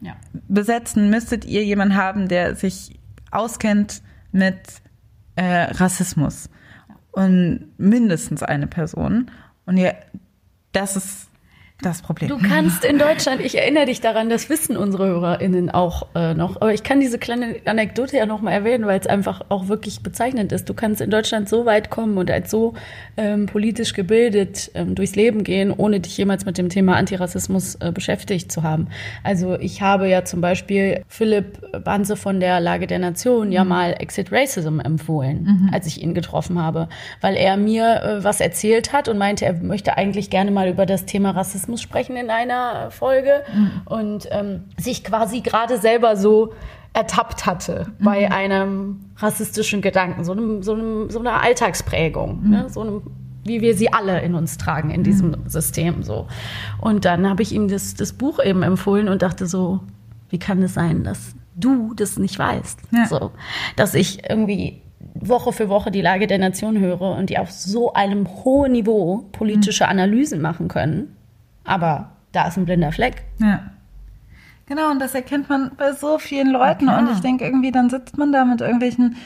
ja. 0.00 0.14
besetzen, 0.48 1.10
müsstet 1.10 1.44
ihr 1.44 1.64
jemanden 1.64 1.96
haben, 1.96 2.28
der 2.28 2.54
sich 2.54 3.00
auskennt 3.32 4.02
mit 4.30 4.56
äh, 5.34 5.72
Rassismus. 5.72 6.48
Und 7.10 7.70
mindestens 7.78 8.42
eine 8.42 8.66
Person. 8.66 9.30
Und 9.64 9.78
ihr, 9.78 9.94
das 10.72 10.96
ist 10.96 11.28
das 11.82 12.00
Problem. 12.00 12.30
Du 12.30 12.38
kannst 12.38 12.86
in 12.86 12.98
Deutschland, 12.98 13.42
ich 13.42 13.58
erinnere 13.58 13.84
dich 13.84 14.00
daran, 14.00 14.30
das 14.30 14.48
wissen 14.48 14.78
unsere 14.78 15.08
HörerInnen 15.08 15.68
auch 15.70 16.06
äh, 16.14 16.32
noch, 16.32 16.56
aber 16.56 16.72
ich 16.72 16.82
kann 16.82 17.00
diese 17.00 17.18
kleine 17.18 17.56
Anekdote 17.66 18.16
ja 18.16 18.24
noch 18.24 18.40
mal 18.40 18.52
erwähnen, 18.52 18.86
weil 18.86 18.98
es 18.98 19.06
einfach 19.06 19.42
auch 19.50 19.68
wirklich 19.68 20.00
bezeichnend 20.00 20.52
ist. 20.52 20.70
Du 20.70 20.74
kannst 20.74 21.02
in 21.02 21.10
Deutschland 21.10 21.50
so 21.50 21.66
weit 21.66 21.90
kommen 21.90 22.16
und 22.16 22.30
als 22.30 22.50
so 22.50 22.72
ähm, 23.18 23.44
politisch 23.44 23.92
gebildet 23.92 24.70
ähm, 24.74 24.94
durchs 24.94 25.16
Leben 25.16 25.44
gehen, 25.44 25.70
ohne 25.70 26.00
dich 26.00 26.16
jemals 26.16 26.46
mit 26.46 26.56
dem 26.56 26.70
Thema 26.70 26.96
Antirassismus 26.96 27.74
äh, 27.76 27.92
beschäftigt 27.92 28.50
zu 28.50 28.62
haben. 28.62 28.88
Also 29.22 29.58
ich 29.58 29.82
habe 29.82 30.08
ja 30.08 30.24
zum 30.24 30.40
Beispiel 30.40 31.04
Philipp 31.08 31.60
Banse 31.84 32.16
von 32.16 32.40
der 32.40 32.58
Lage 32.58 32.86
der 32.86 33.00
Nation 33.00 33.48
mhm. 33.48 33.52
ja 33.52 33.64
mal 33.64 33.94
Exit 33.98 34.32
Racism 34.32 34.80
empfohlen, 34.80 35.42
mhm. 35.44 35.70
als 35.74 35.86
ich 35.86 36.02
ihn 36.02 36.14
getroffen 36.14 36.58
habe, 36.58 36.88
weil 37.20 37.36
er 37.36 37.58
mir 37.58 38.02
äh, 38.02 38.24
was 38.24 38.40
erzählt 38.40 38.94
hat 38.94 39.08
und 39.08 39.18
meinte, 39.18 39.44
er 39.44 39.52
möchte 39.52 39.98
eigentlich 39.98 40.30
gerne 40.30 40.50
mal 40.50 40.70
über 40.70 40.86
das 40.86 41.04
Thema 41.04 41.32
Rassismus 41.32 41.65
Rassismus 41.66 41.82
sprechen 41.82 42.16
in 42.16 42.30
einer 42.30 42.90
Folge 42.90 43.42
mhm. 43.52 43.70
und 43.84 44.28
ähm, 44.30 44.64
sich 44.78 45.04
quasi 45.04 45.40
gerade 45.40 45.78
selber 45.78 46.16
so 46.16 46.52
ertappt 46.92 47.44
hatte 47.44 47.86
mhm. 47.98 48.04
bei 48.04 48.30
einem 48.30 49.00
rassistischen 49.18 49.82
Gedanken, 49.82 50.24
so, 50.24 50.32
einem, 50.32 50.62
so, 50.62 50.74
einem, 50.74 51.10
so 51.10 51.18
einer 51.18 51.42
Alltagsprägung, 51.42 52.44
mhm. 52.44 52.50
ne? 52.50 52.66
so 52.68 52.80
einem 52.80 53.02
wie 53.44 53.60
wir 53.60 53.76
sie 53.76 53.92
alle 53.92 54.22
in 54.22 54.34
uns 54.34 54.58
tragen 54.58 54.90
in 54.90 55.04
diesem 55.04 55.28
mhm. 55.28 55.46
System 55.48 56.02
so. 56.02 56.26
Und 56.80 57.04
dann 57.04 57.30
habe 57.30 57.42
ich 57.42 57.52
ihm 57.52 57.68
das, 57.68 57.94
das 57.94 58.12
Buch 58.12 58.40
eben 58.42 58.64
empfohlen 58.64 59.08
und 59.08 59.22
dachte 59.22 59.46
so, 59.46 59.78
wie 60.30 60.38
kann 60.40 60.60
es 60.64 60.74
sein, 60.74 61.04
dass 61.04 61.36
du 61.54 61.94
das 61.94 62.18
nicht 62.18 62.40
weißt? 62.40 62.80
Ja. 62.90 63.06
So, 63.06 63.30
dass 63.76 63.94
ich 63.94 64.28
irgendwie 64.28 64.82
Woche 65.14 65.52
für 65.52 65.68
Woche 65.68 65.92
die 65.92 66.02
Lage 66.02 66.26
der 66.26 66.38
Nation 66.38 66.80
höre 66.80 67.16
und 67.16 67.30
die 67.30 67.38
auf 67.38 67.52
so 67.52 67.92
einem 67.92 68.26
hohen 68.26 68.72
Niveau 68.72 69.28
politische 69.30 69.84
mhm. 69.84 69.90
Analysen 69.90 70.42
machen 70.42 70.66
können 70.66 71.15
aber 71.66 72.10
da 72.32 72.48
ist 72.48 72.56
ein 72.56 72.64
blinder 72.64 72.92
Fleck. 72.92 73.22
Ja. 73.38 73.60
Genau, 74.66 74.90
und 74.90 74.98
das 74.98 75.14
erkennt 75.14 75.48
man 75.48 75.70
bei 75.76 75.92
so 75.92 76.18
vielen 76.18 76.50
Leuten. 76.50 76.86
Ja, 76.86 76.98
und 76.98 77.10
ich 77.12 77.20
denke, 77.20 77.44
irgendwie, 77.44 77.70
dann 77.70 77.88
sitzt 77.88 78.18
man 78.18 78.32
da 78.32 78.44
mit 78.44 78.60
irgendwelchen 78.60 79.16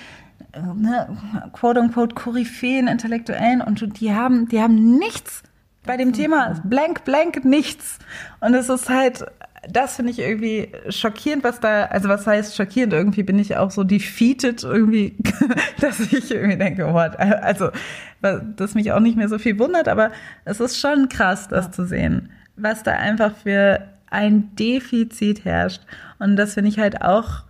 äh, 0.53 0.61
ne, 0.61 1.09
quote-unquote 1.53 2.15
Koryphäen, 2.15 2.89
Intellektuellen 2.89 3.63
und 3.63 4.01
die 4.01 4.15
haben, 4.15 4.49
die 4.49 4.61
haben 4.61 4.99
nichts 4.99 5.43
bei 5.87 5.97
dem 5.97 6.13
Thema. 6.13 6.61
Blank, 6.65 7.05
blank, 7.05 7.45
nichts. 7.45 7.99
Und 8.41 8.55
es 8.55 8.69
ist 8.69 8.91
halt, 8.91 9.25
das 9.69 9.97
finde 9.97 10.13
ich 10.13 10.19
irgendwie 10.19 10.73
schockierend, 10.89 11.45
was 11.45 11.61
da, 11.61 11.85
also 11.85 12.09
was 12.09 12.27
heißt 12.27 12.57
schockierend? 12.57 12.93
Irgendwie 12.93 13.23
bin 13.23 13.39
ich 13.39 13.57
auch 13.57 13.71
so 13.71 13.85
defeated 13.85 14.63
irgendwie, 14.65 15.17
dass 15.81 16.01
ich 16.01 16.31
irgendwie 16.31 16.57
denke, 16.57 16.93
what? 16.93 17.19
Also, 17.19 17.71
das 18.21 18.75
mich 18.75 18.93
auch 18.93 19.01
nicht 19.01 19.17
mehr 19.17 19.29
so 19.29 19.39
viel 19.39 19.59
wundert, 19.59 19.89
aber 19.89 20.11
es 20.45 20.61
ist 20.61 20.79
schon 20.79 21.09
krass, 21.09 21.49
das 21.49 21.67
ja. 21.67 21.73
zu 21.73 21.87
sehen, 21.87 22.31
was 22.57 22.83
da 22.83 22.93
einfach 22.93 23.35
für 23.37 23.87
ein 24.11 24.55
Defizit 24.57 25.45
herrscht. 25.45 25.83
Und 26.19 26.37
das 26.37 26.55
finde 26.55 26.71
ich 26.71 26.79
halt 26.79 27.03
auch 27.03 27.45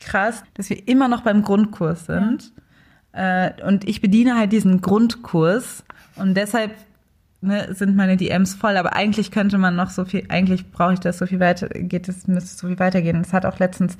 krass, 0.00 0.42
dass 0.54 0.70
wir 0.70 0.88
immer 0.88 1.08
noch 1.08 1.22
beim 1.22 1.42
Grundkurs 1.42 2.06
sind. 2.06 2.52
Ja. 3.14 3.46
Äh, 3.46 3.62
und 3.64 3.88
ich 3.88 4.00
bediene 4.00 4.36
halt 4.36 4.52
diesen 4.52 4.80
Grundkurs 4.80 5.84
und 6.16 6.34
deshalb 6.36 6.72
ne, 7.44 7.74
sind 7.74 7.96
meine 7.96 8.16
DMs 8.16 8.54
voll, 8.54 8.76
aber 8.76 8.94
eigentlich 8.94 9.30
könnte 9.30 9.58
man 9.58 9.76
noch 9.76 9.90
so 9.90 10.04
viel, 10.04 10.24
eigentlich 10.28 10.70
brauche 10.70 10.94
ich 10.94 11.00
das 11.00 11.18
so 11.18 11.26
viel 11.26 11.40
weiter, 11.40 11.68
geht 11.68 12.08
es, 12.08 12.26
müsste 12.26 12.56
so 12.56 12.66
viel 12.68 12.78
weitergehen. 12.78 13.20
Es 13.20 13.32
hat 13.32 13.46
auch 13.46 13.58
letztens 13.58 13.96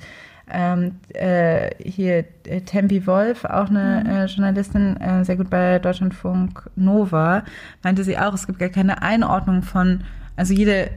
ähm, 0.51 0.95
äh, 1.13 1.71
hier 1.83 2.25
äh, 2.45 2.61
Tempi 2.61 3.07
Wolf, 3.07 3.45
auch 3.45 3.69
eine 3.69 4.03
mhm. 4.03 4.09
äh, 4.11 4.25
Journalistin, 4.25 4.97
äh, 4.97 5.25
sehr 5.25 5.37
gut 5.37 5.49
bei 5.49 5.79
Deutschlandfunk 5.79 6.69
Nova, 6.75 7.43
meinte 7.83 8.03
sie 8.03 8.17
auch, 8.17 8.33
es 8.33 8.45
gibt 8.45 8.59
gar 8.59 8.69
keine 8.69 9.01
Einordnung 9.01 9.63
von, 9.63 10.03
also 10.35 10.53
jede 10.53 10.89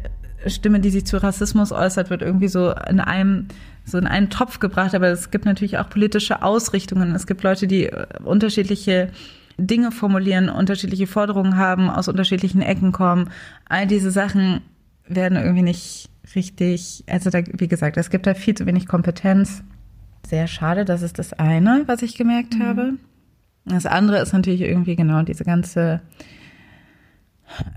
Stimme, 0.47 0.81
die 0.81 0.91
sich 0.91 1.07
zu 1.07 1.23
Rassismus 1.23 1.73
äußert, 1.73 2.11
wird 2.11 2.23
irgendwie 2.23 2.49
so 2.49 2.73
in 2.89 3.01
einem 3.01 3.49
so 3.85 3.97
in 3.97 4.07
einen 4.07 4.29
Topf 4.29 4.59
gebracht, 4.61 4.95
aber 4.95 5.09
es 5.09 5.31
gibt 5.31 5.47
natürlich 5.47 5.79
auch 5.79 5.89
politische 5.89 6.43
Ausrichtungen. 6.43 7.15
Es 7.15 7.27
gibt 7.27 7.43
Leute, 7.43 7.67
die 7.67 7.87
äh, 7.87 8.07
unterschiedliche 8.23 9.09
Dinge 9.59 9.91
formulieren, 9.91 10.49
unterschiedliche 10.49 11.07
Forderungen 11.07 11.57
haben, 11.57 11.91
aus 11.91 12.09
unterschiedlichen 12.09 12.63
Ecken 12.63 12.93
kommen. 12.93 13.31
All 13.69 13.87
diese 13.87 14.11
Sachen 14.11 14.61
werden 15.07 15.37
irgendwie 15.37 15.63
nicht 15.63 16.11
richtig, 16.35 17.05
also 17.09 17.31
da, 17.31 17.41
wie 17.45 17.69
gesagt, 17.69 17.97
es 17.97 18.11
gibt 18.11 18.27
da 18.27 18.35
viel 18.35 18.55
zu 18.55 18.67
wenig 18.67 18.87
Kompetenz. 18.87 19.63
Sehr 20.27 20.47
schade, 20.47 20.85
das 20.85 21.03
ist 21.03 21.19
das 21.19 21.33
eine, 21.33 21.85
was 21.87 22.03
ich 22.03 22.17
gemerkt 22.17 22.55
mhm. 22.55 22.63
habe. 22.63 22.93
Das 23.65 23.87
andere 23.87 24.21
ist 24.21 24.33
natürlich 24.33 24.63
irgendwie 24.63 24.97
genau 24.97 25.23
diese 25.23 25.45
ganze 25.45 26.01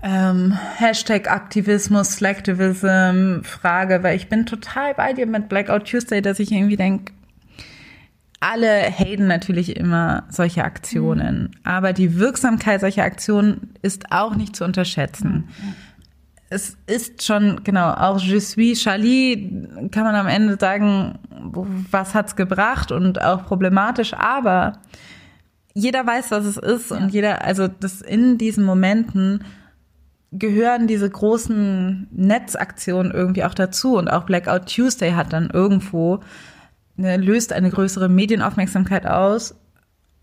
ähm, 0.02 0.56
Hashtag 0.76 1.30
Aktivismus, 1.30 2.12
Slacktivism 2.12 3.42
Frage, 3.42 4.02
weil 4.02 4.16
ich 4.16 4.28
bin 4.28 4.46
total 4.46 4.94
bei 4.94 5.12
dir 5.12 5.26
mit 5.26 5.48
Blackout 5.48 5.88
Tuesday, 5.88 6.22
dass 6.22 6.38
ich 6.38 6.52
irgendwie 6.52 6.76
denke, 6.76 7.12
alle 8.42 8.90
haten 8.90 9.26
natürlich 9.26 9.76
immer 9.76 10.24
solche 10.28 10.64
Aktionen, 10.64 11.42
mhm. 11.42 11.50
aber 11.64 11.92
die 11.92 12.18
Wirksamkeit 12.18 12.80
solcher 12.80 13.04
Aktionen 13.04 13.74
ist 13.82 14.10
auch 14.10 14.34
nicht 14.34 14.56
zu 14.56 14.64
unterschätzen. 14.64 15.48
Mhm 15.48 15.74
es 16.52 16.76
ist 16.86 17.24
schon, 17.24 17.64
genau, 17.64 17.92
auch 17.92 18.20
Je 18.20 18.38
suis 18.38 18.82
Charlie 18.82 19.66
kann 19.90 20.04
man 20.04 20.14
am 20.14 20.26
Ende 20.26 20.58
sagen, 20.60 21.18
was 21.90 22.14
hat's 22.14 22.36
gebracht 22.36 22.92
und 22.92 23.22
auch 23.22 23.46
problematisch, 23.46 24.12
aber 24.12 24.74
jeder 25.72 26.06
weiß, 26.06 26.30
was 26.30 26.44
es 26.44 26.58
ist 26.58 26.90
ja. 26.90 26.98
und 26.98 27.08
jeder, 27.08 27.42
also 27.44 27.68
das 27.68 28.02
in 28.02 28.36
diesen 28.36 28.64
Momenten 28.64 29.44
gehören 30.30 30.86
diese 30.86 31.08
großen 31.08 32.08
Netzaktionen 32.10 33.12
irgendwie 33.12 33.44
auch 33.44 33.54
dazu 33.54 33.96
und 33.96 34.08
auch 34.08 34.24
Blackout 34.24 34.66
Tuesday 34.66 35.12
hat 35.12 35.32
dann 35.32 35.48
irgendwo 35.50 36.20
ne, 36.96 37.16
löst 37.16 37.52
eine 37.52 37.70
größere 37.70 38.08
Medienaufmerksamkeit 38.08 39.06
aus 39.06 39.54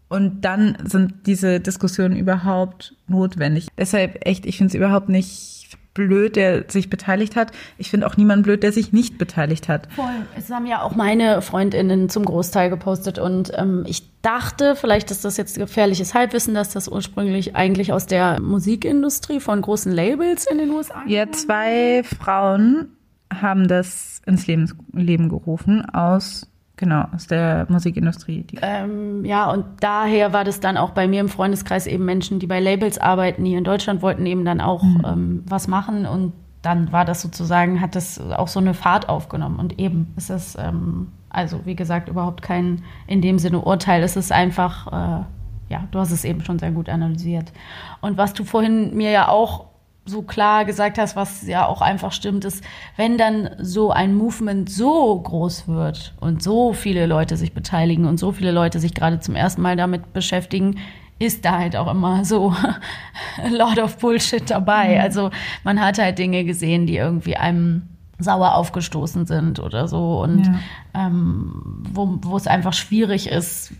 und 0.09 0.41
dann 0.41 0.77
sind 0.83 1.27
diese 1.27 1.59
Diskussionen 1.59 2.17
überhaupt 2.17 2.95
notwendig. 3.07 3.67
Deshalb 3.77 4.25
echt, 4.27 4.45
ich 4.45 4.57
finde 4.57 4.71
es 4.71 4.75
überhaupt 4.75 5.09
nicht 5.09 5.59
blöd, 5.93 6.35
der 6.35 6.65
sich 6.69 6.89
beteiligt 6.89 7.35
hat. 7.35 7.51
Ich 7.77 7.89
finde 7.89 8.07
auch 8.07 8.15
niemand 8.15 8.43
blöd, 8.43 8.63
der 8.63 8.71
sich 8.71 8.93
nicht 8.93 9.17
beteiligt 9.17 9.67
hat. 9.67 9.87
Voll. 9.93 10.05
Es 10.37 10.49
haben 10.49 10.65
ja 10.65 10.81
auch 10.81 10.95
meine 10.95 11.41
Freundinnen 11.41 12.09
zum 12.09 12.25
Großteil 12.25 12.69
gepostet 12.69 13.19
und 13.19 13.51
ähm, 13.55 13.83
ich 13.87 14.03
dachte, 14.21 14.75
vielleicht 14.75 15.11
ist 15.11 15.25
das 15.25 15.37
jetzt 15.37 15.57
gefährliches 15.57 16.13
Halbwissen, 16.13 16.53
dass 16.53 16.69
das 16.69 16.87
ursprünglich 16.87 17.55
eigentlich 17.55 17.91
aus 17.91 18.05
der 18.05 18.41
Musikindustrie 18.41 19.39
von 19.39 19.61
großen 19.61 19.91
Labels 19.91 20.47
in 20.49 20.57
den 20.57 20.69
USA 20.69 21.03
Ja, 21.05 21.29
zwei 21.31 22.03
Frauen 22.03 22.89
haben 23.31 23.67
das 23.67 24.21
ins 24.25 24.47
Leben, 24.47 24.71
Leben 24.93 25.29
gerufen 25.29 25.85
aus 25.85 26.47
Genau, 26.79 27.03
aus 27.13 27.27
der 27.27 27.65
Musikindustrie. 27.67 28.45
Ähm, 28.61 29.25
ja, 29.25 29.51
und 29.51 29.65
daher 29.81 30.31
war 30.31 30.45
das 30.45 30.61
dann 30.61 30.77
auch 30.77 30.91
bei 30.91 31.09
mir 31.09 31.19
im 31.19 31.27
Freundeskreis 31.27 31.87
eben 31.87 32.05
Menschen, 32.05 32.39
die 32.39 32.47
bei 32.47 32.61
Labels 32.61 32.97
arbeiten, 32.97 33.43
hier 33.43 33.57
in 33.57 33.65
Deutschland 33.65 34.01
wollten 34.01 34.25
eben 34.25 34.45
dann 34.45 34.61
auch 34.61 34.81
mhm. 34.81 35.01
ähm, 35.05 35.43
was 35.45 35.67
machen 35.67 36.05
und 36.05 36.31
dann 36.61 36.93
war 36.93 37.03
das 37.03 37.21
sozusagen, 37.21 37.81
hat 37.81 37.97
das 37.97 38.21
auch 38.31 38.47
so 38.47 38.61
eine 38.61 38.73
Fahrt 38.73 39.09
aufgenommen 39.09 39.59
und 39.59 39.77
eben 39.77 40.13
ist 40.15 40.29
es, 40.29 40.57
ähm, 40.57 41.09
also 41.29 41.59
wie 41.65 41.75
gesagt, 41.75 42.07
überhaupt 42.07 42.41
kein 42.41 42.83
in 43.07 43.21
dem 43.21 43.39
Sinne 43.39 43.59
Urteil, 43.59 44.01
es 44.01 44.15
ist 44.15 44.31
einfach, 44.31 44.87
äh, 44.87 45.25
ja, 45.67 45.83
du 45.91 45.99
hast 45.99 46.11
es 46.11 46.23
eben 46.23 46.45
schon 46.45 46.59
sehr 46.59 46.71
gut 46.71 46.87
analysiert. 46.87 47.51
Und 47.99 48.17
was 48.17 48.31
du 48.31 48.45
vorhin 48.45 48.95
mir 48.95 49.11
ja 49.11 49.27
auch 49.27 49.65
so 50.09 50.21
klar 50.21 50.65
gesagt 50.65 50.97
hast, 50.97 51.15
was 51.15 51.47
ja 51.47 51.65
auch 51.65 51.81
einfach 51.81 52.11
stimmt, 52.11 52.45
ist, 52.45 52.63
wenn 52.97 53.17
dann 53.17 53.51
so 53.59 53.91
ein 53.91 54.15
Movement 54.15 54.69
so 54.69 55.19
groß 55.19 55.67
wird 55.67 56.13
und 56.19 56.43
so 56.43 56.73
viele 56.73 57.05
Leute 57.05 57.37
sich 57.37 57.53
beteiligen 57.53 58.05
und 58.05 58.17
so 58.17 58.31
viele 58.31 58.51
Leute 58.51 58.79
sich 58.79 58.93
gerade 58.93 59.19
zum 59.19 59.35
ersten 59.35 59.61
Mal 59.61 59.75
damit 59.75 60.13
beschäftigen, 60.13 60.77
ist 61.19 61.45
da 61.45 61.59
halt 61.59 61.75
auch 61.75 61.91
immer 61.91 62.25
so 62.25 62.53
a 63.43 63.47
lot 63.49 63.77
of 63.77 63.97
Bullshit 63.97 64.49
dabei. 64.49 64.95
Mhm. 64.95 65.01
Also 65.01 65.29
man 65.63 65.79
hat 65.79 65.99
halt 65.99 66.17
Dinge 66.17 66.43
gesehen, 66.45 66.85
die 66.87 66.97
irgendwie 66.97 67.35
einem 67.35 67.83
sauer 68.17 68.55
aufgestoßen 68.55 69.25
sind 69.25 69.59
oder 69.59 69.87
so 69.87 70.21
und 70.21 70.45
ja. 70.45 70.59
ähm, 70.93 71.83
wo, 71.93 72.17
wo 72.21 72.35
es 72.35 72.47
einfach 72.47 72.73
schwierig 72.73 73.27
ist 73.27 73.71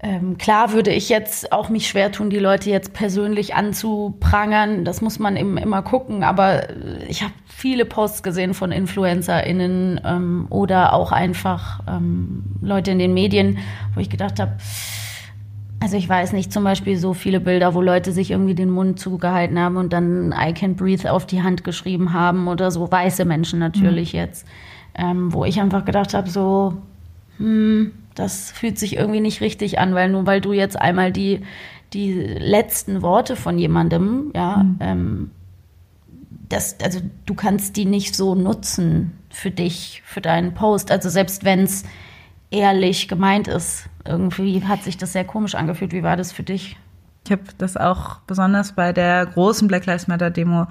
ähm, 0.00 0.36
klar 0.36 0.72
würde 0.72 0.92
ich 0.92 1.08
jetzt 1.08 1.52
auch 1.52 1.70
mich 1.70 1.88
schwer 1.88 2.12
tun, 2.12 2.28
die 2.28 2.38
Leute 2.38 2.70
jetzt 2.70 2.92
persönlich 2.92 3.54
anzuprangern. 3.54 4.84
Das 4.84 5.00
muss 5.00 5.18
man 5.18 5.36
eben 5.36 5.56
immer 5.56 5.82
gucken. 5.82 6.22
Aber 6.22 6.68
ich 7.08 7.22
habe 7.22 7.32
viele 7.46 7.86
Posts 7.86 8.22
gesehen 8.22 8.52
von 8.52 8.72
InfluencerInnen 8.72 10.00
ähm, 10.04 10.46
oder 10.50 10.92
auch 10.92 11.12
einfach 11.12 11.80
ähm, 11.88 12.44
Leute 12.60 12.90
in 12.90 12.98
den 12.98 13.14
Medien, 13.14 13.58
wo 13.94 14.00
ich 14.00 14.10
gedacht 14.10 14.38
habe, 14.38 14.52
also 15.80 15.96
ich 15.96 16.08
weiß 16.08 16.32
nicht, 16.32 16.52
zum 16.52 16.64
Beispiel 16.64 16.98
so 16.98 17.14
viele 17.14 17.40
Bilder, 17.40 17.74
wo 17.74 17.80
Leute 17.80 18.12
sich 18.12 18.30
irgendwie 18.30 18.54
den 18.54 18.70
Mund 18.70 18.98
zugehalten 18.98 19.58
haben 19.58 19.76
und 19.76 19.92
dann 19.92 20.32
I 20.32 20.52
can 20.52 20.74
breathe 20.74 21.10
auf 21.10 21.26
die 21.26 21.42
Hand 21.42 21.64
geschrieben 21.64 22.12
haben 22.12 22.48
oder 22.48 22.70
so, 22.70 22.90
weiße 22.90 23.24
Menschen 23.24 23.58
natürlich 23.58 24.12
mhm. 24.12 24.18
jetzt, 24.18 24.46
ähm, 24.94 25.32
wo 25.32 25.44
ich 25.44 25.60
einfach 25.60 25.84
gedacht 25.84 26.12
habe, 26.12 26.28
so, 26.28 26.74
hm, 27.38 27.92
das 28.16 28.50
fühlt 28.50 28.78
sich 28.78 28.96
irgendwie 28.96 29.20
nicht 29.20 29.40
richtig 29.40 29.78
an, 29.78 29.94
weil 29.94 30.10
nur 30.10 30.26
weil 30.26 30.40
du 30.40 30.52
jetzt 30.52 30.78
einmal 30.80 31.12
die, 31.12 31.42
die 31.92 32.12
letzten 32.12 33.02
Worte 33.02 33.36
von 33.36 33.58
jemandem, 33.58 34.32
ja, 34.34 34.56
mhm. 34.56 34.76
ähm, 34.80 35.30
das, 36.48 36.76
also 36.82 37.00
du 37.26 37.34
kannst 37.34 37.76
die 37.76 37.84
nicht 37.84 38.14
so 38.14 38.34
nutzen 38.34 39.12
für 39.30 39.50
dich, 39.50 40.02
für 40.04 40.20
deinen 40.20 40.54
Post. 40.54 40.90
Also 40.90 41.08
selbst 41.08 41.44
wenn 41.44 41.60
es 41.60 41.84
ehrlich 42.50 43.08
gemeint 43.08 43.48
ist, 43.48 43.88
irgendwie 44.04 44.62
hat 44.64 44.82
sich 44.82 44.96
das 44.96 45.12
sehr 45.12 45.24
komisch 45.24 45.54
angefühlt. 45.54 45.92
Wie 45.92 46.02
war 46.02 46.16
das 46.16 46.32
für 46.32 46.44
dich? 46.44 46.76
Ich 47.24 47.32
habe 47.32 47.42
das 47.58 47.76
auch 47.76 48.20
besonders 48.20 48.72
bei 48.72 48.92
der 48.92 49.26
großen 49.26 49.66
Black 49.66 49.86
Lives 49.86 50.06
Matter 50.06 50.30
Demo 50.30 50.68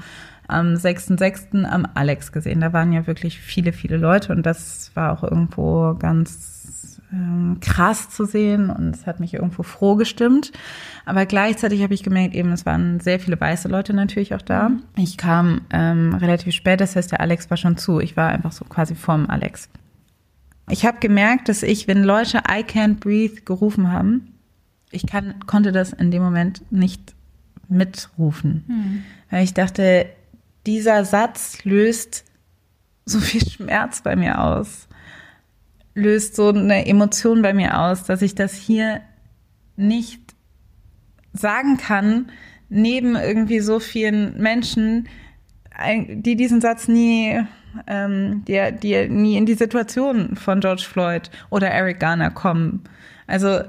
am 0.48 0.76
6.6. 0.76 1.66
am 1.66 1.86
Alex 1.94 2.32
gesehen. 2.32 2.62
Da 2.62 2.72
waren 2.72 2.94
ja 2.94 3.08
wirklich 3.08 3.40
viele, 3.40 3.74
viele 3.74 3.98
Leute 3.98 4.32
und 4.32 4.46
das 4.46 4.92
war 4.94 5.12
auch 5.12 5.24
irgendwo 5.24 5.96
ganz 5.96 6.55
ähm, 7.16 7.58
krass 7.62 8.10
zu 8.10 8.26
sehen 8.26 8.70
und 8.70 8.94
es 8.96 9.08
hat 9.08 9.20
mich 9.20 9.34
irgendwo 9.34 9.64
froh 9.64 9.96
gestimmt. 9.96 10.52
Aber 11.06 11.26
gleichzeitig 11.26 11.82
habe 11.82 11.94
ich 11.94 12.04
gemerkt, 12.04 12.36
eben 12.36 12.52
es 12.52 12.66
waren 12.66 13.00
sehr 13.00 13.20
viele 13.20 13.40
weiße 13.40 13.68
Leute 13.68 13.94
natürlich 13.94 14.36
auch 14.36 14.42
da. 14.42 14.70
Mhm. 14.70 14.84
Ich 14.98 15.18
kam 15.18 15.62
ähm, 15.72 16.14
relativ 16.16 16.54
spät, 16.54 16.82
das 16.82 16.96
heißt 16.96 17.12
der 17.12 17.22
Alex 17.22 17.50
war 17.50 17.58
schon 17.58 17.78
zu. 17.78 18.00
Ich 18.00 18.18
war 18.18 18.30
einfach 18.30 18.52
so 18.52 18.66
quasi 18.66 18.96
vorm 18.96 19.30
Alex. 19.30 19.70
Ich 20.70 20.86
habe 20.86 21.00
gemerkt, 21.00 21.48
dass 21.48 21.64
ich, 21.64 21.88
wenn 21.88 22.04
Leute 22.04 22.40
I 22.50 22.64
can't 22.64 23.00
breathe 23.00 23.42
gerufen 23.42 23.92
haben, 23.92 24.34
ich 24.92 25.06
kann, 25.06 25.36
konnte 25.46 25.72
das 25.72 25.94
in 25.94 26.12
dem 26.12 26.24
Moment 26.24 26.70
nicht 26.72 27.14
mitrufen. 27.70 28.64
Mhm. 28.68 29.04
Weil 29.30 29.44
ich 29.44 29.54
dachte, 29.54 30.08
dieser 30.66 31.06
Satz 31.06 31.64
löst 31.64 32.26
so 33.06 33.20
viel 33.20 33.48
Schmerz 33.48 34.02
bei 34.02 34.16
mir 34.16 34.42
aus, 34.42 34.88
löst 35.96 36.36
so 36.36 36.50
eine 36.50 36.86
Emotion 36.86 37.42
bei 37.42 37.54
mir 37.54 37.80
aus, 37.80 38.04
dass 38.04 38.22
ich 38.22 38.36
das 38.36 38.54
hier 38.54 39.02
nicht 39.76 40.36
sagen 41.34 41.78
kann, 41.78 42.32
neben 42.70 43.16
irgendwie 43.16 43.60
so 43.60 43.80
vielen 43.80 44.38
Menschen, 44.38 45.08
die 46.08 46.36
diesen 46.36 46.62
Satz 46.62 46.88
nie, 46.88 47.42
ähm, 47.88 48.44
die, 48.46 48.72
die 48.82 49.10
nie 49.10 49.38
in 49.38 49.46
die 49.46 49.56
Situation 49.56 50.36
von 50.36 50.60
George 50.60 50.86
Floyd 50.88 51.30
oder 51.50 51.70
Eric 51.70 52.00
Garner 52.00 52.32
kommen. 52.32 52.84
Also, 53.28 53.62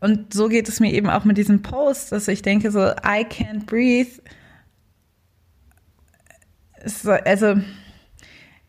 und 0.00 0.32
so 0.32 0.48
geht 0.48 0.68
es 0.68 0.80
mir 0.80 0.92
eben 0.92 1.10
auch 1.10 1.24
mit 1.24 1.36
diesem 1.36 1.62
Post, 1.62 2.12
dass 2.12 2.28
ich 2.28 2.42
denke 2.42 2.70
so, 2.70 2.80
I 2.80 3.24
can't 3.24 3.66
breathe 3.66 4.20
also 7.24 7.56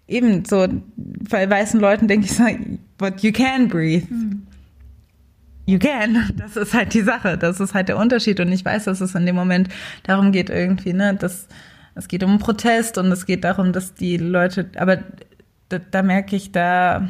eben 0.08 0.46
so, 0.46 0.68
bei 0.96 1.50
weißen 1.50 1.80
Leuten 1.80 2.08
denke 2.08 2.26
ich 2.26 2.34
so, 2.34 2.44
but 2.98 3.22
you 3.22 3.32
can 3.32 3.68
breathe. 3.68 4.08
Mhm. 4.10 4.48
You 5.66 5.80
can. 5.80 6.32
Das 6.38 6.56
ist 6.56 6.74
halt 6.74 6.94
die 6.94 7.02
Sache. 7.02 7.38
Das 7.38 7.60
ist 7.60 7.74
halt 7.74 7.90
der 7.90 7.98
Unterschied. 7.98 8.40
Und 8.40 8.52
ich 8.54 8.64
weiß, 8.64 8.86
dass 8.86 9.02
es 9.02 9.16
in 9.16 9.26
dem 9.26 9.36
Moment 9.36 9.68
darum 10.04 10.32
geht 10.32 10.50
irgendwie, 10.50 10.94
ne, 10.94 11.14
dass 11.16 11.48
es 11.94 12.08
geht 12.08 12.24
um 12.24 12.38
Protest 12.38 12.98
und 12.98 13.12
es 13.12 13.26
geht 13.26 13.44
darum, 13.44 13.74
dass 13.74 13.96
die 13.96 14.18
Leute, 14.18 14.70
aber 14.78 15.00
da, 15.68 15.80
da 15.80 16.04
merke 16.04 16.36
ich, 16.36 16.52
da 16.52 17.10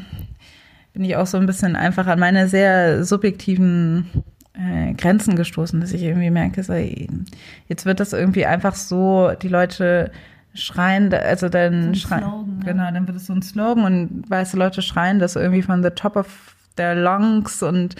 bin 0.93 1.03
ich 1.03 1.15
auch 1.17 1.27
so 1.27 1.37
ein 1.37 1.45
bisschen 1.45 1.75
einfach 1.75 2.07
an 2.07 2.19
meine 2.19 2.47
sehr 2.47 3.03
subjektiven 3.03 4.07
äh, 4.53 4.93
Grenzen 4.93 5.35
gestoßen, 5.35 5.81
dass 5.81 5.91
ich 5.91 6.03
irgendwie 6.03 6.31
merke, 6.31 6.63
so, 6.63 6.73
jetzt 6.73 7.85
wird 7.85 7.99
das 7.99 8.13
irgendwie 8.13 8.45
einfach 8.45 8.75
so, 8.75 9.33
die 9.41 9.49
Leute 9.49 10.11
schreien, 10.57 11.13
also 11.13 11.49
dann 11.49 11.93
so 11.93 12.01
schreien, 12.01 12.21
Slogan, 12.23 12.63
genau, 12.65 12.83
ja. 12.83 12.91
dann 12.91 13.07
wird 13.07 13.17
es 13.17 13.27
so 13.27 13.33
ein 13.33 13.41
Slogan 13.41 13.85
und 13.85 14.29
weiße 14.29 14.57
Leute 14.57 14.81
schreien 14.81 15.19
das 15.19 15.35
irgendwie 15.35 15.61
von 15.61 15.83
the 15.83 15.89
top 15.89 16.15
of 16.15 16.55
their 16.75 16.95
lungs 16.95 17.63
und 17.63 17.95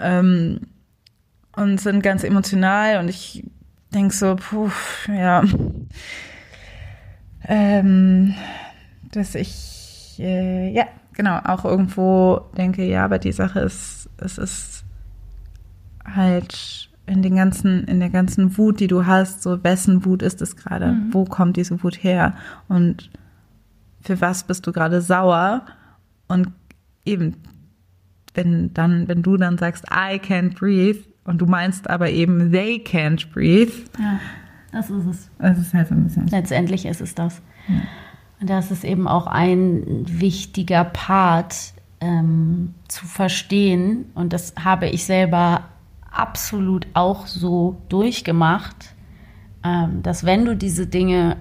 ähm, 0.00 0.60
und 1.56 1.80
sind 1.80 2.02
ganz 2.02 2.24
emotional 2.24 2.98
und 2.98 3.08
ich 3.08 3.44
denke 3.92 4.14
so, 4.14 4.36
puh, 4.36 4.70
ja, 5.08 5.44
ähm, 7.46 8.34
dass 9.12 9.34
ich 9.34 10.16
äh, 10.18 10.70
ja 10.72 10.86
genau 11.12 11.38
auch 11.44 11.64
irgendwo 11.64 12.40
denke, 12.56 12.84
ja, 12.84 13.04
aber 13.04 13.18
die 13.18 13.32
Sache 13.32 13.60
ist, 13.60 14.08
es 14.18 14.38
ist 14.38 14.84
halt 16.04 16.90
in 17.06 17.22
den 17.22 17.36
ganzen, 17.36 17.84
in 17.84 18.00
der 18.00 18.10
ganzen 18.10 18.56
Wut, 18.56 18.80
die 18.80 18.86
du 18.86 19.06
hast, 19.06 19.42
so 19.42 19.62
wessen 19.62 20.04
Wut 20.04 20.22
ist 20.22 20.40
es 20.40 20.56
gerade? 20.56 20.92
Mhm. 20.92 21.14
Wo 21.14 21.24
kommt 21.24 21.56
diese 21.56 21.82
Wut 21.82 22.02
her? 22.02 22.34
Und 22.68 23.10
für 24.00 24.20
was 24.20 24.44
bist 24.44 24.66
du 24.66 24.72
gerade 24.72 25.00
sauer? 25.00 25.62
Und 26.28 26.48
eben, 27.04 27.36
wenn 28.34 28.72
dann, 28.74 29.08
wenn 29.08 29.22
du 29.22 29.36
dann 29.36 29.58
sagst, 29.58 29.84
I 29.90 30.16
can't 30.16 30.58
breathe, 30.58 31.00
und 31.24 31.38
du 31.38 31.46
meinst 31.46 31.88
aber 31.88 32.10
eben, 32.10 32.52
they 32.52 32.76
can't 32.76 33.32
breathe. 33.32 33.72
Ja, 33.98 34.20
das 34.72 34.90
ist 34.90 35.06
es. 35.06 35.30
Das 35.38 35.58
ist 35.58 35.72
halt 35.72 35.88
so 35.88 35.94
ein 35.94 36.04
bisschen. 36.04 36.26
Letztendlich 36.26 36.84
ist 36.84 37.00
es 37.00 37.14
das. 37.14 37.40
Ja. 37.68 37.80
Und 38.40 38.50
das 38.50 38.70
ist 38.70 38.84
eben 38.84 39.08
auch 39.08 39.26
ein 39.26 40.04
wichtiger 40.06 40.84
Part 40.84 41.72
ähm, 42.00 42.74
zu 42.88 43.06
verstehen. 43.06 44.06
Und 44.14 44.32
das 44.34 44.52
habe 44.62 44.86
ich 44.88 45.06
selber 45.06 45.64
absolut 46.18 46.86
auch 46.94 47.26
so 47.26 47.82
durchgemacht, 47.88 48.94
ähm, 49.64 50.02
dass 50.02 50.24
wenn 50.24 50.44
du 50.44 50.56
diese 50.56 50.86
Dinge 50.86 51.36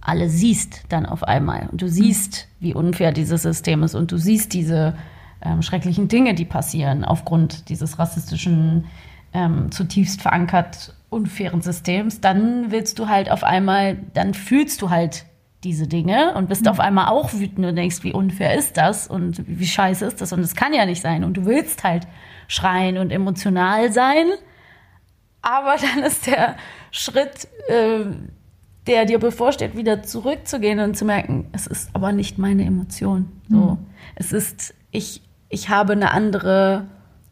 alle 0.00 0.28
siehst, 0.28 0.84
dann 0.88 1.06
auf 1.06 1.22
einmal 1.22 1.68
und 1.70 1.82
du 1.82 1.88
siehst, 1.88 2.48
wie 2.60 2.74
unfair 2.74 3.12
dieses 3.12 3.42
System 3.42 3.82
ist 3.82 3.94
und 3.94 4.12
du 4.12 4.16
siehst 4.16 4.52
diese 4.54 4.94
ähm, 5.42 5.62
schrecklichen 5.62 6.08
Dinge, 6.08 6.34
die 6.34 6.44
passieren 6.44 7.04
aufgrund 7.04 7.68
dieses 7.68 7.98
rassistischen, 7.98 8.86
ähm, 9.32 9.70
zutiefst 9.70 10.22
verankert 10.22 10.94
unfairen 11.10 11.62
Systems, 11.62 12.20
dann 12.20 12.70
willst 12.70 12.98
du 12.98 13.08
halt 13.08 13.30
auf 13.30 13.44
einmal, 13.44 13.98
dann 14.14 14.34
fühlst 14.34 14.82
du 14.82 14.90
halt 14.90 15.24
diese 15.64 15.88
Dinge 15.88 16.34
und 16.34 16.48
bist 16.48 16.64
mhm. 16.64 16.70
auf 16.70 16.80
einmal 16.80 17.08
auch 17.08 17.32
wütend 17.32 17.66
und 17.66 17.76
denkst, 17.76 18.02
wie 18.02 18.12
unfair 18.12 18.56
ist 18.56 18.76
das 18.76 19.08
und 19.08 19.42
wie 19.46 19.66
scheiße 19.66 20.04
ist 20.04 20.20
das 20.20 20.32
und 20.32 20.40
es 20.40 20.54
kann 20.54 20.72
ja 20.72 20.86
nicht 20.86 21.02
sein 21.02 21.24
und 21.24 21.36
du 21.36 21.46
willst 21.46 21.82
halt 21.84 22.06
schreien 22.48 22.98
und 22.98 23.12
emotional 23.12 23.92
sein. 23.92 24.26
Aber 25.40 25.76
dann 25.80 26.02
ist 26.02 26.26
der 26.26 26.56
Schritt, 26.90 27.46
äh, 27.68 28.06
der 28.88 29.04
dir 29.04 29.18
bevorsteht, 29.18 29.76
wieder 29.76 30.02
zurückzugehen 30.02 30.80
und 30.80 30.96
zu 30.96 31.04
merken, 31.04 31.46
es 31.52 31.66
ist 31.68 31.90
aber 31.92 32.10
nicht 32.10 32.38
meine 32.38 32.64
Emotion. 32.64 33.30
So, 33.48 33.56
mhm. 33.56 33.78
es 34.16 34.32
ist, 34.32 34.74
ich, 34.90 35.22
ich 35.48 35.68
habe 35.68 35.92
eine 35.92 36.10
andere 36.10 36.88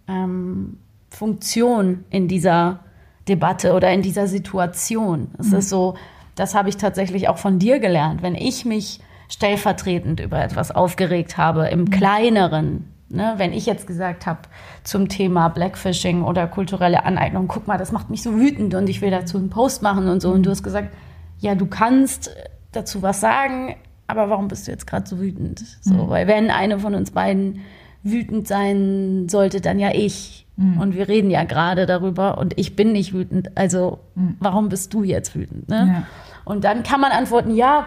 ähm, 0.07 0.79
Funktion 1.11 2.05
in 2.11 2.29
dieser 2.29 2.81
Debatte 3.27 3.73
oder 3.73 3.91
in 3.93 4.03
dieser 4.03 4.29
Situation. 4.29 5.29
Es 5.39 5.49
mhm. 5.49 5.59
ist 5.59 5.69
so, 5.71 5.97
das 6.35 6.55
habe 6.55 6.69
ich 6.69 6.77
tatsächlich 6.77 7.29
auch 7.29 7.39
von 7.39 7.59
dir 7.59 7.79
gelernt. 7.81 8.23
Wenn 8.23 8.35
ich 8.35 8.64
mich 8.64 9.01
stellvertretend 9.29 10.21
über 10.21 10.43
etwas 10.43 10.71
aufgeregt 10.71 11.37
habe, 11.39 11.69
im 11.69 11.81
mhm. 11.81 11.91
kleineren, 11.91 12.93
Ne, 13.09 13.35
wenn 13.37 13.53
ich 13.53 13.67
jetzt 13.67 13.87
gesagt 13.87 14.27
habe 14.27 14.41
zum 14.83 15.09
Thema 15.09 15.49
Blackfishing 15.49 16.25
oder 16.25 16.49
kulturelle 16.49 17.05
Aneignung, 17.05 17.47
guck 17.47 17.69
mal, 17.69 17.79
das 17.79 17.93
macht 17.93 18.11
mich 18.11 18.21
so 18.21 18.35
wütend 18.35 18.75
und 18.75 18.89
ich 18.89 19.01
will 19.01 19.13
dazu 19.13 19.39
einen 19.39 19.49
Post 19.49 19.81
machen 19.83 20.09
und 20.09 20.21
so. 20.21 20.33
Und 20.33 20.45
du 20.45 20.51
hast 20.51 20.65
gesagt, 20.65 20.93
ja, 21.39 21.55
du 21.55 21.67
kannst 21.67 22.35
dazu 22.73 23.03
was 23.03 23.21
sagen, 23.21 23.77
aber 24.09 24.29
warum 24.29 24.49
bist 24.49 24.67
du 24.67 24.73
jetzt 24.73 24.87
gerade 24.89 25.09
so 25.09 25.21
wütend? 25.21 25.65
So, 25.81 25.95
mhm. 25.95 26.09
weil 26.09 26.27
wenn 26.27 26.51
eine 26.51 26.81
von 26.81 26.97
uns 26.97 27.13
beiden 27.13 27.61
wütend 28.03 28.49
sein 28.49 29.29
sollte, 29.29 29.61
dann 29.61 29.79
ja 29.79 29.91
ich. 29.93 30.47
Mhm. 30.57 30.81
Und 30.81 30.95
wir 30.95 31.09
reden 31.09 31.31
ja 31.31 31.45
gerade 31.45 31.87
darüber 31.87 32.39
und 32.39 32.59
ich 32.59 32.77
bin 32.77 32.93
nicht 32.93 33.13
wütend. 33.13 33.57
Also 33.57 34.01
mhm. 34.15 34.37
warum 34.41 34.69
bist 34.69 34.95
du 34.95 35.05
jetzt 35.05 35.37
wütend? 35.37 35.69
Ne? 35.69 35.95
Ja. 35.95 36.03
Und 36.45 36.65
dann 36.65 36.83
kann 36.83 37.01
man 37.01 37.13
antworten, 37.13 37.55
ja, 37.55 37.87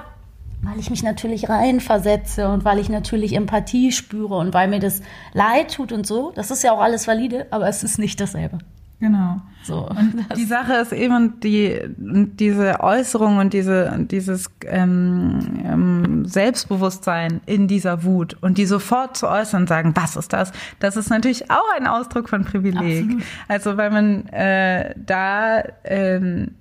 weil 0.61 0.79
ich 0.79 0.89
mich 0.89 1.03
natürlich 1.03 1.49
reinversetze 1.49 2.49
und 2.49 2.65
weil 2.65 2.79
ich 2.79 2.89
natürlich 2.89 3.33
Empathie 3.33 3.91
spüre 3.91 4.35
und 4.35 4.53
weil 4.53 4.67
mir 4.67 4.79
das 4.79 5.01
leid 5.33 5.73
tut 5.73 5.91
und 5.91 6.05
so. 6.05 6.31
Das 6.35 6.51
ist 6.51 6.63
ja 6.63 6.73
auch 6.73 6.81
alles 6.81 7.07
valide, 7.07 7.47
aber 7.51 7.67
es 7.67 7.83
ist 7.83 7.97
nicht 7.97 8.19
dasselbe. 8.19 8.59
Genau. 8.99 9.37
So, 9.63 9.87
und 9.87 10.25
die 10.35 10.43
Sache 10.43 10.73
ist 10.73 10.91
eben 10.91 11.39
die 11.39 11.79
diese 11.97 12.81
Äußerung 12.81 13.37
und 13.37 13.53
diese 13.53 13.97
dieses 13.99 14.49
ähm, 14.65 15.39
ähm, 15.63 16.25
Selbstbewusstsein 16.25 17.39
in 17.45 17.67
dieser 17.67 18.03
Wut 18.03 18.35
und 18.41 18.57
die 18.57 18.65
sofort 18.65 19.15
zu 19.15 19.29
äußern, 19.29 19.67
sagen, 19.67 19.93
was 19.95 20.17
ist 20.17 20.33
das? 20.33 20.51
Das 20.79 20.97
ist 20.97 21.09
natürlich 21.09 21.49
auch 21.49 21.77
ein 21.77 21.87
Ausdruck 21.87 22.27
von 22.27 22.43
Privileg. 22.43 23.03
Absolut. 23.05 23.23
Also 23.47 23.77
weil 23.77 23.91
man 23.91 24.27
äh, 24.27 24.93
da 24.97 25.63
ähm, 25.85 26.55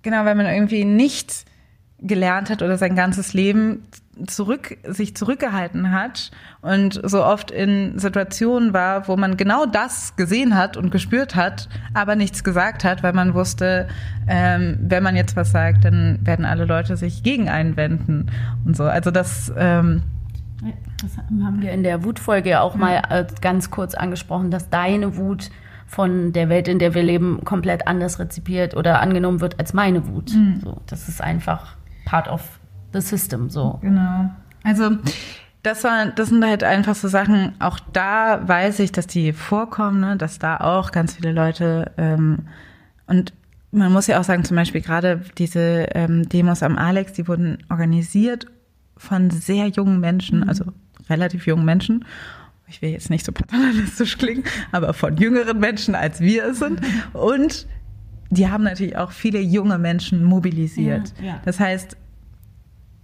genau, 0.00 0.24
weil 0.24 0.34
man 0.34 0.46
irgendwie 0.46 0.86
nicht 0.86 1.44
gelernt 2.02 2.50
hat 2.50 2.62
oder 2.62 2.76
sein 2.78 2.96
ganzes 2.96 3.32
Leben 3.32 3.84
zurück, 4.26 4.76
sich 4.86 5.16
zurückgehalten 5.16 5.90
hat 5.90 6.30
und 6.60 7.00
so 7.02 7.24
oft 7.24 7.50
in 7.50 7.98
Situationen 7.98 8.72
war, 8.72 9.08
wo 9.08 9.16
man 9.16 9.36
genau 9.36 9.64
das 9.64 10.16
gesehen 10.16 10.56
hat 10.56 10.76
und 10.76 10.90
gespürt 10.90 11.34
hat, 11.34 11.68
aber 11.94 12.14
nichts 12.14 12.44
gesagt 12.44 12.84
hat, 12.84 13.02
weil 13.02 13.14
man 13.14 13.34
wusste, 13.34 13.88
ähm, 14.28 14.78
wenn 14.82 15.02
man 15.02 15.16
jetzt 15.16 15.34
was 15.34 15.50
sagt, 15.50 15.84
dann 15.84 16.18
werden 16.22 16.44
alle 16.44 16.66
Leute 16.66 16.96
sich 16.96 17.22
gegen 17.22 17.48
einwenden 17.48 18.30
und 18.66 18.76
so. 18.76 18.84
Also 18.84 19.10
das, 19.10 19.52
ähm, 19.56 20.02
das 21.00 21.16
haben 21.16 21.62
wir 21.62 21.72
in 21.72 21.82
der 21.82 22.04
Wutfolge 22.04 22.50
ja 22.50 22.60
auch 22.60 22.76
mal 22.76 23.02
äh, 23.08 23.24
ganz 23.40 23.70
kurz 23.70 23.94
angesprochen, 23.94 24.50
dass 24.50 24.68
deine 24.68 25.16
Wut 25.16 25.50
von 25.86 26.32
der 26.32 26.48
Welt, 26.48 26.68
in 26.68 26.78
der 26.78 26.94
wir 26.94 27.02
leben, 27.02 27.44
komplett 27.44 27.86
anders 27.86 28.18
rezipiert 28.18 28.76
oder 28.76 29.00
angenommen 29.00 29.40
wird 29.40 29.58
als 29.58 29.72
meine 29.72 30.06
Wut. 30.06 30.32
Mhm. 30.34 30.60
So, 30.62 30.80
das 30.86 31.08
ist 31.08 31.20
einfach 31.20 31.76
part 32.04 32.28
of 32.28 32.42
the 32.92 33.00
system. 33.00 33.50
So. 33.50 33.78
Genau. 33.82 34.30
Also 34.64 34.96
das 35.62 35.84
war, 35.84 36.06
das 36.06 36.28
sind 36.28 36.44
halt 36.44 36.64
einfach 36.64 36.94
so 36.94 37.08
Sachen. 37.08 37.54
Auch 37.60 37.78
da 37.92 38.46
weiß 38.46 38.80
ich, 38.80 38.92
dass 38.92 39.06
die 39.06 39.32
vorkommen, 39.32 40.00
ne? 40.00 40.16
dass 40.16 40.38
da 40.38 40.58
auch 40.58 40.90
ganz 40.90 41.14
viele 41.14 41.32
Leute 41.32 41.92
ähm, 41.96 42.48
und 43.06 43.32
man 43.72 43.90
muss 43.90 44.06
ja 44.06 44.20
auch 44.20 44.24
sagen, 44.24 44.44
zum 44.44 44.56
Beispiel 44.56 44.82
gerade 44.82 45.22
diese 45.38 45.86
ähm, 45.94 46.28
Demos 46.28 46.62
am 46.62 46.76
Alex, 46.76 47.14
die 47.14 47.26
wurden 47.26 47.58
organisiert 47.70 48.46
von 48.98 49.30
sehr 49.30 49.66
jungen 49.68 49.98
Menschen, 49.98 50.40
mhm. 50.40 50.48
also 50.48 50.64
relativ 51.08 51.46
jungen 51.46 51.64
Menschen. 51.64 52.04
Ich 52.68 52.80
will 52.82 52.90
jetzt 52.90 53.10
nicht 53.10 53.24
so 53.24 53.32
paternalistisch 53.32 54.18
klingen, 54.18 54.44
aber 54.72 54.94
von 54.94 55.16
jüngeren 55.16 55.58
Menschen, 55.58 55.94
als 55.94 56.20
wir 56.20 56.46
es 56.46 56.58
sind. 56.58 56.80
Und 57.12 57.66
die 58.32 58.48
haben 58.48 58.64
natürlich 58.64 58.96
auch 58.96 59.12
viele 59.12 59.40
junge 59.40 59.78
Menschen 59.78 60.24
mobilisiert. 60.24 61.12
Ja, 61.20 61.26
ja. 61.26 61.40
Das 61.44 61.60
heißt, 61.60 61.96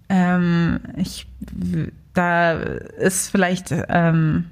ähm, 0.08 0.80
ich, 0.96 1.26
da 2.14 2.52
ist 2.52 3.28
vielleicht, 3.28 3.74
ähm, 3.88 4.46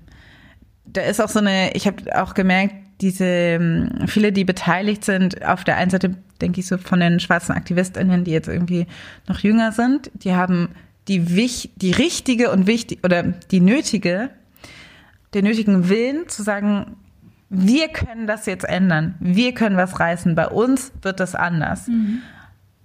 da 0.84 1.00
ist 1.00 1.20
auch 1.20 1.30
so 1.30 1.38
eine, 1.38 1.72
ich 1.72 1.86
habe 1.86 2.20
auch 2.20 2.34
gemerkt, 2.34 2.74
diese 3.00 3.24
ähm, 3.24 3.90
viele, 4.06 4.32
die 4.32 4.44
beteiligt 4.44 5.04
sind, 5.04 5.44
auf 5.46 5.64
der 5.64 5.78
einen 5.78 5.90
Seite 5.90 6.14
denke 6.42 6.60
ich 6.60 6.66
so 6.66 6.76
von 6.76 7.00
den 7.00 7.20
schwarzen 7.20 7.52
AktivistInnen, 7.52 8.24
die 8.24 8.32
jetzt 8.32 8.48
irgendwie 8.48 8.86
noch 9.28 9.38
jünger 9.38 9.72
sind, 9.72 10.10
die 10.14 10.34
haben 10.34 10.68
die, 11.08 11.34
wich, 11.34 11.70
die 11.76 11.92
richtige 11.92 12.50
und 12.50 12.66
wichtig 12.66 12.98
oder 13.02 13.22
die 13.22 13.60
nötige, 13.60 14.28
den 15.32 15.44
nötigen 15.44 15.88
Willen 15.88 16.28
zu 16.28 16.42
sagen, 16.42 16.96
wir 17.48 17.88
können 17.88 18.26
das 18.26 18.46
jetzt 18.46 18.68
ändern, 18.68 19.14
wir 19.20 19.54
können 19.54 19.76
was 19.76 20.00
reißen, 20.00 20.34
bei 20.34 20.48
uns 20.48 20.92
wird 21.02 21.20
das 21.20 21.34
anders. 21.34 21.86
Mhm. 21.88 22.22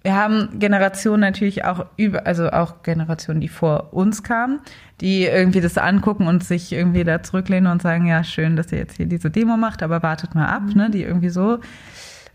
Wir 0.03 0.15
haben 0.15 0.57
Generationen 0.57 1.21
natürlich 1.21 1.63
auch 1.63 1.85
über, 1.95 2.25
also 2.25 2.49
auch 2.49 2.81
Generationen, 2.81 3.39
die 3.39 3.47
vor 3.47 3.93
uns 3.93 4.23
kamen, 4.23 4.59
die 4.99 5.25
irgendwie 5.25 5.61
das 5.61 5.77
angucken 5.77 6.25
und 6.25 6.43
sich 6.43 6.71
irgendwie 6.71 7.03
da 7.03 7.21
zurücklehnen 7.21 7.71
und 7.71 7.83
sagen, 7.83 8.07
ja, 8.07 8.23
schön, 8.23 8.55
dass 8.55 8.71
ihr 8.71 8.79
jetzt 8.79 8.97
hier 8.97 9.05
diese 9.05 9.29
Demo 9.29 9.57
macht, 9.57 9.83
aber 9.83 10.01
wartet 10.01 10.33
mal 10.33 10.47
ab, 10.47 10.63
ne, 10.73 10.89
die 10.89 11.03
irgendwie 11.03 11.29
so 11.29 11.59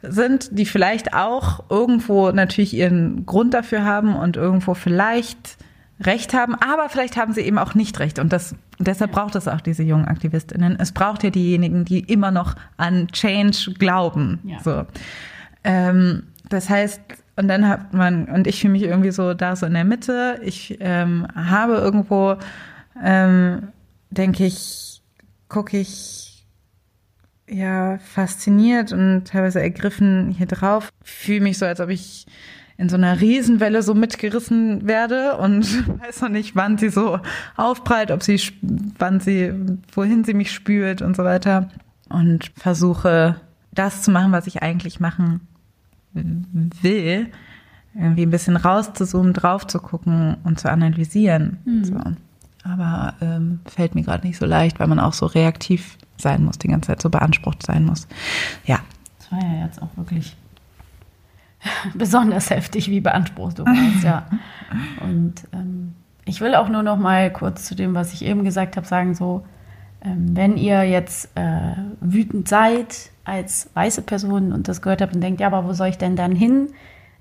sind, 0.03 0.57
die 0.57 0.67
vielleicht 0.67 1.15
auch 1.15 1.65
irgendwo 1.69 2.31
natürlich 2.31 2.73
ihren 2.75 3.27
Grund 3.27 3.55
dafür 3.55 3.85
haben 3.85 4.15
und 4.15 4.37
irgendwo 4.37 4.75
vielleicht 4.75 5.57
Recht 6.01 6.35
haben, 6.35 6.55
aber 6.55 6.89
vielleicht 6.89 7.17
haben 7.17 7.33
sie 7.33 7.41
eben 7.41 7.59
auch 7.59 7.75
nicht 7.75 7.99
Recht. 8.01 8.19
Und 8.19 8.33
das, 8.33 8.55
deshalb 8.79 9.13
braucht 9.13 9.35
es 9.35 9.49
auch 9.49 9.61
diese 9.61 9.83
jungen 9.83 10.07
AktivistInnen. 10.07 10.79
Es 10.79 10.93
braucht 10.93 11.23
ja 11.23 11.31
diejenigen, 11.31 11.85
die 11.85 12.01
immer 12.01 12.31
noch 12.31 12.55
an 12.77 13.09
Change 13.09 13.75
glauben. 13.79 14.41
Ja. 14.45 14.59
So. 14.63 14.85
Ähm, 15.65 16.25
das 16.49 16.69
heißt, 16.69 17.01
und 17.37 17.49
dann 17.49 17.69
hat 17.69 17.93
man, 17.93 18.27
und 18.27 18.47
ich 18.47 18.61
fühle 18.61 18.73
mich 18.73 18.83
irgendwie 18.83 19.11
so 19.11 19.35
da 19.35 19.57
so 19.57 19.67
in 19.67 19.75
der 19.75 19.85
Mitte. 19.85 20.39
Ich 20.43 20.77
ähm, 20.81 21.27
habe 21.35 21.75
irgendwo, 21.75 22.37
ähm, 23.03 23.69
denke 24.11 24.45
ich, 24.45 25.03
gucke 25.49 25.79
ich 25.79 26.47
ja 27.49 27.99
fasziniert 27.99 28.93
und 28.93 29.25
teilweise 29.29 29.61
ergriffen 29.61 30.35
hier 30.37 30.47
drauf. 30.47 30.91
Fühle 31.03 31.41
mich 31.41 31.59
so, 31.59 31.67
als 31.67 31.81
ob 31.81 31.91
ich 31.91 32.27
in 32.79 32.89
so 32.89 32.97
einer 32.97 33.21
Riesenwelle 33.21 33.83
so 33.83 33.95
mitgerissen 33.95 34.87
werde 34.87 35.37
und 35.39 35.65
weiß 36.01 36.23
noch 36.23 36.29
nicht, 36.29 36.57
wann 36.57 36.79
sie 36.79 36.91
so 36.91 37.19
aufprallt, 37.57 38.11
ob 38.11 38.23
sie, 38.23 38.41
wann 38.99 39.21
sie, 39.21 39.53
wohin 39.93 40.25
sie 40.25 40.35
mich 40.35 40.53
spült 40.53 41.03
und 41.03 41.17
so 41.17 41.25
weiter. 41.25 41.69
Und 42.09 42.53
versuche, 42.57 43.41
das 43.73 44.03
zu 44.03 44.11
machen, 44.11 44.33
was 44.33 44.47
ich 44.47 44.63
eigentlich 44.63 45.01
machen 45.01 45.41
will, 46.13 47.29
irgendwie 47.95 48.23
ein 48.23 48.31
bisschen 48.31 48.57
rauszuzoomen, 48.57 49.33
drauf 49.33 49.67
zu 49.67 49.81
gucken 49.81 50.37
und 50.45 50.61
zu 50.61 50.71
analysieren. 50.71 51.59
Mhm. 51.65 51.85
So. 51.85 52.01
Aber 52.65 53.15
ähm, 53.21 53.61
fällt 53.65 53.95
mir 53.95 54.03
gerade 54.03 54.27
nicht 54.27 54.39
so 54.39 54.47
leicht, 54.47 54.81
weil 54.81 54.87
man 54.87 55.01
auch 55.01 55.13
so 55.13 55.27
reaktiv 55.27 55.97
sein 56.17 56.45
muss, 56.45 56.59
die 56.59 56.69
ganze 56.69 56.89
Zeit 56.89 57.03
so 57.03 57.11
beansprucht 57.11 57.65
sein 57.65 57.85
muss. 57.85 58.07
Ja. 58.65 58.81
Das 59.19 59.33
war 59.33 59.41
ja 59.41 59.65
jetzt 59.65 59.81
auch 59.83 59.97
wirklich 59.97 60.37
besonders 61.95 62.51
heftig, 62.51 62.91
wie 62.91 63.01
beansprucht 63.01 63.59
du 63.59 63.65
warst, 63.65 64.05
ja. 64.05 64.27
Und 65.01 65.35
ähm, 65.53 65.95
ich 66.25 66.41
will 66.41 66.55
auch 66.55 66.69
nur 66.69 66.83
noch 66.83 66.99
mal 66.99 67.33
kurz 67.33 67.65
zu 67.65 67.75
dem, 67.75 67.95
was 67.95 68.13
ich 68.13 68.25
eben 68.25 68.45
gesagt 68.45 68.77
habe, 68.77 68.87
sagen, 68.87 69.15
so, 69.15 69.45
ähm, 70.03 70.37
wenn 70.37 70.57
ihr 70.57 70.85
jetzt 70.85 71.31
äh, 71.37 71.73
wütend 72.01 72.49
seid 72.49 73.11
als 73.25 73.71
weiße 73.75 74.03
Person 74.03 74.53
und 74.53 74.69
das 74.69 74.83
gehört 74.83 75.03
habt 75.03 75.15
und 75.15 75.21
denkt, 75.21 75.41
ja, 75.41 75.47
aber 75.49 75.65
wo 75.65 75.73
soll 75.73 75.89
ich 75.89 75.99
denn 75.99 76.17
dann 76.17 76.35
hin 76.35 76.69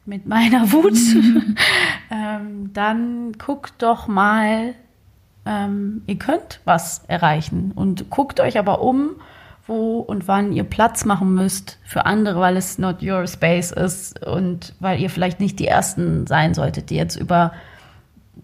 mit 0.06 0.28
meiner 0.28 0.72
Wut? 0.72 0.98
Ähm, 2.12 2.72
dann 2.74 3.34
guckt 3.34 3.82
doch 3.82 4.08
mal, 4.08 4.76
ähm, 5.44 6.04
ihr 6.06 6.18
könnt 6.18 6.62
was 6.64 7.04
erreichen 7.08 7.72
und 7.74 8.12
guckt 8.12 8.40
euch 8.40 8.60
aber 8.60 8.82
um, 8.82 9.16
wo 9.68 10.00
und 10.00 10.28
wann 10.28 10.52
ihr 10.52 10.64
Platz 10.64 11.06
machen 11.06 11.34
müsst 11.34 11.80
für 11.84 12.06
andere, 12.06 12.40
weil 12.40 12.58
es 12.58 12.78
not 12.78 13.02
your 13.02 13.26
space 13.28 13.72
ist 13.72 14.26
und 14.26 14.76
weil 14.80 15.00
ihr 15.00 15.10
vielleicht 15.10 15.40
nicht 15.40 15.60
die 15.60 15.68
Ersten 15.68 16.28
sein 16.28 16.54
solltet, 16.54 16.90
die 16.90 16.96
jetzt 16.96 17.16
über 17.16 17.52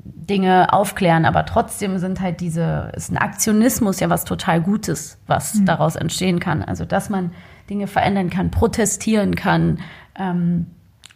Dinge 0.03 0.73
aufklären, 0.73 1.25
aber 1.25 1.45
trotzdem 1.45 1.97
sind 1.97 2.21
halt 2.21 2.39
diese, 2.39 2.91
ist 2.95 3.11
ein 3.11 3.17
Aktionismus 3.17 3.99
ja 3.99 4.09
was 4.09 4.25
total 4.25 4.61
Gutes, 4.61 5.19
was 5.27 5.55
mhm. 5.55 5.65
daraus 5.65 5.95
entstehen 5.95 6.39
kann. 6.39 6.63
Also, 6.63 6.85
dass 6.85 7.09
man 7.09 7.31
Dinge 7.69 7.87
verändern 7.87 8.29
kann, 8.29 8.51
protestieren 8.51 9.35
kann, 9.35 9.79
ähm, 10.17 10.67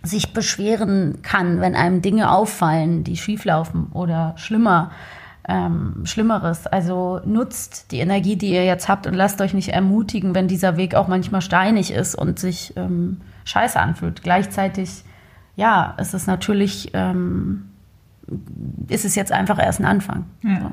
sich 0.03 0.33
beschweren 0.33 1.21
kann, 1.23 1.61
wenn 1.61 1.75
einem 1.75 2.01
Dinge 2.01 2.31
auffallen, 2.31 3.03
die 3.03 3.17
schieflaufen 3.17 3.87
oder 3.91 4.33
schlimmer, 4.37 4.91
ähm, 5.47 6.01
Schlimmeres. 6.05 6.67
Also 6.67 7.21
nutzt 7.25 7.91
die 7.91 7.99
Energie, 7.99 8.35
die 8.35 8.51
ihr 8.51 8.65
jetzt 8.65 8.87
habt 8.87 9.07
und 9.07 9.13
lasst 9.13 9.41
euch 9.41 9.53
nicht 9.53 9.69
ermutigen, 9.69 10.35
wenn 10.35 10.47
dieser 10.47 10.77
Weg 10.77 10.95
auch 10.95 11.07
manchmal 11.07 11.41
steinig 11.41 11.91
ist 11.91 12.15
und 12.15 12.39
sich 12.39 12.73
ähm, 12.75 13.21
scheiße 13.45 13.79
anfühlt. 13.79 14.23
Gleichzeitig, 14.23 15.03
ja, 15.55 15.95
ist 15.99 16.13
es 16.13 16.27
natürlich 16.27 16.91
ähm, 16.93 17.69
ist 18.87 19.05
es 19.05 19.15
jetzt 19.15 19.31
einfach 19.31 19.59
erst 19.59 19.79
ein 19.79 19.85
Anfang. 19.85 20.25
Ja. 20.43 20.61
So. 20.61 20.71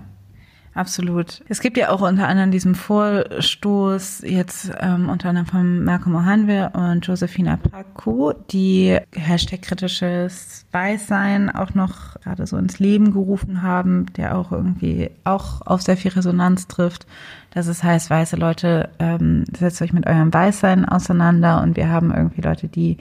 Absolut. 0.75 1.43
Es 1.49 1.61
gibt 1.61 1.77
ja 1.77 1.91
auch 1.91 2.01
unter 2.01 2.29
anderem 2.29 2.51
diesen 2.51 2.75
Vorstoß 2.75 4.23
jetzt 4.25 4.71
ähm, 4.81 5.11
unter 5.11 5.29
anderem 5.29 5.47
von 5.47 5.85
Malcolm 5.85 6.15
Ohanwe 6.17 6.71
und 6.71 7.07
Josephina 7.07 7.59
Paco, 7.59 8.33
die 8.51 8.99
Hashtag 9.15 9.61
kritisches 9.61 10.65
Weißsein 10.73 11.51
auch 11.51 11.75
noch 11.75 12.19
gerade 12.21 12.47
so 12.47 12.57
ins 12.57 12.79
Leben 12.79 13.13
gerufen 13.13 13.61
haben, 13.61 14.07
der 14.17 14.39
auch 14.39 14.51
irgendwie 14.51 15.11
auch 15.25 15.61
auf 15.67 15.83
sehr 15.83 15.99
viel 15.99 16.13
Resonanz 16.13 16.69
trifft. 16.69 17.07
Dass 17.51 17.67
es 17.67 17.83
heißt, 17.83 18.09
weiße 18.09 18.37
Leute, 18.37 18.89
ähm, 18.99 19.45
setzt 19.55 19.83
euch 19.83 19.93
mit 19.93 20.07
eurem 20.07 20.33
Weißsein 20.33 20.87
auseinander 20.87 21.61
und 21.61 21.77
wir 21.77 21.91
haben 21.91 22.15
irgendwie 22.15 22.41
Leute, 22.41 22.69
die 22.69 22.97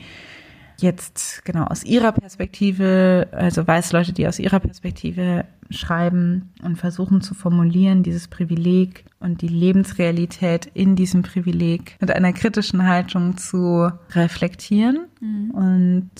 jetzt 0.77 1.43
genau 1.45 1.65
aus 1.65 1.83
ihrer 1.83 2.11
Perspektive, 2.11 3.27
also 3.31 3.65
weiße 3.67 3.95
Leute, 3.95 4.13
die 4.13 4.27
aus 4.27 4.39
ihrer 4.39 4.59
Perspektive 4.59 5.45
schreiben 5.69 6.53
und 6.63 6.77
versuchen 6.77 7.21
zu 7.21 7.33
formulieren, 7.33 8.03
dieses 8.03 8.27
Privileg 8.27 9.05
und 9.19 9.41
die 9.41 9.47
Lebensrealität 9.47 10.69
in 10.73 10.95
diesem 10.95 11.21
Privileg 11.21 11.97
mit 11.99 12.11
einer 12.11 12.33
kritischen 12.33 12.85
Haltung 12.87 13.37
zu 13.37 13.89
reflektieren. 14.11 15.07
Mhm. 15.19 15.51
Und 15.51 16.11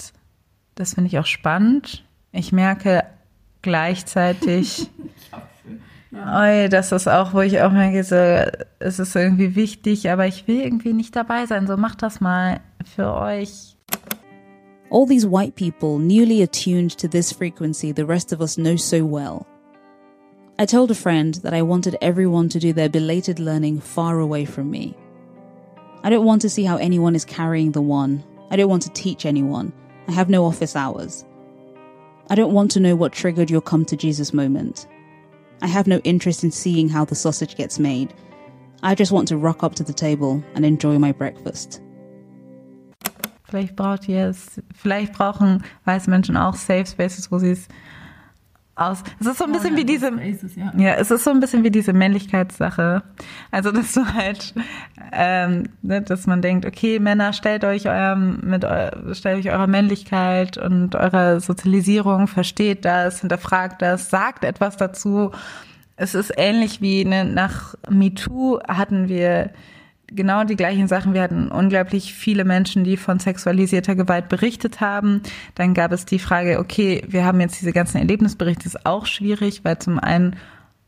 das 0.75 0.93
finde 0.93 1.09
ich 1.09 1.19
auch 1.19 1.25
spannend. 1.25 2.05
Ich 2.31 2.51
merke 2.51 3.03
gleichzeitig, 3.61 4.89
Ja. 6.11 6.67
das 6.67 6.91
ist 6.91 7.07
auch, 7.07 7.33
wo 7.33 7.39
ich 7.39 7.61
auch 7.61 7.71
merke, 7.71 8.03
so, 8.03 8.15
es 8.79 8.99
ist 8.99 9.15
irgendwie 9.15 9.55
wichtig, 9.55 10.09
aber 10.09 10.27
ich 10.27 10.47
will 10.47 10.59
irgendwie 10.59 10.93
nicht 10.93 11.15
dabei 11.15 11.45
sein. 11.45 11.67
So 11.67 11.77
macht 11.77 12.01
das 12.03 12.19
mal 12.19 12.59
für 12.95 13.13
euch. 13.13 13.77
All 14.91 15.05
these 15.05 15.25
white 15.25 15.55
people 15.55 15.99
newly 15.99 16.41
attuned 16.41 16.91
to 16.97 17.07
this 17.07 17.31
frequency 17.31 17.93
the 17.93 18.05
rest 18.05 18.33
of 18.33 18.41
us 18.41 18.57
know 18.57 18.75
so 18.75 19.05
well. 19.05 19.47
I 20.59 20.65
told 20.65 20.91
a 20.91 20.95
friend 20.95 21.33
that 21.35 21.53
I 21.53 21.61
wanted 21.61 21.97
everyone 22.01 22.49
to 22.49 22.59
do 22.59 22.73
their 22.73 22.89
belated 22.89 23.39
learning 23.39 23.79
far 23.79 24.19
away 24.19 24.43
from 24.43 24.69
me. 24.69 24.93
I 26.03 26.09
don't 26.09 26.25
want 26.25 26.41
to 26.41 26.49
see 26.49 26.65
how 26.65 26.75
anyone 26.75 27.15
is 27.15 27.23
carrying 27.23 27.71
the 27.71 27.81
one. 27.81 28.21
I 28.49 28.57
don't 28.57 28.69
want 28.69 28.83
to 28.83 28.91
teach 28.91 29.25
anyone. 29.25 29.71
I 30.09 30.11
have 30.11 30.29
no 30.29 30.43
office 30.43 30.75
hours. 30.75 31.23
I 32.29 32.35
don't 32.35 32.53
want 32.53 32.71
to 32.71 32.81
know 32.81 32.97
what 32.97 33.13
triggered 33.13 33.49
your 33.49 33.61
come 33.61 33.85
to 33.85 33.95
Jesus 33.95 34.33
moment. 34.33 34.87
I 35.61 35.67
have 35.67 35.87
no 35.87 35.99
interest 35.99 36.43
in 36.43 36.51
seeing 36.51 36.89
how 36.89 37.05
the 37.05 37.15
sausage 37.15 37.55
gets 37.55 37.79
made. 37.79 38.13
I 38.83 38.95
just 38.95 39.13
want 39.13 39.29
to 39.29 39.37
rock 39.37 39.63
up 39.63 39.75
to 39.75 39.83
the 39.83 39.93
table 39.93 40.43
and 40.53 40.65
enjoy 40.65 40.99
my 40.99 41.13
breakfast. 41.13 41.81
Vielleicht 43.51 43.75
braucht 43.75 44.07
ihr 44.07 44.27
es, 44.27 44.61
vielleicht 44.73 45.11
brauchen 45.11 45.61
weiße 45.83 46.09
Menschen 46.09 46.37
auch 46.37 46.55
Safe 46.55 46.85
Spaces, 46.85 47.33
wo 47.33 47.37
sie 47.37 47.51
es 47.51 47.67
aus. 48.75 49.03
Es 49.19 49.27
ist 49.27 49.39
so 49.39 49.43
ein 49.43 49.51
bisschen 49.51 49.75
wie 49.75 49.83
diese, 49.83 50.09
ja. 50.55 50.71
ja. 50.77 50.93
es 50.93 51.11
ist 51.11 51.25
so 51.25 51.31
ein 51.31 51.41
bisschen 51.41 51.65
wie 51.65 51.69
diese 51.69 51.91
Männlichkeitssache. 51.91 53.03
Also, 53.51 53.73
dass 53.73 53.91
du 53.91 54.05
halt, 54.05 54.53
ähm, 55.11 55.63
ne, 55.81 56.01
dass 56.01 56.27
man 56.27 56.41
denkt, 56.41 56.65
okay, 56.65 56.99
Männer, 56.99 57.33
stellt 57.33 57.65
euch 57.65 57.89
eurem, 57.89 58.39
mit, 58.41 58.65
stellt 59.11 59.39
euch 59.45 59.51
eurer 59.51 59.67
Männlichkeit 59.67 60.57
und 60.57 60.95
eurer 60.95 61.41
Sozialisierung, 61.41 62.27
versteht 62.27 62.85
das, 62.85 63.19
hinterfragt 63.19 63.81
das, 63.81 64.09
sagt 64.09 64.45
etwas 64.45 64.77
dazu. 64.77 65.31
Es 65.97 66.15
ist 66.15 66.31
ähnlich 66.37 66.79
wie 66.79 67.03
ne, 67.03 67.25
nach 67.25 67.75
MeToo 67.89 68.61
hatten 68.65 69.09
wir 69.09 69.51
genau 70.11 70.43
die 70.43 70.55
gleichen 70.55 70.87
Sachen. 70.87 71.13
Wir 71.13 71.21
hatten 71.21 71.49
unglaublich 71.49 72.13
viele 72.13 72.45
Menschen, 72.45 72.83
die 72.83 72.97
von 72.97 73.19
sexualisierter 73.19 73.95
Gewalt 73.95 74.29
berichtet 74.29 74.81
haben. 74.81 75.21
Dann 75.55 75.73
gab 75.73 75.91
es 75.91 76.05
die 76.05 76.19
Frage, 76.19 76.59
okay, 76.59 77.03
wir 77.07 77.25
haben 77.25 77.39
jetzt 77.39 77.59
diese 77.59 77.73
ganzen 77.73 77.97
Erlebnisberichte, 77.97 78.65
ist 78.65 78.85
auch 78.85 79.05
schwierig, 79.05 79.63
weil 79.63 79.79
zum 79.79 79.99
einen 79.99 80.35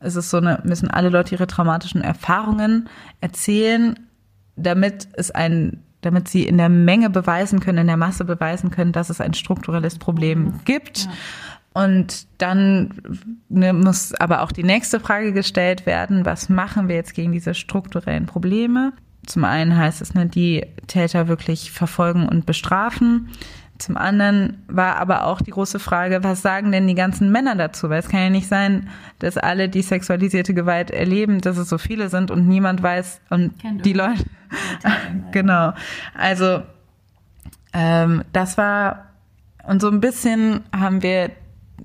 ist 0.01 0.15
es 0.15 0.29
so 0.29 0.37
eine, 0.37 0.61
müssen 0.63 0.89
alle 0.89 1.09
Leute 1.09 1.35
ihre 1.35 1.47
traumatischen 1.47 2.01
Erfahrungen 2.01 2.89
erzählen, 3.21 3.97
damit 4.55 5.07
es 5.13 5.31
ein 5.31 5.83
damit 6.01 6.27
sie 6.27 6.43
in 6.43 6.57
der 6.57 6.67
Menge 6.67 7.09
beweisen 7.09 7.61
können, 7.61 7.77
in 7.77 7.87
der 7.87 7.95
Masse 7.95 8.25
beweisen 8.25 8.71
können, 8.71 8.91
dass 8.91 9.09
es 9.09 9.21
ein 9.21 9.33
strukturelles 9.33 9.97
Problem 9.99 10.59
gibt. 10.65 11.05
Ja. 11.05 11.11
Und 11.73 12.27
dann 12.37 12.93
ne, 13.49 13.73
muss 13.73 14.13
aber 14.13 14.41
auch 14.41 14.51
die 14.51 14.63
nächste 14.63 14.99
Frage 14.99 15.33
gestellt 15.33 15.85
werden, 15.85 16.25
was 16.25 16.49
machen 16.49 16.87
wir 16.87 16.95
jetzt 16.95 17.15
gegen 17.15 17.31
diese 17.31 17.55
strukturellen 17.55 18.27
Probleme? 18.27 18.93
Zum 19.25 19.45
einen 19.45 19.77
heißt 19.77 20.01
es, 20.01 20.13
ne, 20.13 20.25
die 20.25 20.65
Täter 20.87 21.27
wirklich 21.27 21.71
verfolgen 21.71 22.27
und 22.27 22.45
bestrafen. 22.45 23.29
Zum 23.77 23.97
anderen 23.97 24.63
war 24.67 24.97
aber 24.97 25.25
auch 25.25 25.41
die 25.41 25.51
große 25.51 25.79
Frage, 25.79 26.23
was 26.23 26.41
sagen 26.41 26.71
denn 26.71 26.87
die 26.87 26.95
ganzen 26.95 27.31
Männer 27.31 27.55
dazu? 27.55 27.89
Weil 27.89 27.99
es 27.99 28.07
kann 28.07 28.21
ja 28.21 28.29
nicht 28.29 28.47
sein, 28.47 28.89
dass 29.19 29.37
alle, 29.37 29.67
die 29.67 29.81
sexualisierte 29.81 30.53
Gewalt 30.53 30.91
erleben, 30.91 31.41
dass 31.41 31.57
es 31.57 31.69
so 31.69 31.77
viele 31.77 32.09
sind 32.09 32.31
und 32.31 32.47
niemand 32.47 32.83
weiß 32.83 33.19
und 33.29 33.59
Kennt 33.59 33.85
die 33.85 33.93
Leute. 33.93 34.23
genau. 35.31 35.73
Also 36.15 36.61
ähm, 37.73 38.23
das 38.31 38.57
war 38.57 39.05
und 39.65 39.81
so 39.81 39.89
ein 39.89 40.01
bisschen 40.01 40.61
haben 40.75 41.01
wir 41.01 41.31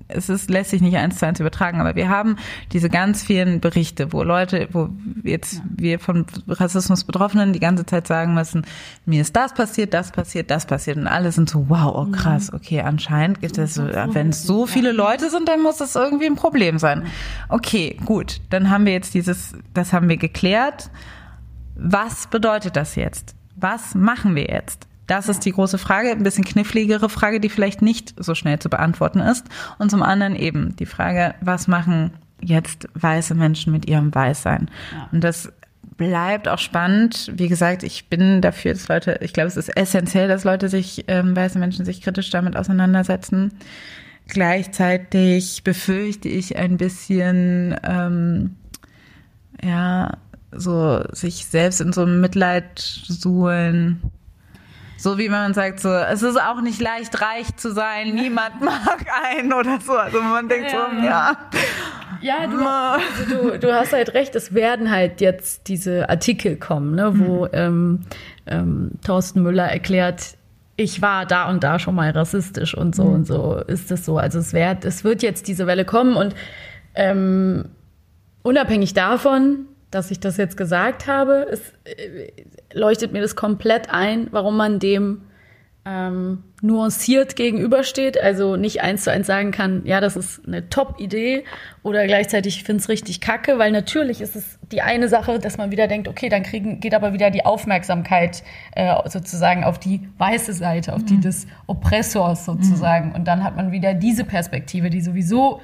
es 0.09 0.27
ist, 0.27 0.49
lässt 0.49 0.71
sich 0.71 0.81
nicht 0.81 0.97
eins 0.97 1.19
zu 1.19 1.25
eins 1.25 1.39
übertragen, 1.39 1.79
aber 1.79 1.95
wir 1.95 2.09
haben 2.09 2.35
diese 2.73 2.89
ganz 2.89 3.23
vielen 3.23 3.61
Berichte, 3.61 4.11
wo 4.11 4.23
Leute, 4.23 4.67
wo 4.71 4.89
jetzt 5.23 5.55
ja. 5.55 5.63
wir 5.77 5.99
von 5.99 6.25
Rassismus 6.47 7.03
Betroffenen 7.03 7.53
die 7.53 7.59
ganze 7.59 7.85
Zeit 7.85 8.07
sagen 8.07 8.33
müssen, 8.33 8.65
mir 9.05 9.21
ist 9.21 9.35
das 9.35 9.53
passiert, 9.53 9.93
das 9.93 10.11
passiert, 10.11 10.51
das 10.51 10.65
passiert 10.65 10.97
und 10.97 11.07
alle 11.07 11.31
sind 11.31 11.49
so, 11.49 11.69
wow, 11.69 11.93
oh 11.95 12.11
krass, 12.11 12.51
mhm. 12.51 12.57
okay, 12.57 12.81
anscheinend 12.81 13.39
gibt 13.39 13.57
es, 13.57 13.77
wenn 13.77 14.29
es 14.29 14.43
so 14.43 14.65
viele 14.65 14.91
Leute 14.91 15.29
sind, 15.29 15.47
dann 15.47 15.61
muss 15.61 15.77
das 15.77 15.95
irgendwie 15.95 16.25
ein 16.25 16.35
Problem 16.35 16.79
sein. 16.79 17.05
Okay, 17.47 17.97
gut, 18.03 18.41
dann 18.49 18.69
haben 18.69 18.85
wir 18.85 18.93
jetzt 18.93 19.13
dieses, 19.13 19.53
das 19.73 19.93
haben 19.93 20.09
wir 20.09 20.17
geklärt. 20.17 20.89
Was 21.75 22.27
bedeutet 22.27 22.75
das 22.75 22.95
jetzt? 22.95 23.35
Was 23.55 23.95
machen 23.95 24.35
wir 24.35 24.47
jetzt? 24.47 24.88
Das 25.09 25.27
ist 25.27 25.43
die 25.43 25.51
große 25.51 25.79
Frage, 25.79 26.11
ein 26.11 26.21
bisschen 26.21 26.45
kniffligere 26.45 27.09
Frage, 27.09 27.39
die 27.39 27.49
vielleicht 27.49 27.81
nicht 27.81 28.13
so 28.23 28.35
schnell 28.35 28.59
zu 28.59 28.69
beantworten 28.69 29.19
ist. 29.19 29.47
Und 29.79 29.89
zum 29.89 30.03
anderen 30.03 30.35
eben 30.35 30.75
die 30.75 30.85
Frage, 30.85 31.33
was 31.41 31.67
machen 31.67 32.11
jetzt 32.41 32.87
weiße 32.93 33.33
Menschen 33.33 33.73
mit 33.73 33.89
ihrem 33.89 34.13
Weißsein? 34.13 34.69
Ja. 34.93 35.09
Und 35.11 35.23
das 35.23 35.51
bleibt 35.97 36.47
auch 36.47 36.59
spannend. 36.59 37.31
Wie 37.33 37.47
gesagt, 37.47 37.81
ich 37.81 38.07
bin 38.07 38.41
dafür, 38.41 38.73
dass 38.73 38.87
Leute, 38.87 39.17
ich 39.21 39.33
glaube, 39.33 39.47
es 39.47 39.57
ist 39.57 39.75
essentiell, 39.75 40.27
dass 40.27 40.43
Leute 40.43 40.69
sich, 40.69 41.05
ähm, 41.07 41.35
weiße 41.35 41.57
Menschen 41.57 41.85
sich 41.85 42.01
kritisch 42.01 42.29
damit 42.29 42.55
auseinandersetzen. 42.55 43.51
Gleichzeitig 44.27 45.63
befürchte 45.63 46.29
ich 46.29 46.55
ein 46.55 46.77
bisschen, 46.77 47.75
ähm, 47.83 48.57
ja, 49.63 50.19
so 50.51 51.03
sich 51.13 51.47
selbst 51.47 51.81
in 51.81 51.93
so 51.93 52.03
einem 52.03 52.21
Mitleid 52.21 52.79
suhlen 52.79 54.03
so 54.99 55.17
wie 55.17 55.29
man 55.29 55.53
sagt, 55.53 55.79
so, 55.79 55.89
es 55.89 56.21
ist 56.23 56.39
auch 56.39 56.61
nicht 56.61 56.81
leicht, 56.81 57.21
reich 57.21 57.55
zu 57.55 57.71
sein, 57.73 58.13
niemand 58.13 58.61
mag 58.61 59.05
einen 59.23 59.53
oder 59.53 59.79
so. 59.79 59.93
Also 59.93 60.21
man 60.21 60.49
denkt 60.49 60.71
ja. 60.71 60.89
so, 60.91 61.05
ja. 61.05 61.37
Ja, 62.21 62.47
du, 62.47 62.57
also 62.57 63.51
du, 63.51 63.59
du 63.59 63.73
hast 63.73 63.93
halt 63.93 64.13
recht, 64.13 64.35
es 64.35 64.53
werden 64.53 64.91
halt 64.91 65.21
jetzt 65.21 65.69
diese 65.69 66.09
Artikel 66.09 66.57
kommen, 66.57 66.95
ne, 66.95 67.17
wo 67.17 67.45
mhm. 67.45 67.49
ähm, 67.53 67.99
ähm, 68.45 68.91
Thorsten 69.05 69.41
Müller 69.41 69.71
erklärt, 69.71 70.35
ich 70.75 71.01
war 71.01 71.25
da 71.25 71.49
und 71.49 71.63
da 71.63 71.79
schon 71.79 71.95
mal 71.95 72.09
rassistisch 72.11 72.75
und 72.75 72.93
so 72.93 73.05
mhm. 73.05 73.13
und 73.13 73.27
so 73.27 73.55
ist 73.67 73.91
es 73.91 74.05
so. 74.05 74.17
Also 74.17 74.39
es 74.39 74.51
wird, 74.51 74.83
es 74.83 75.05
wird 75.05 75.23
jetzt 75.23 75.47
diese 75.47 75.65
Welle 75.65 75.85
kommen 75.85 76.15
und 76.17 76.35
ähm, 76.95 77.69
unabhängig 78.43 78.93
davon, 78.93 79.65
dass 79.91 80.11
ich 80.11 80.19
das 80.19 80.37
jetzt 80.37 80.57
gesagt 80.57 81.07
habe, 81.07 81.47
es 81.49 81.73
äh, 81.85 82.31
leuchtet 82.73 83.11
mir 83.11 83.21
das 83.21 83.35
komplett 83.35 83.89
ein, 83.89 84.27
warum 84.31 84.57
man 84.57 84.79
dem 84.79 85.21
ähm, 85.85 86.43
nuanciert 86.61 87.35
gegenübersteht, 87.35 88.21
also 88.21 88.57
nicht 88.57 88.81
eins 88.81 89.05
zu 89.05 89.11
eins 89.11 89.27
sagen 89.27 89.51
kann, 89.51 89.81
ja, 89.85 90.01
das 90.01 90.17
ist 90.17 90.45
eine 90.45 90.69
Top-Idee 90.69 91.45
oder 91.83 92.05
gleichzeitig 92.05 92.57
ich 92.57 92.63
finde 92.63 92.81
es 92.81 92.89
richtig 92.89 93.21
kacke, 93.21 93.57
weil 93.57 93.71
natürlich 93.71 94.19
ist 94.21 94.35
es 94.35 94.59
die 94.71 94.81
eine 94.81 95.07
Sache, 95.07 95.39
dass 95.39 95.57
man 95.57 95.71
wieder 95.71 95.87
denkt, 95.87 96.07
okay, 96.07 96.27
dann 96.27 96.43
kriegen, 96.43 96.79
geht 96.79 96.93
aber 96.93 97.13
wieder 97.13 97.31
die 97.31 97.45
Aufmerksamkeit 97.45 98.43
äh, 98.75 98.93
sozusagen 99.09 99.63
auf 99.63 99.79
die 99.79 100.07
weiße 100.17 100.53
Seite, 100.53 100.93
auf 100.93 101.01
mhm. 101.01 101.05
die 101.05 101.19
des 101.21 101.47
Oppressors 101.65 102.45
sozusagen. 102.45 103.09
Mhm. 103.09 103.15
Und 103.15 103.27
dann 103.27 103.43
hat 103.43 103.55
man 103.55 103.71
wieder 103.71 103.93
diese 103.93 104.25
Perspektive, 104.25 104.89
die 104.89 105.01
sowieso 105.01 105.61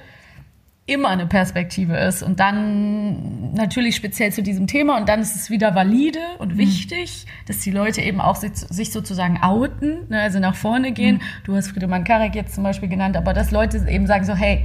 immer 0.88 1.10
eine 1.10 1.26
Perspektive 1.26 1.98
ist 1.98 2.22
und 2.22 2.40
dann 2.40 3.54
natürlich 3.54 3.96
speziell 3.96 4.32
zu 4.32 4.44
diesem 4.44 4.68
Thema 4.68 4.98
und 4.98 5.10
dann 5.10 5.20
ist 5.20 5.36
es 5.36 5.50
wieder 5.50 5.74
valide 5.74 6.20
und 6.38 6.54
mhm. 6.54 6.58
wichtig, 6.60 7.26
dass 7.48 7.60
die 7.60 7.72
Leute 7.72 8.02
eben 8.02 8.22
auch 8.22 8.36
sich 8.36 8.92
sozusagen 8.92 9.42
outen, 9.42 10.08
ne, 10.10 10.22
also 10.22 10.40
nach 10.40 10.56
vorne 10.56 10.92
gehen. 10.92 11.16
Mhm. 11.16 11.22
Du 11.44 11.56
hast 11.56 11.70
Friedemann 11.70 12.04
Karek 12.04 12.36
jetzt 12.36 12.54
zum 12.54 12.64
Beispiel 12.64 12.88
genannt, 12.88 13.18
aber 13.18 13.34
dass 13.34 13.50
Leute 13.50 13.84
eben 13.90 14.06
sagen 14.06 14.26
so, 14.26 14.36
hey, 14.36 14.64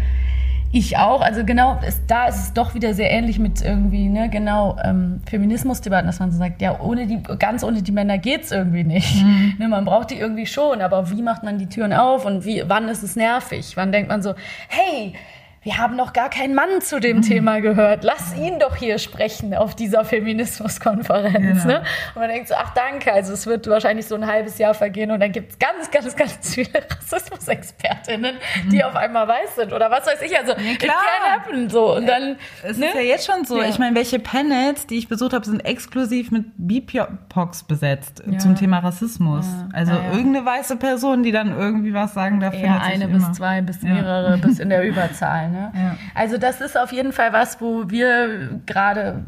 ich 0.73 0.99
auch, 0.99 1.23
also 1.23 1.43
genau, 1.45 1.81
ist, 1.87 2.03
da 2.07 2.27
ist 2.27 2.37
es 2.37 2.53
doch 2.53 2.75
wieder 2.75 2.93
sehr 2.93 3.11
ähnlich 3.11 3.39
mit 3.39 3.63
irgendwie, 3.63 4.09
ne, 4.09 4.29
genau, 4.29 4.77
ähm, 4.85 5.23
Feminismusdebatten, 5.29 6.07
dass 6.07 6.21
man 6.21 6.31
so 6.31 6.39
sagt, 6.39 6.61
ja, 6.61 6.79
ohne 6.81 7.07
die, 7.07 7.21
ganz 7.39 7.65
ohne 7.65 7.83
die 7.83 7.93
Männer 7.93 8.19
geht's 8.19 8.53
irgendwie 8.53 8.85
nicht. 8.85 9.25
Mhm. 9.25 9.55
Ne, 9.59 9.69
man 9.69 9.87
braucht 9.87 10.11
die 10.11 10.17
irgendwie 10.17 10.47
schon, 10.47 10.81
aber 10.83 11.11
wie 11.11 11.23
macht 11.23 11.43
man 11.43 11.59
die 11.59 11.67
Türen 11.67 11.93
auf 11.93 12.25
und 12.25 12.45
wie, 12.45 12.63
wann 12.67 12.89
ist 12.89 13.03
es 13.03 13.17
nervig? 13.17 13.73
Wann 13.77 13.91
denkt 13.91 14.09
man 14.09 14.23
so, 14.23 14.35
hey, 14.69 15.15
wir 15.63 15.77
haben 15.77 15.95
noch 15.95 16.15
gar 16.15 16.31
keinen 16.31 16.55
Mann 16.55 16.81
zu 16.81 17.01
dem 17.01 17.19
mhm. 17.19 17.23
Thema 17.23 17.61
gehört. 17.61 18.03
Lass 18.03 18.35
ihn 18.35 18.59
doch 18.59 18.77
hier 18.77 18.99
sprechen 18.99 19.55
auf 19.55 19.75
dieser 19.75 20.07
Feminismuskonferenz. 20.07 21.63
Genau. 21.63 21.67
Ne? 21.67 21.83
Und 22.15 22.21
man 22.21 22.31
denkt 22.31 22.49
so, 22.49 22.55
ach 22.57 22.73
danke, 22.73 23.13
also 23.13 23.35
es 23.35 23.47
wird 23.47 23.67
wahrscheinlich 23.69 24.07
so 24.07 24.15
ein 24.15 24.27
halbes 24.27 24.57
Jahr 24.57 24.73
vergehen 24.73 25.11
und 25.11 25.21
dann 25.21 25.33
gibt 25.33 25.53
es 25.53 25.59
ganz, 25.59 25.91
ganz, 25.91 26.17
ganz 26.17 26.55
viele 26.55 26.71
Rassismusexpertinnen, 26.91 28.37
mhm. 28.37 28.71
die 28.71 28.83
auf 28.83 28.97
einmal 28.97 29.29
weiß 29.29 29.57
sind 29.57 29.75
oder 29.75 29.91
was 29.91 30.07
weiß 30.07 30.23
ich. 30.23 30.35
Also 30.39 30.53
ja, 30.53 30.57
klar. 30.57 30.73
it 30.75 30.81
can 30.81 31.33
happen. 31.33 31.69
So. 31.69 31.95
Und 31.97 32.07
dann, 32.07 32.37
es 32.63 32.79
ne? 32.79 32.87
ist 32.87 32.95
ja 32.95 33.01
jetzt 33.03 33.27
schon 33.27 33.45
so. 33.45 33.61
Ja. 33.61 33.69
Ich 33.69 33.79
meine, 33.79 33.95
welche 33.95 34.19
Panels, 34.19 34.87
die 34.87 34.97
ich 34.97 35.09
besucht 35.09 35.35
habe, 35.35 35.45
sind 35.45 35.61
exklusiv 35.67 36.31
mit 36.31 36.47
BIPOX 36.57 37.65
besetzt 37.65 38.23
ja. 38.27 38.39
zum 38.39 38.57
Thema 38.57 38.79
Rassismus. 38.79 39.45
Also 39.75 39.93
irgendeine 39.93 40.47
weiße 40.47 40.77
Person, 40.77 41.23
die 41.23 41.33
dann 41.33 41.55
irgendwie 41.55 41.93
was 41.93 42.15
sagen 42.15 42.41
darf. 42.41 42.55
Ja, 42.55 42.79
eine 42.79 43.09
bis 43.09 43.23
immer. 43.23 43.33
zwei 43.35 43.61
bis 43.61 43.83
mehrere 43.83 44.39
bis 44.39 44.59
in 44.59 44.71
der 44.71 44.83
Überzahl. 44.89 45.50
Ne? 45.51 45.73
Ja. 45.75 45.97
Also 46.15 46.39
das 46.39 46.61
ist 46.61 46.79
auf 46.79 46.93
jeden 46.93 47.13
Fall 47.13 47.33
was, 47.33 47.61
wo 47.61 47.91
wir 47.91 48.61
gerade 48.67 49.25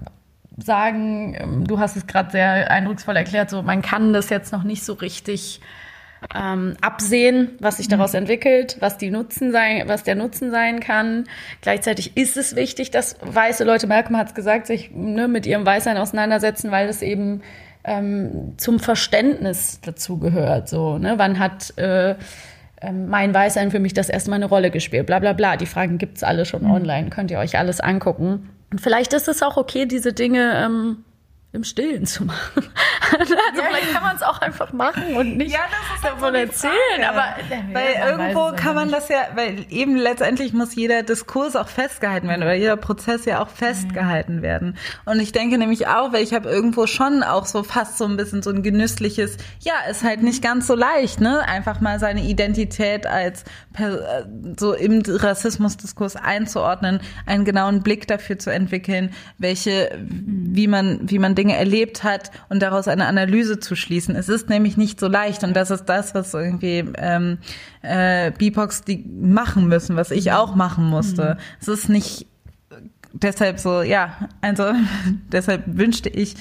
sagen, 0.58 1.34
ähm, 1.38 1.66
du 1.66 1.78
hast 1.78 1.96
es 1.96 2.06
gerade 2.06 2.30
sehr 2.30 2.70
eindrucksvoll 2.70 3.16
erklärt, 3.16 3.50
so 3.50 3.62
man 3.62 3.82
kann 3.82 4.12
das 4.12 4.30
jetzt 4.30 4.52
noch 4.52 4.64
nicht 4.64 4.84
so 4.84 4.94
richtig 4.94 5.60
ähm, 6.34 6.76
absehen, 6.80 7.50
was 7.58 7.78
sich 7.78 7.88
daraus 7.88 8.14
entwickelt, 8.14 8.76
was 8.80 8.96
die 8.96 9.10
Nutzen 9.10 9.50
sein, 9.50 9.82
was 9.86 10.04
der 10.04 10.14
Nutzen 10.14 10.50
sein 10.50 10.80
kann. 10.80 11.24
Gleichzeitig 11.60 12.16
ist 12.16 12.36
es 12.36 12.54
wichtig, 12.54 12.90
dass 12.90 13.16
weiße 13.22 13.64
Leute, 13.64 13.86
Malcolm 13.86 14.16
hat 14.16 14.28
es 14.28 14.34
gesagt, 14.34 14.66
sich 14.66 14.90
ne, 14.92 15.26
mit 15.28 15.46
ihrem 15.46 15.66
Weißsein 15.66 15.96
auseinandersetzen, 15.96 16.70
weil 16.70 16.88
es 16.88 17.02
eben 17.02 17.42
ähm, 17.84 18.54
zum 18.56 18.78
Verständnis 18.78 19.80
dazu 19.80 20.18
gehört. 20.18 20.68
So, 20.68 20.98
ne? 20.98 21.14
Wann 21.16 21.38
hat 21.38 21.76
äh, 21.78 22.14
ähm, 22.82 23.08
mein 23.08 23.32
Weißsein 23.32 23.70
für 23.70 23.80
mich 23.80 23.94
das 23.94 24.08
erstmal 24.08 24.36
eine 24.36 24.46
Rolle 24.46 24.70
gespielt? 24.70 25.06
Bla 25.06 25.18
bla 25.18 25.32
bla. 25.32 25.56
Die 25.56 25.66
Fragen 25.66 25.98
gibt's 25.98 26.22
alle 26.22 26.44
schon 26.44 26.64
mhm. 26.64 26.72
online, 26.72 27.10
könnt 27.10 27.30
ihr 27.30 27.38
euch 27.38 27.58
alles 27.58 27.80
angucken. 27.80 28.50
Und 28.70 28.80
vielleicht 28.80 29.12
ist 29.12 29.28
es 29.28 29.42
auch 29.42 29.56
okay, 29.56 29.86
diese 29.86 30.12
Dinge 30.12 30.54
ähm, 30.64 31.04
im 31.54 31.64
Stillen 31.64 32.06
zu 32.06 32.24
machen. 32.24 32.64
also 33.18 33.34
ja, 33.34 33.40
vielleicht 33.52 33.92
kann 33.92 34.02
man 34.02 34.16
es 34.16 34.22
auch 34.22 34.40
einfach 34.40 34.72
machen 34.72 35.16
und 35.16 35.36
nicht 35.36 35.52
ja, 35.52 35.60
davon 36.02 36.34
erzählen. 36.34 37.04
Aber 37.06 37.24
weil 37.72 38.10
irgendwo 38.10 38.56
kann 38.56 38.74
man 38.74 38.90
das 38.90 39.10
ja, 39.10 39.28
weil 39.34 39.66
eben 39.68 39.96
letztendlich 39.96 40.54
muss 40.54 40.74
jeder 40.74 41.02
Diskurs 41.02 41.54
auch 41.54 41.68
festgehalten 41.68 42.28
werden 42.28 42.42
oder 42.42 42.54
jeder 42.54 42.76
Prozess 42.76 43.26
ja 43.26 43.42
auch 43.42 43.50
festgehalten 43.50 44.36
mhm. 44.36 44.42
werden. 44.42 44.78
Und 45.04 45.20
ich 45.20 45.32
denke 45.32 45.58
nämlich 45.58 45.88
auch, 45.88 46.14
weil 46.14 46.22
ich 46.22 46.32
habe 46.32 46.48
irgendwo 46.48 46.86
schon 46.86 47.22
auch 47.22 47.44
so 47.44 47.62
fast 47.62 47.98
so 47.98 48.06
ein 48.06 48.16
bisschen 48.16 48.42
so 48.42 48.48
ein 48.48 48.62
genüssliches, 48.62 49.36
ja, 49.60 49.74
ist 49.90 50.04
halt 50.04 50.22
nicht 50.22 50.42
ganz 50.42 50.66
so 50.66 50.74
leicht, 50.74 51.20
ne, 51.20 51.46
einfach 51.46 51.80
mal 51.82 51.98
seine 51.98 52.22
Identität 52.22 53.06
als 53.06 53.44
so 54.58 54.74
im 54.74 55.02
Rassismusdiskurs 55.06 56.16
einzuordnen, 56.16 57.00
einen 57.26 57.44
genauen 57.44 57.82
Blick 57.82 58.06
dafür 58.06 58.38
zu 58.38 58.50
entwickeln, 58.50 59.10
welche, 59.38 59.98
wie 59.98 60.66
man, 60.66 61.00
wie 61.10 61.18
man 61.18 61.34
Dinge 61.34 61.41
erlebt 61.50 62.04
hat 62.04 62.30
und 62.48 62.60
daraus 62.62 62.88
eine 62.88 63.06
Analyse 63.06 63.60
zu 63.60 63.76
schließen. 63.76 64.16
Es 64.16 64.28
ist 64.28 64.48
nämlich 64.48 64.76
nicht 64.76 65.00
so 65.00 65.08
leicht 65.08 65.44
und 65.44 65.54
das 65.54 65.70
ist 65.70 65.86
das, 65.86 66.14
was 66.14 66.34
irgendwie 66.34 66.84
ähm, 66.96 67.38
äh, 67.82 68.30
BIPOX 68.32 68.82
die 68.82 69.04
machen 69.20 69.68
müssen, 69.68 69.96
was 69.96 70.10
ich 70.10 70.32
auch 70.32 70.54
machen 70.54 70.84
musste. 70.84 71.36
Mhm. 71.36 71.40
Es 71.60 71.68
ist 71.68 71.88
nicht 71.88 72.26
deshalb 73.12 73.58
so, 73.58 73.82
ja, 73.82 74.28
also 74.40 74.72
deshalb 75.32 75.64
wünschte 75.66 76.08
ich, 76.08 76.34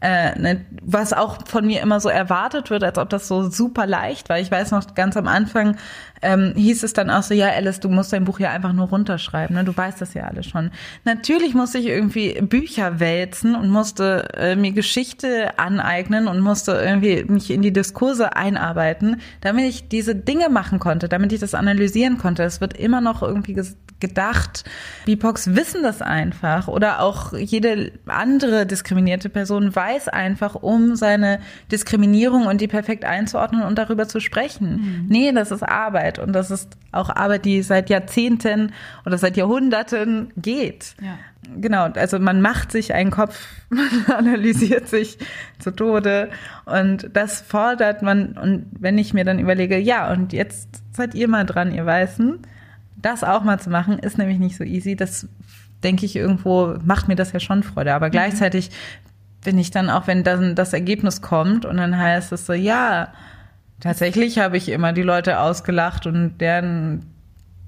äh, 0.00 0.38
ne, 0.38 0.64
was 0.82 1.12
auch 1.12 1.46
von 1.46 1.66
mir 1.66 1.80
immer 1.82 2.00
so 2.00 2.08
erwartet 2.08 2.70
wird, 2.70 2.84
als 2.84 2.98
ob 2.98 3.10
das 3.10 3.28
so 3.28 3.50
super 3.50 3.86
leicht 3.86 4.28
war. 4.28 4.38
Ich 4.38 4.50
weiß 4.50 4.70
noch 4.70 4.94
ganz 4.94 5.16
am 5.16 5.28
Anfang 5.28 5.76
ähm, 6.22 6.54
hieß 6.56 6.82
es 6.82 6.92
dann 6.92 7.10
auch 7.10 7.22
so, 7.22 7.34
ja, 7.34 7.48
Alice, 7.48 7.80
du 7.80 7.88
musst 7.88 8.12
dein 8.12 8.24
Buch 8.24 8.40
ja 8.40 8.50
einfach 8.50 8.72
nur 8.72 8.88
runterschreiben, 8.88 9.54
ne? 9.54 9.64
Du 9.64 9.76
weißt 9.76 10.00
das 10.00 10.14
ja 10.14 10.24
alles 10.24 10.46
schon. 10.46 10.70
Natürlich 11.04 11.54
musste 11.54 11.78
ich 11.78 11.86
irgendwie 11.86 12.40
Bücher 12.40 13.00
wälzen 13.00 13.54
und 13.54 13.70
musste 13.70 14.28
äh, 14.34 14.56
mir 14.56 14.72
Geschichte 14.72 15.58
aneignen 15.58 16.28
und 16.28 16.40
musste 16.40 16.72
irgendwie 16.72 17.24
mich 17.24 17.50
in 17.50 17.62
die 17.62 17.72
Diskurse 17.72 18.34
einarbeiten, 18.36 19.20
damit 19.40 19.66
ich 19.66 19.88
diese 19.88 20.14
Dinge 20.14 20.48
machen 20.48 20.78
konnte, 20.78 21.08
damit 21.08 21.32
ich 21.32 21.40
das 21.40 21.54
analysieren 21.54 22.18
konnte. 22.18 22.42
Es 22.42 22.60
wird 22.60 22.76
immer 22.76 23.00
noch 23.00 23.22
irgendwie 23.22 23.54
gedacht. 24.00 24.64
BIPOX 25.06 25.54
wissen 25.54 25.82
das 25.82 26.02
einfach 26.06 26.68
oder 26.68 27.00
auch 27.00 27.32
jede 27.32 27.92
andere 28.06 28.66
diskriminierte 28.66 29.28
Person 29.28 29.74
weiß 29.74 30.08
einfach 30.08 30.54
um 30.54 30.96
seine 30.96 31.40
Diskriminierung 31.70 32.46
und 32.46 32.60
die 32.60 32.68
perfekt 32.68 33.04
einzuordnen 33.04 33.62
und 33.62 33.76
darüber 33.78 34.08
zu 34.08 34.20
sprechen. 34.20 34.70
Mhm. 34.70 35.06
Nee, 35.08 35.32
das 35.32 35.50
ist 35.50 35.62
Arbeit 35.62 36.18
und 36.18 36.32
das 36.32 36.50
ist 36.50 36.76
auch 36.92 37.10
Arbeit, 37.10 37.44
die 37.44 37.62
seit 37.62 37.90
Jahrzehnten 37.90 38.72
oder 39.04 39.18
seit 39.18 39.36
Jahrhunderten 39.36 40.32
geht. 40.36 40.94
Ja. 41.00 41.18
Genau, 41.60 41.84
also 41.84 42.18
man 42.18 42.40
macht 42.40 42.72
sich 42.72 42.92
einen 42.94 43.10
Kopf, 43.10 43.38
man 43.68 43.88
analysiert 44.16 44.88
sich 44.88 45.18
zu 45.58 45.70
Tode 45.70 46.30
und 46.64 47.10
das 47.12 47.40
fordert 47.40 48.02
man 48.02 48.32
und 48.32 48.66
wenn 48.78 48.98
ich 48.98 49.14
mir 49.14 49.24
dann 49.24 49.38
überlege, 49.38 49.78
ja, 49.78 50.10
und 50.10 50.32
jetzt 50.32 50.82
seid 50.92 51.14
ihr 51.14 51.28
mal 51.28 51.44
dran, 51.44 51.72
ihr 51.72 51.86
Weißen, 51.86 52.40
das 52.96 53.22
auch 53.22 53.44
mal 53.44 53.60
zu 53.60 53.70
machen, 53.70 53.98
ist 53.98 54.18
nämlich 54.18 54.38
nicht 54.38 54.56
so 54.56 54.64
easy. 54.64 54.96
Das 54.96 55.28
denke 55.86 56.04
ich 56.04 56.16
irgendwo, 56.16 56.74
macht 56.84 57.06
mir 57.08 57.14
das 57.14 57.32
ja 57.32 57.40
schon 57.40 57.62
Freude. 57.62 57.94
Aber 57.94 58.08
mhm. 58.08 58.12
gleichzeitig 58.12 58.70
bin 59.44 59.56
ich 59.58 59.70
dann 59.70 59.88
auch, 59.88 60.08
wenn 60.08 60.24
dann 60.24 60.56
das 60.56 60.72
Ergebnis 60.72 61.22
kommt 61.22 61.64
und 61.64 61.76
dann 61.76 61.96
heißt 61.96 62.32
es 62.32 62.46
so, 62.46 62.52
ja, 62.52 63.12
tatsächlich 63.80 64.40
habe 64.40 64.56
ich 64.56 64.68
immer 64.68 64.92
die 64.92 65.02
Leute 65.02 65.38
ausgelacht 65.38 66.06
und 66.06 66.38
deren 66.38 67.06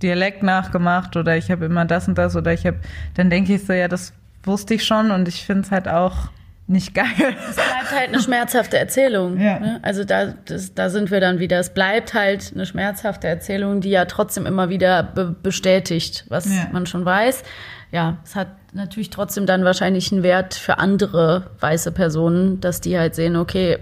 Dialekt 0.02 0.42
nachgemacht 0.42 1.16
oder 1.16 1.36
ich 1.36 1.50
habe 1.50 1.64
immer 1.66 1.84
das 1.84 2.08
und 2.08 2.18
das 2.18 2.34
oder 2.34 2.52
ich 2.52 2.66
habe, 2.66 2.78
dann 3.14 3.30
denke 3.30 3.54
ich 3.54 3.64
so, 3.64 3.72
ja, 3.72 3.86
das 3.86 4.12
wusste 4.42 4.74
ich 4.74 4.84
schon 4.84 5.12
und 5.12 5.28
ich 5.28 5.44
finde 5.44 5.62
es 5.62 5.70
halt 5.70 5.88
auch 5.88 6.30
nicht 6.68 6.94
geil. 6.94 7.06
Es 7.48 7.56
bleibt 7.56 7.90
halt 7.92 8.08
eine 8.08 8.20
schmerzhafte 8.20 8.78
Erzählung. 8.78 9.40
Ja. 9.40 9.58
Ne? 9.58 9.78
Also 9.82 10.04
da, 10.04 10.34
das, 10.44 10.74
da 10.74 10.90
sind 10.90 11.10
wir 11.10 11.20
dann 11.20 11.38
wieder. 11.38 11.58
Es 11.58 11.72
bleibt 11.72 12.12
halt 12.12 12.52
eine 12.54 12.66
schmerzhafte 12.66 13.26
Erzählung, 13.26 13.80
die 13.80 13.90
ja 13.90 14.04
trotzdem 14.04 14.44
immer 14.44 14.68
wieder 14.68 15.02
be 15.02 15.34
bestätigt, 15.42 16.26
was 16.28 16.44
ja. 16.44 16.66
man 16.70 16.86
schon 16.86 17.04
weiß. 17.04 17.42
Ja, 17.90 18.18
es 18.24 18.36
hat 18.36 18.48
natürlich 18.72 19.10
trotzdem 19.10 19.46
dann 19.46 19.64
wahrscheinlich 19.64 20.12
einen 20.12 20.22
Wert 20.22 20.54
für 20.54 20.78
andere 20.78 21.50
weiße 21.60 21.92
Personen, 21.92 22.60
dass 22.60 22.80
die 22.80 22.98
halt 22.98 23.14
sehen, 23.14 23.36
okay, 23.36 23.78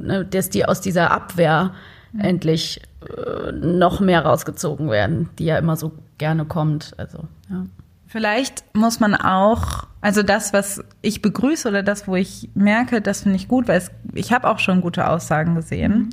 ne, 0.00 0.24
dass 0.24 0.48
die 0.48 0.64
aus 0.64 0.80
dieser 0.80 1.10
Abwehr 1.10 1.72
mhm. 2.12 2.20
endlich 2.20 2.80
äh, 3.02 3.52
noch 3.52 4.00
mehr 4.00 4.24
rausgezogen 4.24 4.90
werden, 4.90 5.28
die 5.38 5.44
ja 5.44 5.58
immer 5.58 5.76
so 5.76 5.92
gerne 6.18 6.44
kommt. 6.44 6.94
Also, 6.96 7.18
ja. 7.50 7.66
Vielleicht 8.06 8.64
muss 8.74 9.00
man 9.00 9.14
auch, 9.14 9.86
also 10.02 10.22
das, 10.22 10.52
was 10.52 10.84
ich 11.00 11.22
begrüße 11.22 11.68
oder 11.68 11.82
das, 11.82 12.06
wo 12.06 12.14
ich 12.16 12.50
merke, 12.54 13.00
das 13.00 13.22
finde 13.22 13.36
ich 13.36 13.48
gut, 13.48 13.68
weil 13.68 13.78
es, 13.78 13.90
ich 14.12 14.32
habe 14.32 14.48
auch 14.48 14.58
schon 14.58 14.82
gute 14.82 15.08
Aussagen 15.08 15.54
gesehen, 15.54 16.10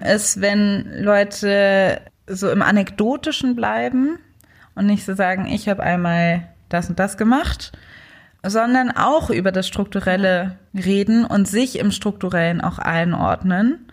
mhm. 0.00 0.06
ist, 0.06 0.40
wenn 0.40 1.02
Leute 1.02 2.00
so 2.26 2.50
im 2.50 2.62
Anekdotischen 2.62 3.56
bleiben 3.56 4.18
und 4.74 4.86
nicht 4.86 5.04
so 5.04 5.14
sagen, 5.14 5.46
ich 5.46 5.68
habe 5.68 5.82
einmal 5.82 6.48
das 6.68 6.88
und 6.88 6.98
das 6.98 7.16
gemacht, 7.16 7.72
sondern 8.44 8.90
auch 8.90 9.30
über 9.30 9.52
das 9.52 9.66
Strukturelle 9.66 10.56
reden 10.74 11.24
und 11.24 11.48
sich 11.48 11.78
im 11.78 11.90
Strukturellen 11.90 12.60
auch 12.60 12.78
einordnen. 12.78 13.86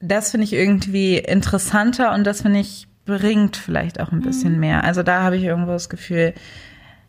Das 0.00 0.30
finde 0.30 0.44
ich 0.44 0.52
irgendwie 0.52 1.18
interessanter 1.18 2.14
und 2.14 2.24
das 2.24 2.42
finde 2.42 2.60
ich 2.60 2.88
bringt 3.06 3.56
vielleicht 3.56 4.00
auch 4.00 4.12
ein 4.12 4.20
bisschen 4.20 4.54
mhm. 4.54 4.60
mehr. 4.60 4.84
Also 4.84 5.02
da 5.02 5.22
habe 5.22 5.36
ich 5.36 5.44
irgendwo 5.44 5.72
das 5.72 5.88
Gefühl, 5.88 6.34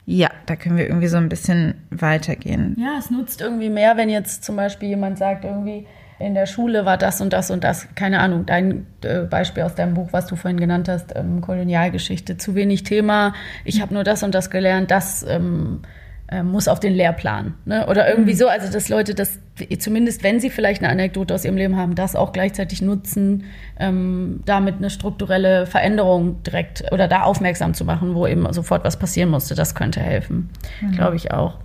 ja, 0.05 0.29
da 0.45 0.55
können 0.55 0.77
wir 0.77 0.87
irgendwie 0.87 1.07
so 1.07 1.17
ein 1.17 1.29
bisschen 1.29 1.75
weitergehen. 1.91 2.75
Ja, 2.79 2.97
es 2.97 3.11
nutzt 3.11 3.41
irgendwie 3.41 3.69
mehr, 3.69 3.97
wenn 3.97 4.09
jetzt 4.09 4.43
zum 4.43 4.55
Beispiel 4.55 4.89
jemand 4.89 5.17
sagt, 5.17 5.45
irgendwie 5.45 5.85
in 6.25 6.33
der 6.33 6.45
Schule 6.45 6.85
war 6.85 6.97
das 6.97 7.21
und 7.21 7.33
das 7.33 7.51
und 7.51 7.63
das, 7.63 7.87
keine 7.95 8.19
Ahnung, 8.19 8.45
dein 8.45 8.87
äh, 9.03 9.21
Beispiel 9.21 9.63
aus 9.63 9.75
deinem 9.75 9.93
Buch, 9.93 10.09
was 10.11 10.27
du 10.27 10.35
vorhin 10.35 10.59
genannt 10.59 10.87
hast, 10.87 11.15
ähm, 11.15 11.41
Kolonialgeschichte, 11.41 12.37
zu 12.37 12.55
wenig 12.55 12.83
Thema, 12.83 13.33
ich 13.65 13.81
habe 13.81 13.93
nur 13.93 14.03
das 14.03 14.23
und 14.23 14.35
das 14.35 14.49
gelernt, 14.49 14.91
das 14.91 15.23
ähm, 15.23 15.81
äh, 16.31 16.43
muss 16.43 16.69
auf 16.69 16.79
den 16.79 16.93
Lehrplan. 16.93 17.55
Ne? 17.65 17.87
Oder 17.87 18.09
irgendwie 18.09 18.33
mhm. 18.33 18.37
so, 18.37 18.47
also 18.47 18.71
dass 18.71 18.87
Leute 18.87 19.13
das, 19.13 19.37
zumindest 19.79 20.23
wenn 20.23 20.39
sie 20.39 20.49
vielleicht 20.49 20.81
eine 20.81 20.89
Anekdote 20.89 21.35
aus 21.35 21.43
ihrem 21.43 21.57
Leben 21.57 21.75
haben, 21.75 21.93
das 21.93 22.15
auch 22.15 22.31
gleichzeitig 22.31 22.81
nutzen, 22.81 23.43
ähm, 23.77 24.41
damit 24.45 24.77
eine 24.77 24.89
strukturelle 24.89 25.65
Veränderung 25.65 26.41
direkt 26.43 26.89
oder 26.93 27.09
da 27.09 27.23
aufmerksam 27.23 27.73
zu 27.73 27.83
machen, 27.83 28.15
wo 28.15 28.25
eben 28.27 28.51
sofort 28.53 28.85
was 28.85 28.97
passieren 28.97 29.29
musste. 29.29 29.55
Das 29.55 29.75
könnte 29.75 29.99
helfen, 29.99 30.49
mhm. 30.79 30.93
glaube 30.93 31.17
ich 31.17 31.31
auch. 31.31 31.57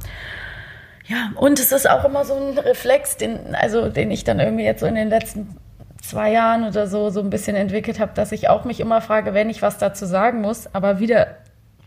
Ja, 1.09 1.31
und 1.37 1.59
es 1.61 1.73
ist 1.73 1.89
auch 1.89 2.05
immer 2.05 2.25
so 2.25 2.35
ein 2.35 2.59
Reflex, 2.59 3.17
den, 3.17 3.55
also 3.55 3.89
den 3.89 4.11
ich 4.11 4.25
dann 4.25 4.41
irgendwie 4.41 4.65
jetzt 4.65 4.81
so 4.81 4.87
in 4.87 4.97
den 4.97 5.09
letzten 5.09 5.57
zwei 6.03 6.33
Jahren 6.33 6.65
oder 6.65 6.87
so 6.87 7.11
so 7.11 7.21
ein 7.21 7.31
bisschen 7.31 7.57
entwickelt 7.57 8.01
habe, 8.01 8.13
dass 8.15 8.33
ich 8.33 8.49
auch 8.49 8.65
mich 8.65 8.81
immer 8.81 9.01
frage, 9.01 9.35
wenn 9.35 9.51
ich 9.51 9.63
was 9.63 9.79
dazu 9.79 10.07
sagen 10.07 10.41
muss, 10.41 10.69
aber 10.75 10.99
wieder 11.01 11.37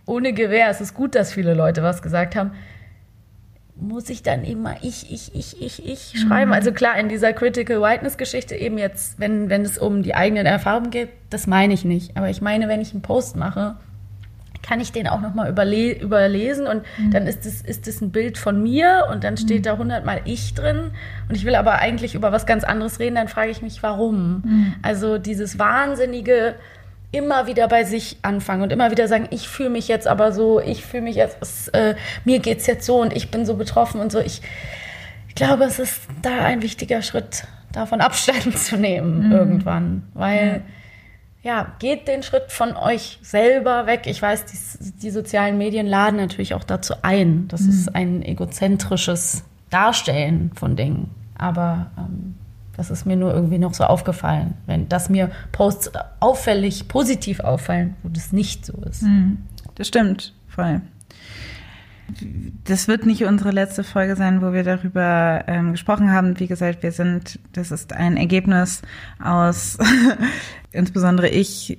ohne 0.06 0.34
Gewehr. 0.34 0.70
Es 0.70 0.82
ist 0.82 0.94
gut, 0.94 1.16
dass 1.16 1.34
viele 1.34 1.54
Leute 1.54 1.84
was 1.84 2.02
gesagt 2.02 2.36
haben. 2.36 2.52
Muss 3.76 4.10
ich 4.10 4.24
dann 4.24 4.44
immer 4.44 4.76
ich, 4.82 5.10
ich, 5.12 5.34
ich, 5.36 5.62
ich, 5.62 5.86
ich 5.86 6.20
schreiben? 6.20 6.50
Mhm. 6.50 6.54
Also 6.54 6.74
klar, 6.74 7.00
in 7.00 7.08
dieser 7.08 7.32
Critical 7.32 7.82
Whiteness-Geschichte 7.82 8.56
eben 8.56 8.78
jetzt, 8.78 9.20
wenn, 9.20 9.50
wenn 9.50 9.62
es 9.62 9.78
um 9.78 10.04
die 10.04 10.16
eigenen 10.16 10.46
Erfahrungen 10.46 10.90
geht, 10.90 11.10
das 11.30 11.48
meine 11.48 11.74
ich 11.74 11.86
nicht. 11.86 12.18
Aber 12.18 12.30
ich 12.30 12.42
meine, 12.42 12.68
wenn 12.68 12.82
ich 12.82 12.92
einen 12.92 13.02
Post 13.02 13.38
mache, 13.38 13.78
kann 14.62 14.80
ich 14.80 14.92
den 14.92 15.08
auch 15.08 15.22
nochmal 15.22 15.50
überle 15.50 15.94
überlesen 15.94 16.68
und 16.68 16.84
mhm. 16.98 17.12
dann 17.12 17.28
ist 17.28 17.46
es 17.46 17.62
ist 17.62 17.88
das 17.88 18.02
ein 18.02 18.12
Bild 18.12 18.38
von 18.38 18.62
mir 18.62 19.08
und 19.12 19.24
dann 19.24 19.38
steht 19.38 19.60
mhm. 19.60 19.64
da 19.64 19.78
hundertmal 19.78 20.22
ich 20.26 20.54
drin 20.54 20.92
und 21.28 21.36
ich 21.36 21.46
will 21.46 21.56
aber 21.56 21.80
eigentlich 21.80 22.16
über 22.16 22.32
was 22.32 22.46
ganz 22.46 22.64
anderes 22.64 23.00
reden, 23.00 23.16
dann 23.16 23.28
frage 23.28 23.52
ich 23.52 23.62
mich, 23.62 23.82
warum? 23.84 24.42
Mhm. 24.46 24.76
Also 24.82 25.18
dieses 25.18 25.60
wahnsinnige 25.60 26.56
immer 27.12 27.48
wieder 27.48 27.68
bei 27.68 27.84
sich 27.84 28.18
anfangen 28.22 28.62
und 28.62 28.72
immer 28.72 28.92
wieder 28.92 29.08
sagen, 29.08 29.28
ich 29.32 29.48
fühle 29.48 29.70
mich 29.70 29.88
jetzt 29.88 30.08
aber 30.08 30.32
so, 30.32 30.60
ich 30.60 30.86
fühle 30.86 31.04
mich 31.04 31.16
jetzt, 31.16 31.74
äh, 31.74 31.96
mir 32.24 32.40
geht's 32.40 32.68
jetzt 32.68 32.86
so 32.86 33.02
und 33.02 33.16
ich 33.16 33.32
bin 33.32 33.46
so 33.46 33.56
betroffen 33.56 34.00
und 34.00 34.12
so. 34.12 34.20
Ich, 34.20 34.42
ich 35.28 35.36
glaube, 35.36 35.64
es 35.64 35.80
ist 35.80 36.02
da 36.22 36.44
ein 36.44 36.62
wichtiger 36.62 37.02
Schritt, 37.02 37.46
davon 37.72 38.02
Abstand 38.02 38.58
zu 38.58 38.78
nehmen 38.78 39.28
mhm. 39.28 39.32
irgendwann, 39.32 40.04
weil 40.14 40.48
ja. 40.48 40.74
Ja. 41.42 41.74
geht 41.80 42.08
den 42.08 42.24
Schritt 42.24 42.52
von 42.52 42.76
euch 42.76 43.20
selber 43.22 43.86
weg. 43.86 44.02
Ich 44.06 44.22
weiß, 44.22 44.46
die, 44.46 44.92
die 45.00 45.12
sozialen 45.12 45.58
Medien 45.58 45.88
laden 45.88 46.18
natürlich 46.18 46.54
auch 46.54 46.64
dazu 46.64 46.94
ein. 47.02 47.48
Das 47.48 47.62
mhm. 47.62 47.70
ist 47.70 47.96
ein 47.96 48.22
egozentrisches 48.24 49.44
Darstellen 49.70 50.52
von 50.56 50.76
Dingen, 50.76 51.12
aber 51.38 51.92
ähm, 51.98 52.36
Das 52.76 52.90
ist 52.90 53.06
mir 53.06 53.18
nur 53.18 53.34
irgendwie 53.34 53.58
noch 53.58 53.74
so 53.74 53.84
aufgefallen, 53.84 54.54
wenn 54.66 54.88
dass 54.88 55.10
mir 55.10 55.32
Posts 55.52 55.92
auffällig 56.22 56.88
positiv 56.88 57.42
auffallen, 57.42 57.96
wo 58.04 58.10
das 58.10 58.32
nicht 58.32 58.66
so 58.66 58.74
ist. 58.90 59.04
Das 59.76 59.88
stimmt, 59.88 60.34
voll. 60.48 60.82
Das 62.64 62.88
wird 62.88 63.06
nicht 63.06 63.24
unsere 63.26 63.52
letzte 63.52 63.84
Folge 63.84 64.16
sein, 64.16 64.42
wo 64.42 64.54
wir 64.54 64.64
darüber 64.64 65.44
ähm, 65.48 65.72
gesprochen 65.72 66.12
haben. 66.12 66.40
Wie 66.40 66.48
gesagt, 66.48 66.84
wir 66.84 66.92
sind, 66.92 67.40
das 67.54 67.72
ist 67.72 67.94
ein 67.94 68.18
Ergebnis 68.18 68.82
aus, 69.24 69.78
insbesondere 70.72 71.30
ich 71.30 71.78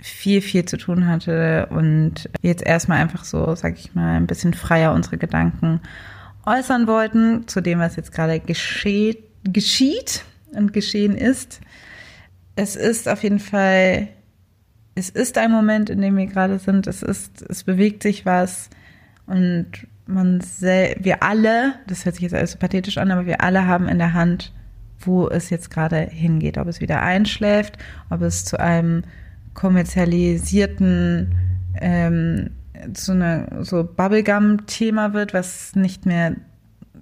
viel, 0.00 0.42
viel 0.42 0.66
zu 0.66 0.76
tun 0.76 1.06
hatte 1.06 1.68
und 1.70 2.28
jetzt 2.42 2.62
erstmal 2.62 2.98
einfach 2.98 3.24
so, 3.24 3.54
sag 3.54 3.78
ich 3.78 3.94
mal, 3.94 4.16
ein 4.16 4.26
bisschen 4.26 4.52
freier 4.52 4.92
unsere 4.92 5.16
Gedanken 5.16 5.80
äußern 6.44 6.86
wollten 6.86 7.48
zu 7.48 7.62
dem, 7.62 7.78
was 7.78 7.96
jetzt 7.96 8.12
gerade 8.12 8.38
geschieht, 8.40 9.24
geschieht 9.44 10.24
und 10.52 10.72
geschehen 10.72 11.16
ist. 11.16 11.60
Es 12.56 12.76
ist 12.76 13.08
auf 13.08 13.22
jeden 13.22 13.40
Fall, 13.40 14.08
es 14.94 15.10
ist 15.10 15.38
ein 15.38 15.50
Moment, 15.50 15.90
in 15.90 16.00
dem 16.00 16.16
wir 16.16 16.26
gerade 16.26 16.58
sind. 16.58 16.86
Es 16.86 17.02
ist, 17.02 17.42
es 17.42 17.64
bewegt 17.64 18.02
sich 18.02 18.26
was 18.26 18.68
und 19.26 19.66
man, 20.06 20.40
sel 20.40 20.96
wir 21.00 21.22
alle, 21.22 21.74
das 21.86 22.04
hört 22.04 22.16
sich 22.16 22.24
jetzt 22.24 22.34
alles 22.34 22.52
so 22.52 22.58
pathetisch 22.58 22.98
an, 22.98 23.10
aber 23.10 23.26
wir 23.26 23.40
alle 23.40 23.66
haben 23.66 23.88
in 23.88 23.98
der 23.98 24.12
Hand, 24.12 24.52
wo 25.00 25.28
es 25.28 25.50
jetzt 25.50 25.70
gerade 25.70 26.00
hingeht. 26.00 26.58
Ob 26.58 26.68
es 26.68 26.80
wieder 26.80 27.02
einschläft, 27.02 27.78
ob 28.10 28.22
es 28.22 28.44
zu 28.44 28.58
einem 28.60 29.02
kommerzialisierten 29.54 31.34
ähm, 31.80 32.50
so 32.94 33.12
eine 33.12 33.60
so 33.60 33.84
Bubblegum-Thema 33.84 35.14
wird, 35.14 35.32
was 35.32 35.74
nicht 35.74 36.06
mehr 36.06 36.36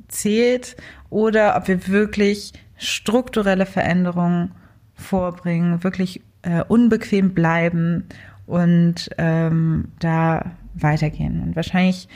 zählt, 0.09 0.77
oder 1.11 1.57
ob 1.57 1.69
wir 1.69 1.89
wirklich 1.89 2.53
strukturelle 2.77 3.67
Veränderungen 3.67 4.53
vorbringen, 4.95 5.83
wirklich 5.83 6.23
äh, 6.43 6.63
unbequem 6.63 7.35
bleiben 7.35 8.05
und 8.47 9.11
ähm, 9.19 9.89
da 9.99 10.53
weitergehen. 10.75 11.43
Und 11.43 11.57
wahrscheinlich 11.57 12.09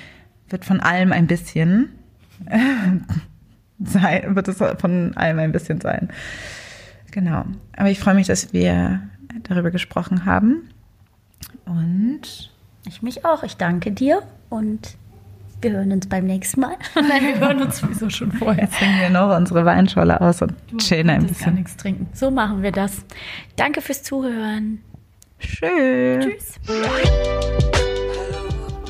wird 0.48 0.64
von 0.64 0.80
allem 0.80 1.12
ein 1.12 1.26
bisschen 1.26 1.90
sein, 3.82 4.36
wird 4.36 4.48
es 4.48 4.59
von 4.59 5.16
allem 5.16 5.38
ein 5.38 5.52
bisschen 5.52 5.80
sein. 5.80 6.09
Genau. 7.11 7.44
Aber 7.76 7.90
ich 7.90 7.98
freue 7.98 8.14
mich, 8.14 8.26
dass 8.26 8.52
wir 8.52 9.00
darüber 9.44 9.70
gesprochen 9.70 10.24
haben. 10.24 10.68
Und 11.64 12.52
ich 12.86 13.02
mich 13.02 13.24
auch. 13.24 13.42
Ich 13.42 13.57
danke 13.57 13.90
dir 13.90 14.22
und 14.48 14.96
wir 15.61 15.72
hören 15.72 15.92
uns 15.92 16.07
beim 16.07 16.26
nächsten 16.26 16.61
Mal. 16.61 16.76
Nein, 16.94 17.22
wir 17.22 17.40
hören 17.40 17.62
uns 17.62 17.78
sowieso 17.78 18.11
schon 18.11 18.30
vorher. 18.32 18.64
Jetzt 18.64 18.76
trinken 18.76 19.00
wir 19.00 19.11
noch 19.11 19.34
unsere 19.36 19.64
Weinscholle 19.64 20.20
aus 20.20 20.42
und 20.42 20.54
chillen 20.78 21.11
ein 21.11 21.26
bisschen. 21.26 21.46
gar 21.46 21.54
nichts 21.54 21.76
trinken. 21.76 22.09
So 22.12 22.30
machen 22.30 22.62
wir 22.62 22.72
das. 22.72 23.04
Danke 23.57 23.80
fürs 23.80 24.02
Zuhören. 24.02 24.80
Schön. 25.38 26.20
Tschüss. 26.20 26.61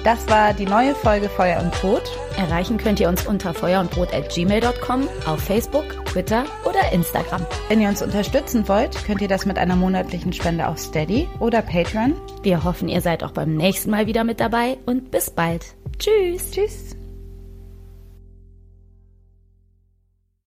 Das 0.07 0.28
war 0.28 0.54
die 0.54 0.66
neue 0.66 0.94
Folge 0.94 1.28
Feuer 1.28 1.61
und 1.61 1.72
Brot. 1.72 2.04
Erreichen 2.36 2.78
könnt 2.78 3.00
ihr 3.00 3.09
uns 3.09 3.26
unter 3.26 3.52
feuerundbrot.gmail.com 3.52 5.09
auf 5.26 5.40
Facebook, 5.40 6.07
Twitter 6.07 6.44
oder 6.64 6.92
Instagram. 6.92 7.44
Wenn 7.68 7.80
ihr 7.80 7.88
uns 7.88 8.02
unterstützen 8.02 8.68
wollt, 8.68 9.04
könnt 9.04 9.20
ihr 9.20 9.26
das 9.26 9.46
mit 9.46 9.59
einer 9.59 9.74
monatlichen 9.74 10.32
Spende 10.32 10.68
auf 10.68 10.78
Steady 10.78 11.26
oder 11.40 11.61
Patreon. 11.61 12.14
Wir 12.44 12.62
hoffen, 12.62 12.88
ihr 12.88 13.00
seid 13.00 13.24
auch 13.24 13.32
beim 13.32 13.57
nächsten 13.57 13.90
Mal 13.90 14.07
wieder 14.07 14.22
mit 14.22 14.38
dabei 14.38 14.78
und 14.86 15.11
bis 15.11 15.28
bald. 15.28 15.74
Tschüss. 15.98 16.52
Tschüss. 16.52 16.95